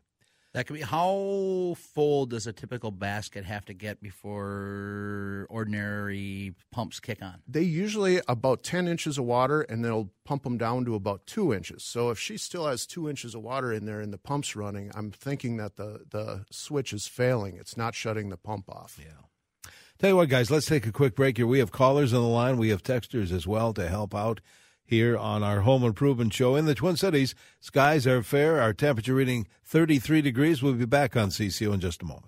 That 0.55 0.69
could 0.69 0.75
be 0.75 0.83
how 0.83 1.75
full 1.77 2.27
does 2.27 2.47
a 2.47 2.53
typical 2.53 2.93
basket 2.93 3.45
have 3.45 3.64
to 3.64 3.75
get 3.75 4.01
before 4.01 5.49
ordinary 5.51 6.55
pumps 6.71 7.01
kick 7.01 7.21
on? 7.23 7.43
They 7.49 7.62
usually 7.62 8.21
about 8.29 8.62
10 8.62 8.87
inches 8.87 9.19
of 9.19 9.25
water 9.25 9.62
and 9.62 9.85
they'll 9.85 10.11
pump 10.25 10.45
them 10.45 10.57
down 10.57 10.85
to 10.85 10.95
about 10.95 11.27
two 11.27 11.53
inches. 11.53 11.83
So 11.83 12.11
if 12.11 12.21
she 12.21 12.37
still 12.37 12.69
has 12.69 12.87
two 12.87 13.11
inches 13.11 13.35
of 13.35 13.43
water 13.43 13.73
in 13.73 13.85
there 13.85 14.01
and 14.01 14.12
the 14.12 14.19
pump's 14.19 14.55
running, 14.55 14.93
I'm 14.95 15.11
thinking 15.11 15.57
that 15.57 15.75
the, 15.75 16.03
the 16.09 16.45
switch 16.53 16.93
is 16.93 17.09
failing. 17.09 17.57
It's 17.57 17.77
not 17.77 17.97
shutting 17.97 18.29
the 18.29 18.37
pump 18.37 18.71
off. 18.71 18.97
Yeah. 19.03 19.71
Tell 19.99 20.11
you 20.11 20.17
what, 20.17 20.29
guys, 20.29 20.53
let's 20.53 20.67
take 20.67 20.87
a 20.87 20.93
quick 20.93 21.17
break 21.17 21.37
here. 21.37 21.49
We 21.49 21.59
have 21.59 21.73
callers 21.73 22.14
on 22.14 22.23
the 22.23 22.29
line. 22.29 22.59
We 22.59 22.69
have 22.69 22.83
texters 22.85 23.33
as 23.33 23.45
well 23.45 23.73
to 23.75 23.88
help 23.88 24.14
out 24.14 24.40
here 24.85 25.16
on 25.16 25.42
our 25.42 25.61
home 25.61 25.83
improvement 25.83 26.33
show 26.33 26.57
in 26.57 26.66
the 26.66 26.75
Twin 26.75 26.97
Cities. 26.97 27.35
Skies 27.61 28.07
are 28.07 28.23
fair. 28.23 28.61
Our 28.61 28.73
temperature 28.73 29.14
reading 29.14 29.47
33 29.64 30.23
degrees. 30.23 30.62
We'll 30.62 30.75
be 30.75 30.85
back 30.85 31.16
on 31.16 31.31
CCO 31.31 31.75
in 31.75 31.81
just 31.81 32.03
a 32.03 32.07
moment. 32.07 32.27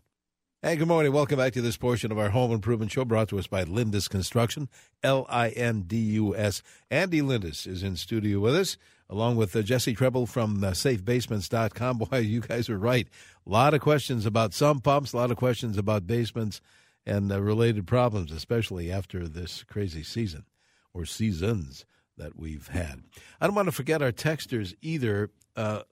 Hey, 0.62 0.76
good 0.76 0.88
morning. 0.88 1.12
Welcome 1.12 1.36
back 1.38 1.52
to 1.52 1.60
this 1.60 1.76
portion 1.76 2.10
of 2.10 2.18
our 2.18 2.30
home 2.30 2.50
improvement 2.50 2.90
show 2.90 3.04
brought 3.04 3.28
to 3.28 3.38
us 3.38 3.46
by 3.46 3.62
Lindus 3.64 4.08
Construction, 4.08 4.68
L 5.02 5.26
I 5.28 5.50
N 5.50 5.82
D 5.82 5.96
U 5.96 6.34
S. 6.34 6.62
Andy 6.90 7.20
Lindus 7.20 7.66
is 7.66 7.82
in 7.82 7.94
studio 7.94 8.40
with 8.40 8.56
us, 8.56 8.78
along 9.08 9.36
with 9.36 9.54
uh, 9.54 9.62
Jesse 9.62 9.94
Trebil 9.94 10.26
from 10.26 10.64
uh, 10.64 10.70
safebasements.com. 10.70 11.98
Boy, 12.10 12.18
you 12.18 12.40
guys 12.40 12.70
are 12.70 12.78
right. 12.78 13.06
A 13.46 13.50
lot 13.50 13.74
of 13.74 13.80
questions 13.80 14.26
about 14.26 14.54
sump 14.54 14.82
pumps, 14.82 15.12
a 15.12 15.18
lot 15.18 15.30
of 15.30 15.36
questions 15.36 15.76
about 15.76 16.06
basements 16.06 16.60
and 17.04 17.30
uh, 17.30 17.40
related 17.40 17.86
problems, 17.86 18.32
especially 18.32 18.90
after 18.90 19.28
this 19.28 19.62
crazy 19.62 20.02
season 20.02 20.46
or 20.92 21.04
seasons 21.04 21.84
that 22.16 22.38
we've 22.38 22.68
had. 22.68 23.02
I 23.40 23.46
don't 23.46 23.54
want 23.54 23.66
to 23.66 23.72
forget 23.72 24.02
our 24.02 24.12
texters 24.12 24.74
either. 24.80 25.30
Uh, 25.54 25.82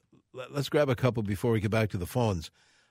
let's 0.50 0.68
grab 0.68 0.88
a 0.88 0.94
couple 0.94 1.22
before 1.22 1.52
we 1.52 1.60
get 1.60 1.70
back 1.70 1.90
to 1.90 1.98
the 1.98 2.06
phones. 2.06 2.50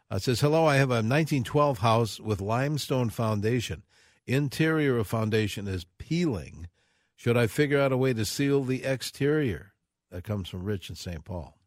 Uh, 0.10 0.20
says, 0.20 0.42
Hello, 0.42 0.66
I 0.66 0.76
have 0.76 0.90
a 0.90 1.02
1912 1.02 1.80
house 1.80 2.20
with 2.20 2.42
limestone 2.42 3.10
foundation. 3.10 3.84
Interior 4.26 4.98
of 4.98 5.08
foundation 5.08 5.68
is 5.68 5.86
peeling. 5.98 6.68
Should 7.16 7.38
I 7.38 7.48
figure 7.48 7.80
out 7.80 7.92
a 7.92 7.98
way 7.98 8.14
to 8.14 8.26
seal 8.26 8.64
the 8.64 8.84
exterior? 8.84 9.74
That 10.12 10.24
comes 10.24 10.50
from 10.50 10.64
Rich 10.64 10.90
in 10.90 10.96
St. 10.96 11.26
Paul. 11.26 11.58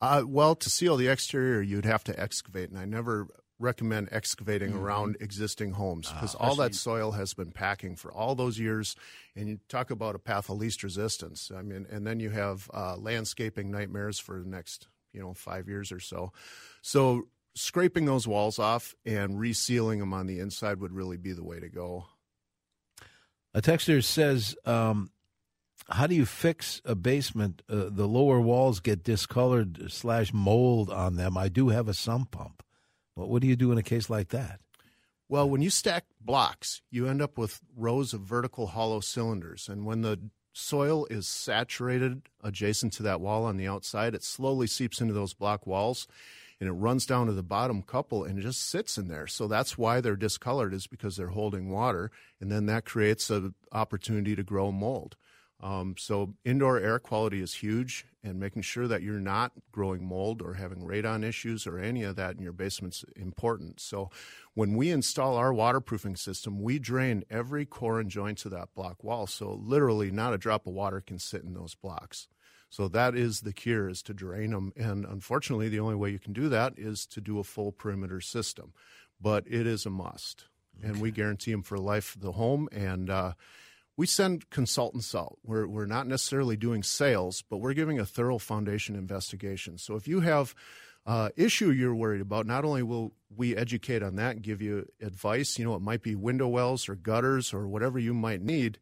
Uh, 0.00 0.22
well, 0.26 0.54
to 0.54 0.70
seal 0.70 0.96
the 0.96 1.08
exterior, 1.08 1.60
you'd 1.60 1.84
have 1.84 2.04
to 2.04 2.18
excavate, 2.18 2.70
and 2.70 2.78
I 2.78 2.84
never 2.84 3.26
recommend 3.58 4.08
excavating 4.12 4.70
mm-hmm. 4.70 4.84
around 4.84 5.16
existing 5.20 5.72
homes 5.72 6.10
because 6.12 6.34
ah, 6.36 6.46
all 6.48 6.54
that 6.56 6.74
soil 6.74 7.12
has 7.12 7.34
been 7.34 7.50
packing 7.50 7.96
for 7.96 8.12
all 8.12 8.34
those 8.34 8.58
years. 8.58 8.94
And 9.34 9.48
you 9.48 9.58
talk 9.68 9.90
about 9.90 10.14
a 10.14 10.18
path 10.18 10.48
of 10.48 10.58
least 10.58 10.82
resistance. 10.82 11.50
I 11.54 11.62
mean, 11.62 11.86
and 11.90 12.06
then 12.06 12.20
you 12.20 12.30
have 12.30 12.70
uh, 12.72 12.96
landscaping 12.96 13.70
nightmares 13.70 14.18
for 14.18 14.38
the 14.40 14.48
next, 14.48 14.88
you 15.12 15.20
know, 15.20 15.34
five 15.34 15.68
years 15.68 15.90
or 15.90 16.00
so. 16.00 16.32
So 16.82 17.28
scraping 17.54 18.04
those 18.04 18.28
walls 18.28 18.58
off 18.58 18.94
and 19.04 19.34
resealing 19.34 19.98
them 19.98 20.12
on 20.12 20.26
the 20.26 20.38
inside 20.38 20.80
would 20.80 20.92
really 20.92 21.16
be 21.16 21.32
the 21.32 21.44
way 21.44 21.58
to 21.58 21.68
go. 21.68 22.06
A 23.54 23.60
texter 23.60 24.04
says, 24.04 24.54
um, 24.66 25.10
"How 25.88 26.06
do 26.06 26.14
you 26.14 26.26
fix 26.26 26.80
a 26.84 26.94
basement? 26.94 27.62
Uh, 27.68 27.88
the 27.90 28.06
lower 28.06 28.40
walls 28.40 28.78
get 28.78 29.02
discolored 29.02 29.90
slash 29.90 30.32
mold 30.32 30.90
on 30.90 31.16
them. 31.16 31.36
I 31.36 31.48
do 31.48 31.70
have 31.70 31.88
a 31.88 31.94
sump 31.94 32.30
pump." 32.30 32.62
What, 33.18 33.28
what 33.28 33.42
do 33.42 33.48
you 33.48 33.56
do 33.56 33.72
in 33.72 33.78
a 33.78 33.82
case 33.82 34.08
like 34.08 34.28
that? 34.28 34.60
Well, 35.28 35.50
when 35.50 35.60
you 35.60 35.70
stack 35.70 36.04
blocks, 36.20 36.80
you 36.90 37.08
end 37.08 37.20
up 37.20 37.36
with 37.36 37.60
rows 37.76 38.14
of 38.14 38.20
vertical 38.20 38.68
hollow 38.68 39.00
cylinders. 39.00 39.68
And 39.68 39.84
when 39.84 40.02
the 40.02 40.20
soil 40.52 41.06
is 41.10 41.26
saturated 41.26 42.22
adjacent 42.42 42.92
to 42.94 43.02
that 43.02 43.20
wall 43.20 43.44
on 43.44 43.56
the 43.56 43.66
outside, 43.66 44.14
it 44.14 44.22
slowly 44.22 44.66
seeps 44.68 45.00
into 45.00 45.12
those 45.12 45.34
block 45.34 45.66
walls 45.66 46.06
and 46.60 46.68
it 46.68 46.72
runs 46.72 47.06
down 47.06 47.26
to 47.26 47.32
the 47.32 47.42
bottom 47.42 47.82
couple 47.82 48.24
and 48.24 48.40
just 48.40 48.68
sits 48.68 48.96
in 48.96 49.08
there. 49.08 49.26
So 49.26 49.46
that's 49.46 49.76
why 49.76 50.00
they're 50.00 50.16
discolored 50.16 50.72
is 50.72 50.86
because 50.86 51.16
they're 51.16 51.28
holding 51.28 51.70
water 51.70 52.10
and 52.40 52.50
then 52.50 52.66
that 52.66 52.84
creates 52.84 53.30
an 53.30 53.54
opportunity 53.72 54.34
to 54.36 54.42
grow 54.42 54.72
mold. 54.72 55.16
Um, 55.60 55.96
so 55.98 56.34
indoor 56.44 56.78
air 56.78 57.00
quality 57.00 57.40
is 57.40 57.54
huge, 57.54 58.06
and 58.22 58.38
making 58.38 58.62
sure 58.62 58.86
that 58.86 59.02
you're 59.02 59.20
not 59.20 59.52
growing 59.72 60.04
mold 60.04 60.40
or 60.40 60.54
having 60.54 60.86
radon 60.86 61.24
issues 61.24 61.66
or 61.66 61.78
any 61.78 62.04
of 62.04 62.16
that 62.16 62.36
in 62.36 62.42
your 62.42 62.52
basement's 62.52 63.04
important. 63.16 63.80
So 63.80 64.10
when 64.54 64.76
we 64.76 64.90
install 64.90 65.36
our 65.36 65.52
waterproofing 65.52 66.16
system, 66.16 66.62
we 66.62 66.78
drain 66.78 67.24
every 67.28 67.64
core 67.66 67.98
and 67.98 68.10
joint 68.10 68.38
to 68.38 68.48
that 68.50 68.74
block 68.74 69.02
wall. 69.02 69.26
So 69.26 69.52
literally, 69.52 70.10
not 70.12 70.34
a 70.34 70.38
drop 70.38 70.66
of 70.66 70.74
water 70.74 71.00
can 71.00 71.18
sit 71.18 71.42
in 71.42 71.54
those 71.54 71.74
blocks. 71.74 72.28
So 72.70 72.86
that 72.88 73.16
is 73.16 73.40
the 73.40 73.52
cure: 73.52 73.88
is 73.88 74.02
to 74.02 74.14
drain 74.14 74.50
them. 74.50 74.72
And 74.76 75.04
unfortunately, 75.04 75.68
the 75.68 75.80
only 75.80 75.96
way 75.96 76.10
you 76.10 76.18
can 76.20 76.32
do 76.32 76.48
that 76.50 76.74
is 76.76 77.04
to 77.06 77.20
do 77.20 77.40
a 77.40 77.44
full 77.44 77.72
perimeter 77.72 78.20
system. 78.20 78.74
But 79.20 79.44
it 79.48 79.66
is 79.66 79.86
a 79.86 79.90
must, 79.90 80.44
okay. 80.78 80.88
and 80.88 81.00
we 81.00 81.10
guarantee 81.10 81.50
them 81.50 81.64
for 81.64 81.78
life 81.78 82.16
the 82.20 82.32
home 82.32 82.68
and. 82.70 83.10
Uh, 83.10 83.32
we 83.98 84.06
send 84.06 84.48
consultants 84.48 85.12
out. 85.12 85.38
We're, 85.42 85.66
we're 85.66 85.84
not 85.84 86.06
necessarily 86.06 86.56
doing 86.56 86.84
sales, 86.84 87.42
but 87.42 87.56
we're 87.56 87.74
giving 87.74 87.98
a 87.98 88.06
thorough 88.06 88.38
foundation 88.38 88.94
investigation. 88.94 89.76
So 89.76 89.96
if 89.96 90.06
you 90.06 90.20
have 90.20 90.54
uh, 91.04 91.30
issue 91.36 91.70
you're 91.70 91.96
worried 91.96 92.20
about, 92.20 92.46
not 92.46 92.64
only 92.64 92.84
will 92.84 93.12
we 93.34 93.56
educate 93.56 94.04
on 94.04 94.14
that 94.14 94.36
and 94.36 94.42
give 94.42 94.62
you 94.62 94.86
advice, 95.02 95.58
you 95.58 95.64
know, 95.64 95.74
it 95.74 95.82
might 95.82 96.02
be 96.02 96.14
window 96.14 96.46
wells 96.46 96.88
or 96.88 96.94
gutters 96.94 97.52
or 97.52 97.66
whatever 97.66 97.98
you 97.98 98.14
might 98.14 98.40
need, 98.40 98.78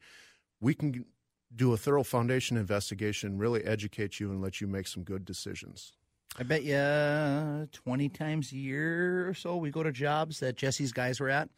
we 0.60 0.74
can 0.74 1.06
do 1.54 1.72
a 1.72 1.78
thorough 1.78 2.02
foundation 2.02 2.58
investigation, 2.58 3.38
really 3.38 3.64
educate 3.64 4.20
you 4.20 4.30
and 4.30 4.42
let 4.42 4.60
you 4.60 4.66
make 4.66 4.86
some 4.86 5.02
good 5.02 5.24
decisions. 5.24 5.94
I 6.38 6.42
bet 6.42 6.62
you 6.62 7.68
20 7.72 8.08
times 8.10 8.52
a 8.52 8.56
year 8.56 9.30
or 9.30 9.32
so 9.32 9.56
we 9.56 9.70
go 9.70 9.82
to 9.82 9.92
jobs 9.92 10.40
that 10.40 10.56
Jesse's 10.56 10.92
guys 10.92 11.20
were 11.20 11.30
at 11.30 11.48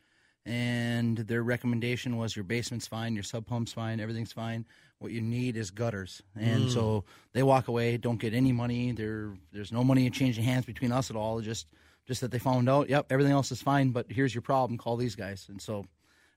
and 0.46 1.18
their 1.18 1.42
recommendation 1.42 2.16
was 2.16 2.34
your 2.34 2.44
basement's 2.44 2.86
fine, 2.86 3.14
your 3.14 3.22
sump 3.22 3.46
pump's 3.46 3.72
fine, 3.72 4.00
everything's 4.00 4.32
fine. 4.32 4.64
What 4.98 5.12
you 5.12 5.20
need 5.20 5.56
is 5.56 5.70
gutters, 5.70 6.22
and 6.34 6.64
mm. 6.64 6.72
so 6.72 7.04
they 7.32 7.44
walk 7.44 7.68
away, 7.68 7.96
don't 7.98 8.18
get 8.18 8.34
any 8.34 8.50
money. 8.50 8.90
There, 8.90 9.34
there's 9.52 9.70
no 9.70 9.84
money 9.84 10.10
changing 10.10 10.42
hands 10.42 10.66
between 10.66 10.90
us 10.90 11.08
at 11.08 11.16
all. 11.16 11.40
Just, 11.40 11.68
just 12.06 12.20
that 12.22 12.32
they 12.32 12.40
found 12.40 12.68
out, 12.68 12.88
yep, 12.88 13.06
everything 13.10 13.32
else 13.32 13.52
is 13.52 13.62
fine, 13.62 13.90
but 13.90 14.06
here's 14.10 14.34
your 14.34 14.42
problem. 14.42 14.76
Call 14.76 14.96
these 14.96 15.14
guys, 15.14 15.46
and 15.48 15.62
so 15.62 15.86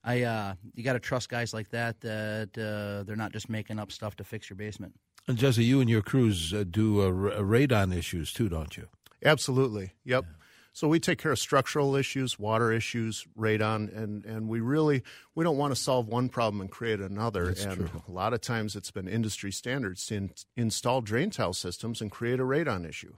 I, 0.04 0.24
uh, 0.24 0.54
you 0.76 0.84
got 0.84 0.94
to 0.94 1.00
trust 1.00 1.30
guys 1.30 1.54
like 1.54 1.70
that 1.70 2.02
that 2.02 2.50
uh, 2.56 3.04
they're 3.04 3.16
not 3.16 3.32
just 3.32 3.50
making 3.50 3.80
up 3.80 3.92
stuff 3.92 4.16
to 4.18 4.24
fix 4.24 4.50
your 4.50 4.58
basement. 4.58 4.94
And 5.28 5.38
Jesse, 5.38 5.64
you 5.64 5.82
and 5.82 5.90
your 5.90 6.02
crews 6.02 6.54
uh, 6.54 6.64
do 6.70 6.98
radon 6.98 7.96
issues 7.96 8.34
too, 8.34 8.50
don't 8.50 8.76
you? 8.78 8.88
Absolutely. 9.24 9.94
Yep. 10.06 10.26
Yeah. 10.28 10.41
So 10.74 10.88
we 10.88 11.00
take 11.00 11.20
care 11.20 11.32
of 11.32 11.40
structural 11.40 11.96
issues, 11.96 12.40
water 12.40 12.72
issues, 12.72 13.26
radon, 13.38 13.96
and, 13.96 14.26
and 14.26 14.48
we 14.48 14.62
really 14.62 15.04
we 15.36 15.44
don't 15.44 15.58
want 15.58 15.76
to 15.76 15.82
solve 15.82 16.08
one 16.08 16.30
problem 16.30 16.62
and 16.62 16.72
create 16.72 17.02
another. 17.02 17.48
That's 17.48 17.66
and 17.66 17.90
true. 17.90 18.04
a 18.08 18.12
lot 18.12 18.34
of 18.34 18.42
times 18.42 18.76
it's 18.76 18.92
been 18.92 19.08
industry 19.08 19.52
standards 19.52 20.06
to 20.08 20.16
in, 20.16 20.32
install 20.56 21.02
drain 21.02 21.30
tile 21.30 21.54
systems 21.54 22.00
and 22.00 22.10
create 22.10 22.40
a 22.40 22.44
radon 22.44 22.88
issue. 22.88 23.16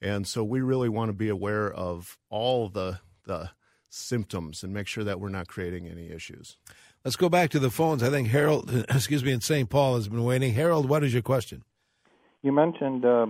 And 0.00 0.26
so 0.26 0.42
we 0.42 0.60
really 0.60 0.88
want 0.88 1.08
to 1.08 1.12
be 1.12 1.28
aware 1.28 1.72
of 1.72 2.18
all 2.30 2.68
the 2.68 3.00
the 3.26 3.50
symptoms 3.90 4.62
and 4.62 4.72
make 4.72 4.86
sure 4.86 5.04
that 5.04 5.20
we're 5.20 5.28
not 5.28 5.46
creating 5.46 5.86
any 5.86 6.10
issues. 6.10 6.56
Let's 7.04 7.16
go 7.16 7.28
back 7.28 7.50
to 7.50 7.58
the 7.58 7.70
phones. 7.70 8.02
I 8.02 8.10
think 8.10 8.28
Harold, 8.28 8.70
excuse 8.88 9.24
me, 9.24 9.32
in 9.32 9.40
St. 9.40 9.70
Paul 9.70 9.94
has 9.94 10.08
been 10.08 10.24
waiting. 10.24 10.54
Harold, 10.54 10.88
what 10.88 11.04
is 11.04 11.12
your 11.12 11.22
question? 11.22 11.62
You 12.42 12.52
mentioned 12.52 13.04
uh, 13.04 13.26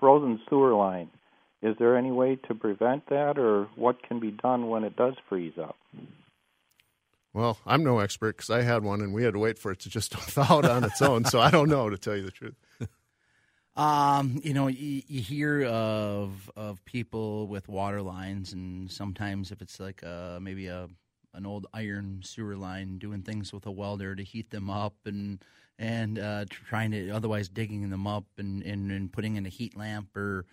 frozen 0.00 0.40
sewer 0.48 0.74
line. 0.74 1.10
Is 1.60 1.76
there 1.78 1.96
any 1.96 2.12
way 2.12 2.36
to 2.46 2.54
prevent 2.54 3.08
that, 3.08 3.38
or 3.38 3.68
what 3.74 4.02
can 4.02 4.20
be 4.20 4.30
done 4.30 4.68
when 4.68 4.84
it 4.84 4.96
does 4.96 5.14
freeze 5.28 5.58
up? 5.60 5.76
Well, 7.34 7.58
I'm 7.66 7.84
no 7.84 7.98
expert 7.98 8.36
because 8.36 8.50
I 8.50 8.62
had 8.62 8.82
one 8.82 9.00
and 9.00 9.12
we 9.12 9.22
had 9.24 9.34
to 9.34 9.38
wait 9.38 9.58
for 9.58 9.72
it 9.72 9.80
to 9.80 9.88
just 9.88 10.14
thaw 10.14 10.58
out 10.58 10.64
on 10.64 10.84
its 10.84 11.02
own. 11.02 11.24
So 11.24 11.40
I 11.40 11.50
don't 11.50 11.68
know 11.68 11.90
to 11.90 11.98
tell 11.98 12.16
you 12.16 12.22
the 12.22 12.30
truth. 12.30 12.56
Um, 13.76 14.40
you 14.42 14.54
know, 14.54 14.66
you, 14.66 15.02
you, 15.06 15.20
hear 15.20 15.62
of 15.62 16.50
of 16.56 16.84
people 16.84 17.46
with 17.46 17.68
water 17.68 18.02
lines, 18.02 18.52
and 18.52 18.90
sometimes 18.90 19.52
if 19.52 19.62
it's 19.62 19.78
like 19.78 20.02
a, 20.02 20.40
maybe 20.42 20.66
a 20.66 20.88
an 21.32 21.46
old 21.46 21.68
iron 21.72 22.22
sewer 22.24 22.56
line, 22.56 22.98
doing 22.98 23.22
things 23.22 23.52
with 23.52 23.66
a 23.66 23.70
welder 23.70 24.16
to 24.16 24.24
heat 24.24 24.50
them 24.50 24.68
up, 24.68 24.96
and 25.04 25.44
and 25.78 26.18
uh, 26.18 26.44
trying 26.50 26.90
to 26.90 27.10
otherwise 27.10 27.48
digging 27.48 27.88
them 27.90 28.06
up 28.06 28.24
and, 28.36 28.64
and, 28.64 28.90
and 28.90 29.12
putting 29.12 29.36
in 29.36 29.46
a 29.46 29.48
heat 29.48 29.76
lamp 29.76 30.16
or 30.16 30.44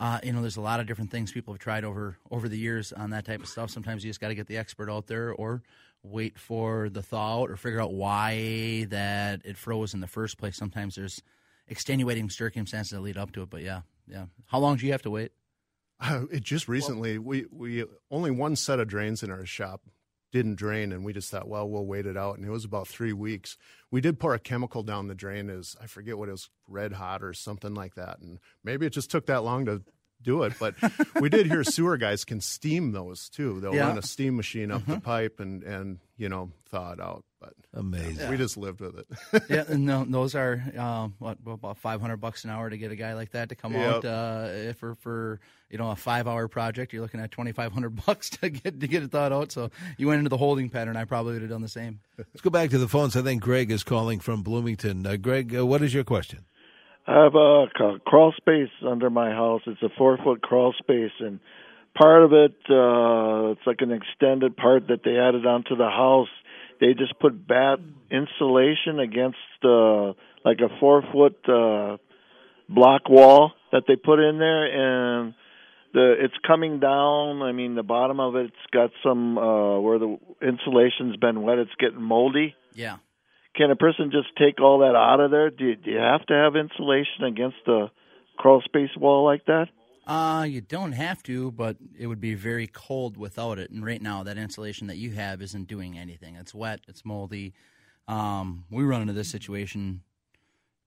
uh, 0.00 0.18
you 0.22 0.32
know, 0.32 0.40
there's 0.40 0.56
a 0.56 0.62
lot 0.62 0.80
of 0.80 0.86
different 0.86 1.10
things 1.10 1.30
people 1.30 1.52
have 1.52 1.60
tried 1.60 1.84
over 1.84 2.16
over 2.30 2.48
the 2.48 2.56
years 2.56 2.90
on 2.92 3.10
that 3.10 3.26
type 3.26 3.40
of 3.40 3.48
stuff. 3.48 3.70
Sometimes 3.70 4.02
you 4.02 4.08
just 4.10 4.20
got 4.20 4.28
to 4.28 4.34
get 4.34 4.46
the 4.46 4.56
expert 4.56 4.90
out 4.90 5.06
there, 5.06 5.30
or 5.30 5.62
wait 6.02 6.38
for 6.38 6.88
the 6.88 7.02
thaw 7.02 7.42
out, 7.42 7.50
or 7.50 7.56
figure 7.56 7.82
out 7.82 7.92
why 7.92 8.86
that 8.88 9.42
it 9.44 9.58
froze 9.58 9.92
in 9.92 10.00
the 10.00 10.06
first 10.06 10.38
place. 10.38 10.56
Sometimes 10.56 10.94
there's 10.94 11.22
extenuating 11.68 12.30
circumstances 12.30 12.92
that 12.92 13.00
lead 13.02 13.18
up 13.18 13.32
to 13.32 13.42
it. 13.42 13.50
But 13.50 13.60
yeah, 13.60 13.82
yeah. 14.06 14.24
How 14.46 14.58
long 14.58 14.78
do 14.78 14.86
you 14.86 14.92
have 14.92 15.02
to 15.02 15.10
wait? 15.10 15.32
Uh, 16.00 16.24
it 16.32 16.42
just 16.42 16.66
recently 16.66 17.18
well, 17.18 17.28
we 17.28 17.44
we 17.52 17.84
only 18.10 18.30
one 18.30 18.56
set 18.56 18.80
of 18.80 18.88
drains 18.88 19.22
in 19.22 19.30
our 19.30 19.44
shop 19.44 19.82
didn't 20.32 20.54
drain, 20.56 20.92
and 20.92 21.04
we 21.04 21.12
just 21.12 21.30
thought, 21.30 21.48
well, 21.48 21.68
we'll 21.68 21.84
wait 21.84 22.06
it 22.06 22.16
out. 22.16 22.36
And 22.36 22.46
it 22.46 22.50
was 22.50 22.64
about 22.64 22.88
three 22.88 23.12
weeks. 23.12 23.56
We 23.90 24.00
did 24.00 24.20
pour 24.20 24.32
a 24.32 24.38
chemical 24.38 24.82
down 24.82 25.08
the 25.08 25.14
drain, 25.14 25.50
as 25.50 25.76
I 25.82 25.86
forget 25.86 26.16
what 26.18 26.28
it 26.28 26.32
was, 26.32 26.50
red 26.68 26.92
hot 26.92 27.22
or 27.22 27.32
something 27.34 27.74
like 27.74 27.96
that, 27.96 28.20
and 28.20 28.38
maybe 28.64 28.86
it 28.86 28.92
just 28.92 29.10
took 29.10 29.26
that 29.26 29.44
long 29.44 29.66
to 29.66 29.82
do 30.22 30.42
it. 30.44 30.52
But 30.58 30.74
we 31.20 31.28
did 31.28 31.46
hear 31.46 31.64
sewer 31.64 31.96
guys 31.96 32.24
can 32.24 32.40
steam 32.40 32.92
those 32.92 33.28
too. 33.28 33.60
They'll 33.60 33.74
Yeah. 33.74 33.88
run 33.88 33.98
a 33.98 34.02
steam 34.02 34.36
machine 34.36 34.70
up 34.70 34.84
the 34.86 35.00
pipe 35.00 35.40
and 35.40 35.62
and 35.62 35.98
you 36.16 36.28
know 36.28 36.50
thaw 36.70 36.92
it 36.92 37.00
out. 37.00 37.24
But 37.40 37.54
Amazing. 37.72 38.28
we 38.28 38.36
just 38.36 38.58
lived 38.58 38.80
with 38.80 38.98
it. 38.98 39.42
yeah, 39.48 39.64
and 39.68 39.86
no, 39.86 40.04
those 40.06 40.34
are 40.34 40.62
um, 40.76 41.14
what 41.18 41.38
about 41.46 41.78
five 41.78 42.00
hundred 42.02 42.18
bucks 42.18 42.44
an 42.44 42.50
hour 42.50 42.68
to 42.68 42.76
get 42.76 42.90
a 42.92 42.96
guy 42.96 43.14
like 43.14 43.30
that 43.30 43.48
to 43.48 43.54
come 43.54 43.72
Yep. 43.72 43.94
out 43.94 44.04
uh, 44.04 44.72
for 44.74 44.94
for 44.96 45.40
you 45.70 45.78
know 45.78 45.90
a 45.90 45.96
five 45.96 46.28
hour 46.28 46.48
project. 46.48 46.92
You're 46.92 47.00
looking 47.00 47.20
at 47.20 47.30
twenty 47.30 47.52
five 47.52 47.72
hundred 47.72 47.90
bucks 48.06 48.28
to 48.30 48.50
get 48.50 48.78
to 48.80 48.86
get 48.86 49.02
it 49.02 49.10
thawed 49.10 49.32
out. 49.32 49.52
So 49.52 49.70
you 49.96 50.06
went 50.06 50.18
into 50.18 50.28
the 50.28 50.36
holding 50.36 50.68
pattern. 50.68 50.98
I 50.98 51.04
probably 51.06 51.32
would 51.32 51.42
have 51.42 51.50
done 51.50 51.62
the 51.62 51.68
same. 51.68 52.00
Let's 52.18 52.42
go 52.42 52.50
back 52.50 52.68
to 52.70 52.78
the 52.78 52.88
phones. 52.88 53.16
I 53.16 53.22
think 53.22 53.40
Greg 53.40 53.70
is 53.70 53.82
calling 53.84 54.20
from 54.20 54.42
Bloomington. 54.42 55.06
Uh, 55.06 55.16
Greg, 55.16 55.56
uh, 55.56 55.64
what 55.64 55.80
is 55.80 55.94
your 55.94 56.04
question? 56.04 56.44
I 57.06 57.24
have 57.24 57.34
a 57.34 57.66
crawl 58.04 58.32
space 58.36 58.70
under 58.86 59.10
my 59.10 59.30
house. 59.30 59.62
It's 59.66 59.82
a 59.82 59.88
four 59.96 60.18
foot 60.22 60.42
crawl 60.42 60.74
space, 60.78 61.12
and 61.18 61.40
part 61.96 62.22
of 62.22 62.32
it, 62.32 62.54
uh, 62.68 63.52
it's 63.52 63.66
like 63.66 63.80
an 63.80 63.92
extended 63.92 64.56
part 64.56 64.88
that 64.88 65.00
they 65.04 65.16
added 65.16 65.46
onto 65.46 65.76
the 65.76 65.88
house. 65.88 66.28
They 66.80 66.94
just 66.94 67.18
put 67.18 67.46
batt 67.46 67.78
insulation 68.10 69.00
against 69.00 69.36
uh, 69.64 70.12
like 70.44 70.60
a 70.60 70.68
four 70.78 71.02
foot 71.12 71.36
uh, 71.48 71.96
block 72.68 73.08
wall 73.08 73.52
that 73.72 73.84
they 73.88 73.96
put 73.96 74.18
in 74.20 74.38
there, 74.38 74.64
and 74.66 75.34
the 75.92 76.14
it's 76.18 76.34
coming 76.46 76.80
down. 76.80 77.42
I 77.42 77.52
mean, 77.52 77.74
the 77.74 77.82
bottom 77.82 78.20
of 78.20 78.36
it's 78.36 78.54
got 78.72 78.90
some 79.02 79.36
uh, 79.36 79.80
where 79.80 79.98
the 79.98 80.18
insulation's 80.40 81.16
been 81.16 81.42
wet. 81.42 81.58
It's 81.58 81.74
getting 81.78 82.02
moldy 82.02 82.54
Yeah. 82.74 82.96
Can 83.54 83.70
a 83.70 83.76
person 83.76 84.10
just 84.10 84.28
take 84.36 84.60
all 84.60 84.80
that 84.80 84.94
out 84.96 85.20
of 85.20 85.30
there? 85.30 85.50
Do 85.50 85.64
you, 85.64 85.76
do 85.76 85.90
you 85.90 85.98
have 85.98 86.24
to 86.26 86.34
have 86.34 86.56
insulation 86.56 87.24
against 87.24 87.66
a 87.66 87.90
crawl 88.36 88.62
space 88.62 88.90
wall 88.96 89.24
like 89.24 89.44
that? 89.46 89.68
Uh, 90.06 90.44
you 90.44 90.60
don't 90.60 90.92
have 90.92 91.22
to, 91.22 91.52
but 91.52 91.76
it 91.98 92.06
would 92.06 92.20
be 92.20 92.34
very 92.34 92.66
cold 92.66 93.16
without 93.16 93.58
it. 93.58 93.70
And 93.70 93.84
right 93.84 94.00
now, 94.00 94.22
that 94.22 94.38
insulation 94.38 94.86
that 94.88 94.96
you 94.96 95.12
have 95.12 95.42
isn't 95.42 95.68
doing 95.68 95.98
anything. 95.98 96.36
It's 96.36 96.54
wet, 96.54 96.80
it's 96.88 97.04
moldy. 97.04 97.52
Um, 98.08 98.64
we 98.70 98.82
run 98.82 99.02
into 99.02 99.12
this 99.12 99.28
situation 99.28 100.02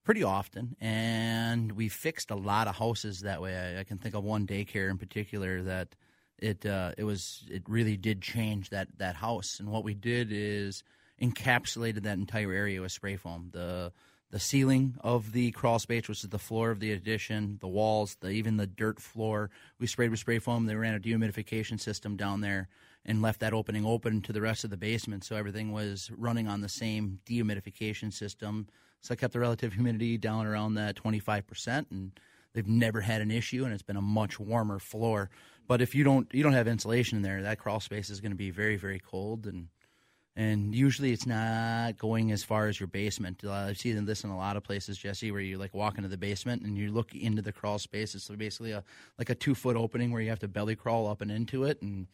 pretty 0.04 0.24
often, 0.24 0.76
and 0.82 1.72
we 1.72 1.88
fixed 1.88 2.32
a 2.32 2.36
lot 2.36 2.68
of 2.68 2.76
houses 2.76 3.22
that 3.22 3.42
way. 3.42 3.56
I, 3.56 3.82
I 3.82 3.84
can 3.84 3.98
think 3.98 4.16
of 4.16 4.24
one 4.24 4.46
daycare 4.46 4.90
in 4.90 4.98
particular 4.98 5.62
that 5.62 5.96
it 6.40 6.66
uh, 6.66 6.92
it 6.98 7.06
was 7.06 7.46
it 7.50 7.64
really 7.68 7.96
did 7.96 8.22
change 8.22 8.72
that 8.72 8.90
that 8.98 9.16
house. 9.16 9.60
And 9.60 9.70
what 9.70 9.86
we 9.86 9.94
did 9.94 10.30
is 10.32 10.84
encapsulated 11.22 12.04
that 12.04 12.18
entire 12.18 12.52
area 12.52 12.82
with 12.82 12.92
spray 12.92 13.16
foam. 13.16 13.50
The 13.52 13.92
the 14.32 14.40
ceiling 14.40 14.96
of 15.02 15.32
the 15.32 15.52
crawl 15.52 15.78
space, 15.78 16.08
which 16.08 16.24
is 16.24 16.30
the 16.32 16.40
floor 16.40 16.72
of 16.72 16.80
the 16.80 16.92
addition, 16.92 17.60
the 17.62 17.68
walls, 17.68 18.18
the 18.20 18.30
even 18.30 18.58
the 18.58 18.66
dirt 18.66 19.00
floor, 19.00 19.52
we 19.80 19.86
sprayed 19.86 20.10
with 20.10 20.20
spray 20.20 20.40
foam. 20.40 20.66
They 20.66 20.76
ran 20.76 20.96
a 20.96 21.00
dehumidification 21.00 21.80
system 21.80 22.18
down 22.18 22.42
there 22.42 22.68
and 23.06 23.22
left 23.22 23.42
that 23.42 23.54
opening 23.54 23.86
open 23.86 24.22
to 24.22 24.34
the 24.34 24.42
rest 24.42 24.64
of 24.64 24.72
the 24.72 24.78
basement, 24.78 25.24
so 25.24 25.36
everything 25.36 25.72
was 25.72 26.10
running 26.18 26.48
on 26.48 26.62
the 26.62 26.70
same 26.70 27.20
dehumidification 27.28 28.12
system. 28.12 28.68
So 29.02 29.14
I 29.14 29.18
kept 29.18 29.34
the 29.34 29.40
relative 29.40 29.74
humidity 29.74 30.18
down 30.18 30.48
around 30.48 30.76
that 30.76 30.96
twenty 30.96 31.20
five 31.20 31.46
percent, 31.46 31.90
and 31.92 32.12
they've 32.54 32.68
never 32.68 33.02
had 33.02 33.22
an 33.22 33.30
issue, 33.30 33.66
and 33.66 33.74
it's 33.74 33.84
been 33.84 33.98
a 33.98 34.02
much 34.02 34.40
warmer 34.40 34.80
floor. 34.80 35.30
But 35.68 35.82
if 35.82 35.94
you 35.94 36.04
don't 36.04 36.28
you 36.34 36.42
don't 36.42 36.54
have 36.54 36.68
insulation 36.68 37.18
in 37.18 37.22
there, 37.22 37.44
that 37.44 37.60
crawl 37.60 37.80
space 37.80 38.10
is 38.10 38.20
going 38.20 38.32
to 38.32 38.38
be 38.38 38.50
very 38.50 38.78
very 38.78 39.00
cold 39.00 39.46
and 39.46 39.68
and 40.36 40.74
usually 40.74 41.12
it's 41.12 41.28
not 41.28 41.98
going 41.98 42.32
as 42.32 42.44
far 42.44 42.68
as 42.68 42.80
your 42.80 42.88
basement. 42.88 43.44
Uh, 43.44 43.52
I've 43.52 43.78
seen 43.78 44.04
this 44.06 44.24
in 44.24 44.32
a 44.32 44.38
lot 44.38 44.58
of 44.58 44.64
places, 44.64 44.98
Jesse, 44.98 45.32
where 45.32 45.42
you 45.42 45.58
like 45.58 45.74
walk 45.74 45.98
into 45.98 46.10
the 46.10 46.18
basement 46.18 46.64
and 46.64 46.78
you 46.78 46.92
look 46.92 47.14
into 47.14 47.42
the 47.42 47.52
crawl 47.52 47.78
space. 47.78 48.16
It's 48.16 48.28
basically 48.30 48.72
a 48.72 48.84
like 49.20 49.30
a 49.30 49.36
two 49.36 49.54
foot 49.54 49.76
opening 49.76 50.12
where 50.12 50.22
you 50.22 50.30
have 50.30 50.40
to 50.40 50.48
belly 50.48 50.76
crawl 50.76 51.08
up 51.08 51.22
and 51.22 51.30
into 51.30 51.66
it, 51.66 51.82
and 51.82 52.08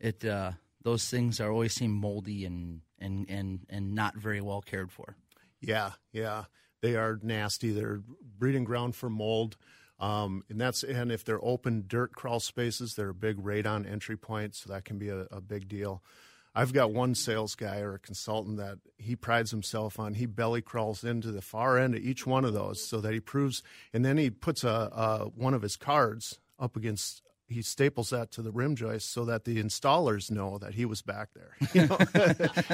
it 0.00 0.24
uh, 0.24 0.52
those 0.82 1.08
things 1.08 1.40
are 1.40 1.50
always 1.50 1.74
seem 1.74 1.92
moldy 1.92 2.44
and 2.46 2.80
and 2.98 3.26
and 3.28 3.66
and 3.68 3.94
not 3.94 4.16
very 4.16 4.40
well 4.40 4.62
cared 4.62 4.90
for. 4.90 5.16
Yeah, 5.60 5.92
yeah, 6.12 6.44
they 6.80 6.96
are 6.96 7.18
nasty. 7.22 7.70
They're 7.70 8.00
breeding 8.38 8.64
ground 8.64 8.96
for 8.96 9.10
mold, 9.10 9.58
um, 10.00 10.42
and 10.48 10.58
that's 10.58 10.84
and 10.84 11.12
if 11.12 11.22
they're 11.22 11.44
open 11.44 11.84
dirt 11.86 12.12
crawl 12.12 12.40
spaces, 12.40 12.94
they're 12.94 13.10
a 13.10 13.14
big 13.14 13.36
radon 13.36 13.90
entry 13.90 14.16
point, 14.16 14.54
so 14.54 14.72
that 14.72 14.86
can 14.86 14.98
be 14.98 15.10
a, 15.10 15.26
a 15.30 15.42
big 15.42 15.68
deal. 15.68 16.02
I've 16.58 16.72
got 16.72 16.90
one 16.90 17.14
sales 17.14 17.54
guy 17.54 17.78
or 17.78 17.94
a 17.94 17.98
consultant 18.00 18.56
that 18.56 18.78
he 18.96 19.14
prides 19.14 19.52
himself 19.52 20.00
on. 20.00 20.14
He 20.14 20.26
belly 20.26 20.60
crawls 20.60 21.04
into 21.04 21.30
the 21.30 21.40
far 21.40 21.78
end 21.78 21.94
of 21.94 22.02
each 22.02 22.26
one 22.26 22.44
of 22.44 22.52
those 22.52 22.84
so 22.84 23.00
that 23.00 23.12
he 23.12 23.20
proves, 23.20 23.62
and 23.92 24.04
then 24.04 24.16
he 24.16 24.28
puts 24.28 24.64
a, 24.64 24.68
a 24.68 25.18
one 25.36 25.54
of 25.54 25.62
his 25.62 25.76
cards 25.76 26.40
up 26.58 26.76
against. 26.76 27.22
He 27.46 27.62
staples 27.62 28.10
that 28.10 28.32
to 28.32 28.42
the 28.42 28.50
rim 28.50 28.74
joist 28.74 29.08
so 29.10 29.24
that 29.26 29.44
the 29.44 29.62
installers 29.62 30.32
know 30.32 30.58
that 30.58 30.74
he 30.74 30.84
was 30.84 31.00
back 31.00 31.28
there. 31.32 31.56
You 31.72 31.86
know? 31.86 31.96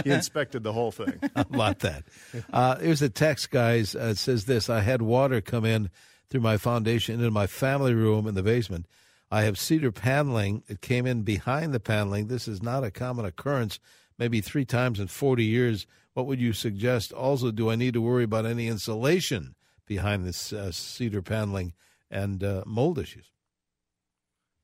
he 0.02 0.10
inspected 0.10 0.62
the 0.62 0.72
whole 0.72 0.90
thing. 0.90 1.20
About 1.36 1.80
that? 1.80 2.04
Uh, 2.52 2.76
here's 2.78 3.02
a 3.02 3.10
text, 3.10 3.50
guys. 3.50 3.94
Uh, 3.94 4.12
it 4.12 4.16
says 4.16 4.46
this 4.46 4.70
I 4.70 4.80
had 4.80 5.02
water 5.02 5.42
come 5.42 5.66
in 5.66 5.90
through 6.30 6.40
my 6.40 6.56
foundation 6.56 7.16
into 7.16 7.30
my 7.30 7.46
family 7.46 7.92
room 7.92 8.26
in 8.26 8.34
the 8.34 8.42
basement. 8.42 8.86
I 9.34 9.42
have 9.42 9.58
cedar 9.58 9.90
paneling. 9.90 10.62
It 10.68 10.80
came 10.80 11.06
in 11.06 11.22
behind 11.22 11.74
the 11.74 11.80
paneling. 11.80 12.28
This 12.28 12.46
is 12.46 12.62
not 12.62 12.84
a 12.84 12.92
common 12.92 13.24
occurrence, 13.24 13.80
maybe 14.16 14.40
three 14.40 14.64
times 14.64 15.00
in 15.00 15.08
40 15.08 15.44
years. 15.44 15.88
What 16.12 16.26
would 16.26 16.40
you 16.40 16.52
suggest? 16.52 17.12
Also, 17.12 17.50
do 17.50 17.68
I 17.68 17.74
need 17.74 17.94
to 17.94 18.00
worry 18.00 18.22
about 18.22 18.46
any 18.46 18.68
insulation 18.68 19.56
behind 19.86 20.24
this 20.24 20.52
uh, 20.52 20.70
cedar 20.70 21.20
paneling 21.20 21.72
and 22.08 22.44
uh, 22.44 22.62
mold 22.64 22.96
issues? 22.96 23.32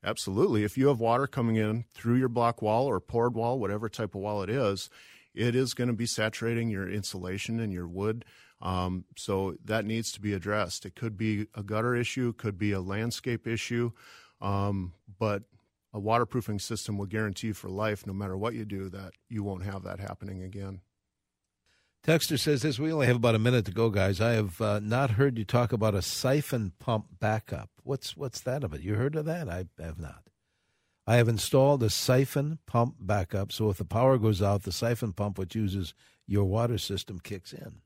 Absolutely. 0.05 0.63
If 0.63 0.79
you 0.79 0.87
have 0.87 1.01
water 1.01 1.27
coming 1.27 1.57
in 1.57 1.85
through 1.93 2.19
your 2.19 2.29
block 2.29 2.63
wall 2.63 2.87
or 2.87 3.01
poured 3.01 3.35
wall, 3.35 3.59
whatever 3.59 3.89
type 3.89 4.15
of 4.15 4.21
wall 4.21 4.41
it 4.41 4.51
is, 4.51 4.89
it 5.35 5.57
is 5.57 5.75
going 5.75 5.89
to 5.89 5.95
be 5.95 6.07
saturating 6.07 6.71
your 6.71 6.89
insulation 6.89 7.59
and 7.59 7.73
your 7.73 7.89
wood. 7.89 8.25
Um, 8.63 9.05
so 9.17 9.57
that 9.65 9.85
needs 9.85 10.13
to 10.13 10.21
be 10.21 10.33
addressed. 10.33 10.87
It 10.87 10.95
could 10.95 11.17
be 11.17 11.49
a 11.57 11.65
gutter 11.65 11.97
issue, 11.97 12.35
could 12.35 12.57
be 12.57 12.71
a 12.71 12.81
landscape 12.81 13.49
issue, 13.49 13.91
um, 14.41 14.95
but 15.19 15.43
a 15.93 15.99
waterproofing 15.99 16.59
system 16.59 16.97
will 16.99 17.07
guarantee 17.07 17.49
you 17.49 17.55
for 17.55 17.69
life, 17.69 18.07
no 18.07 18.13
matter 18.13 18.37
what 18.37 18.55
you 18.55 18.65
do, 18.65 18.89
that 18.91 19.13
you 19.29 19.43
won't 19.43 19.65
have 19.65 19.83
that 19.83 20.01
happening 20.01 20.43
again. 20.43 20.81
Texter 22.07 22.39
says 22.39 22.63
this. 22.63 22.79
We 22.79 22.93
only 22.93 23.07
have 23.07 23.17
about 23.17 23.35
a 23.35 23.41
minute 23.41 23.67
to 23.67 23.73
go, 23.73 23.91
guys. 23.91 24.21
I 24.21 24.33
have 24.33 24.61
uh, 24.61 24.81
not 24.81 25.13
heard 25.13 25.37
you 25.37 25.45
talk 25.45 25.73
about 25.73 25.95
a 25.95 26.01
siphon 26.01 26.73
pump 26.79 27.07
backup. 27.19 27.69
What's 27.83 28.17
what's 28.17 28.41
that 28.43 28.65
about? 28.65 28.83
You 28.83 28.95
heard 28.95 29.17
of 29.17 29.27
that? 29.27 29.51
I 29.51 29.67
have 29.79 29.99
not. 29.99 30.23
I 31.07 31.17
have 31.17 31.29
installed 31.29 31.83
a 31.83 31.91
siphon 31.91 32.59
pump 32.67 32.95
backup, 33.01 33.53
so 33.53 33.69
if 33.69 33.79
the 33.79 33.85
power 33.85 34.17
goes 34.17 34.41
out, 34.41 34.63
the 34.63 34.73
siphon 34.73 35.13
pump, 35.13 35.39
which 35.39 35.55
uses 35.55 35.93
your 36.27 36.45
water 36.45 36.79
system, 36.79 37.19
kicks 37.19 37.53
in. 37.53 37.81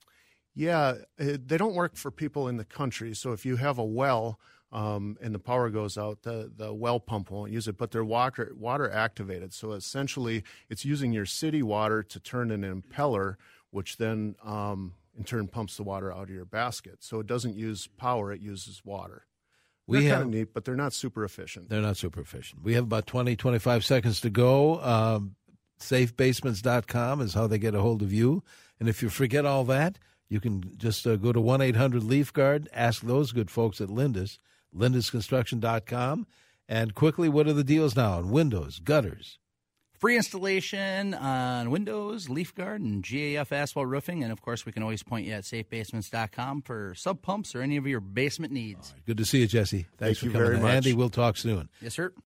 Yeah, 0.54 0.94
it, 1.18 1.48
they 1.48 1.56
don't 1.56 1.74
work 1.74 1.96
for 1.96 2.10
people 2.10 2.46
in 2.46 2.56
the 2.56 2.64
country. 2.64 3.14
So 3.14 3.32
if 3.32 3.44
you 3.44 3.56
have 3.56 3.78
a 3.78 3.84
well 3.84 4.38
um, 4.74 5.16
and 5.22 5.32
the 5.32 5.38
power 5.38 5.70
goes 5.70 5.96
out, 5.96 6.22
the, 6.22 6.50
the 6.54 6.74
well 6.74 6.98
pump 6.98 7.30
won't 7.30 7.52
use 7.52 7.68
it, 7.68 7.78
but 7.78 7.92
they're 7.92 8.04
water, 8.04 8.52
water 8.58 8.90
activated. 8.90 9.54
So 9.54 9.70
essentially, 9.72 10.42
it's 10.68 10.84
using 10.84 11.12
your 11.12 11.26
city 11.26 11.62
water 11.62 12.02
to 12.02 12.18
turn 12.18 12.50
an 12.50 12.62
impeller, 12.62 13.36
which 13.70 13.98
then 13.98 14.34
um, 14.44 14.94
in 15.16 15.22
turn 15.22 15.46
pumps 15.46 15.76
the 15.76 15.84
water 15.84 16.12
out 16.12 16.24
of 16.24 16.30
your 16.30 16.44
basket. 16.44 17.04
So 17.04 17.20
it 17.20 17.28
doesn't 17.28 17.54
use 17.54 17.86
power, 17.86 18.32
it 18.32 18.40
uses 18.40 18.84
water. 18.84 19.26
We 19.86 20.00
they're 20.00 20.08
have- 20.08 20.18
kind 20.18 20.34
of 20.34 20.34
neat, 20.34 20.52
but 20.52 20.64
they're 20.64 20.74
not 20.74 20.92
super 20.92 21.24
efficient. 21.24 21.68
They're 21.68 21.80
not 21.80 21.96
super 21.96 22.20
efficient. 22.20 22.64
We 22.64 22.74
have 22.74 22.84
about 22.84 23.06
20, 23.06 23.36
25 23.36 23.84
seconds 23.84 24.20
to 24.22 24.30
go. 24.30 24.80
Um, 24.82 25.36
safebasements.com 25.78 27.20
is 27.20 27.34
how 27.34 27.46
they 27.46 27.58
get 27.58 27.76
a 27.76 27.80
hold 27.80 28.02
of 28.02 28.12
you. 28.12 28.42
And 28.80 28.88
if 28.88 29.02
you 29.02 29.08
forget 29.08 29.46
all 29.46 29.62
that, 29.64 29.98
you 30.28 30.40
can 30.40 30.64
just 30.76 31.06
uh, 31.06 31.14
go 31.14 31.32
to 31.32 31.40
1 31.40 31.60
800 31.60 32.02
Leaf 32.02 32.32
Guard, 32.32 32.68
ask 32.72 33.02
those 33.02 33.30
good 33.30 33.50
folks 33.50 33.80
at 33.80 33.88
Lindus, 33.88 34.38
lindusconstruction.com. 34.74 36.26
And 36.68 36.94
quickly, 36.94 37.28
what 37.28 37.46
are 37.46 37.52
the 37.52 37.64
deals 37.64 37.94
now 37.94 38.12
on 38.12 38.30
windows, 38.30 38.78
gutters? 38.78 39.38
Free 39.98 40.16
installation 40.16 41.14
on 41.14 41.70
Windows, 41.70 42.28
Leaf 42.28 42.54
Guard, 42.54 42.80
and 42.80 43.02
GAF 43.02 43.52
asphalt 43.52 43.86
roofing. 43.86 44.22
And 44.22 44.32
of 44.32 44.42
course, 44.42 44.66
we 44.66 44.72
can 44.72 44.82
always 44.82 45.02
point 45.02 45.26
you 45.26 45.32
at 45.32 45.44
safebasements.com 45.44 46.62
for 46.62 46.94
sump 46.94 47.22
pumps 47.22 47.54
or 47.54 47.62
any 47.62 47.76
of 47.76 47.86
your 47.86 48.00
basement 48.00 48.52
needs. 48.52 48.94
Good 49.06 49.16
to 49.18 49.24
see 49.24 49.40
you, 49.40 49.46
Jesse. 49.46 49.86
Thanks 49.98 49.98
Thank 49.98 50.18
for 50.18 50.24
you 50.26 50.32
coming 50.32 50.46
very 50.46 50.56
in. 50.56 50.62
much. 50.62 50.74
Andy, 50.74 50.92
we'll 50.94 51.10
talk 51.10 51.36
soon. 51.36 51.68
Yes, 51.80 51.94
sir. 51.94 52.12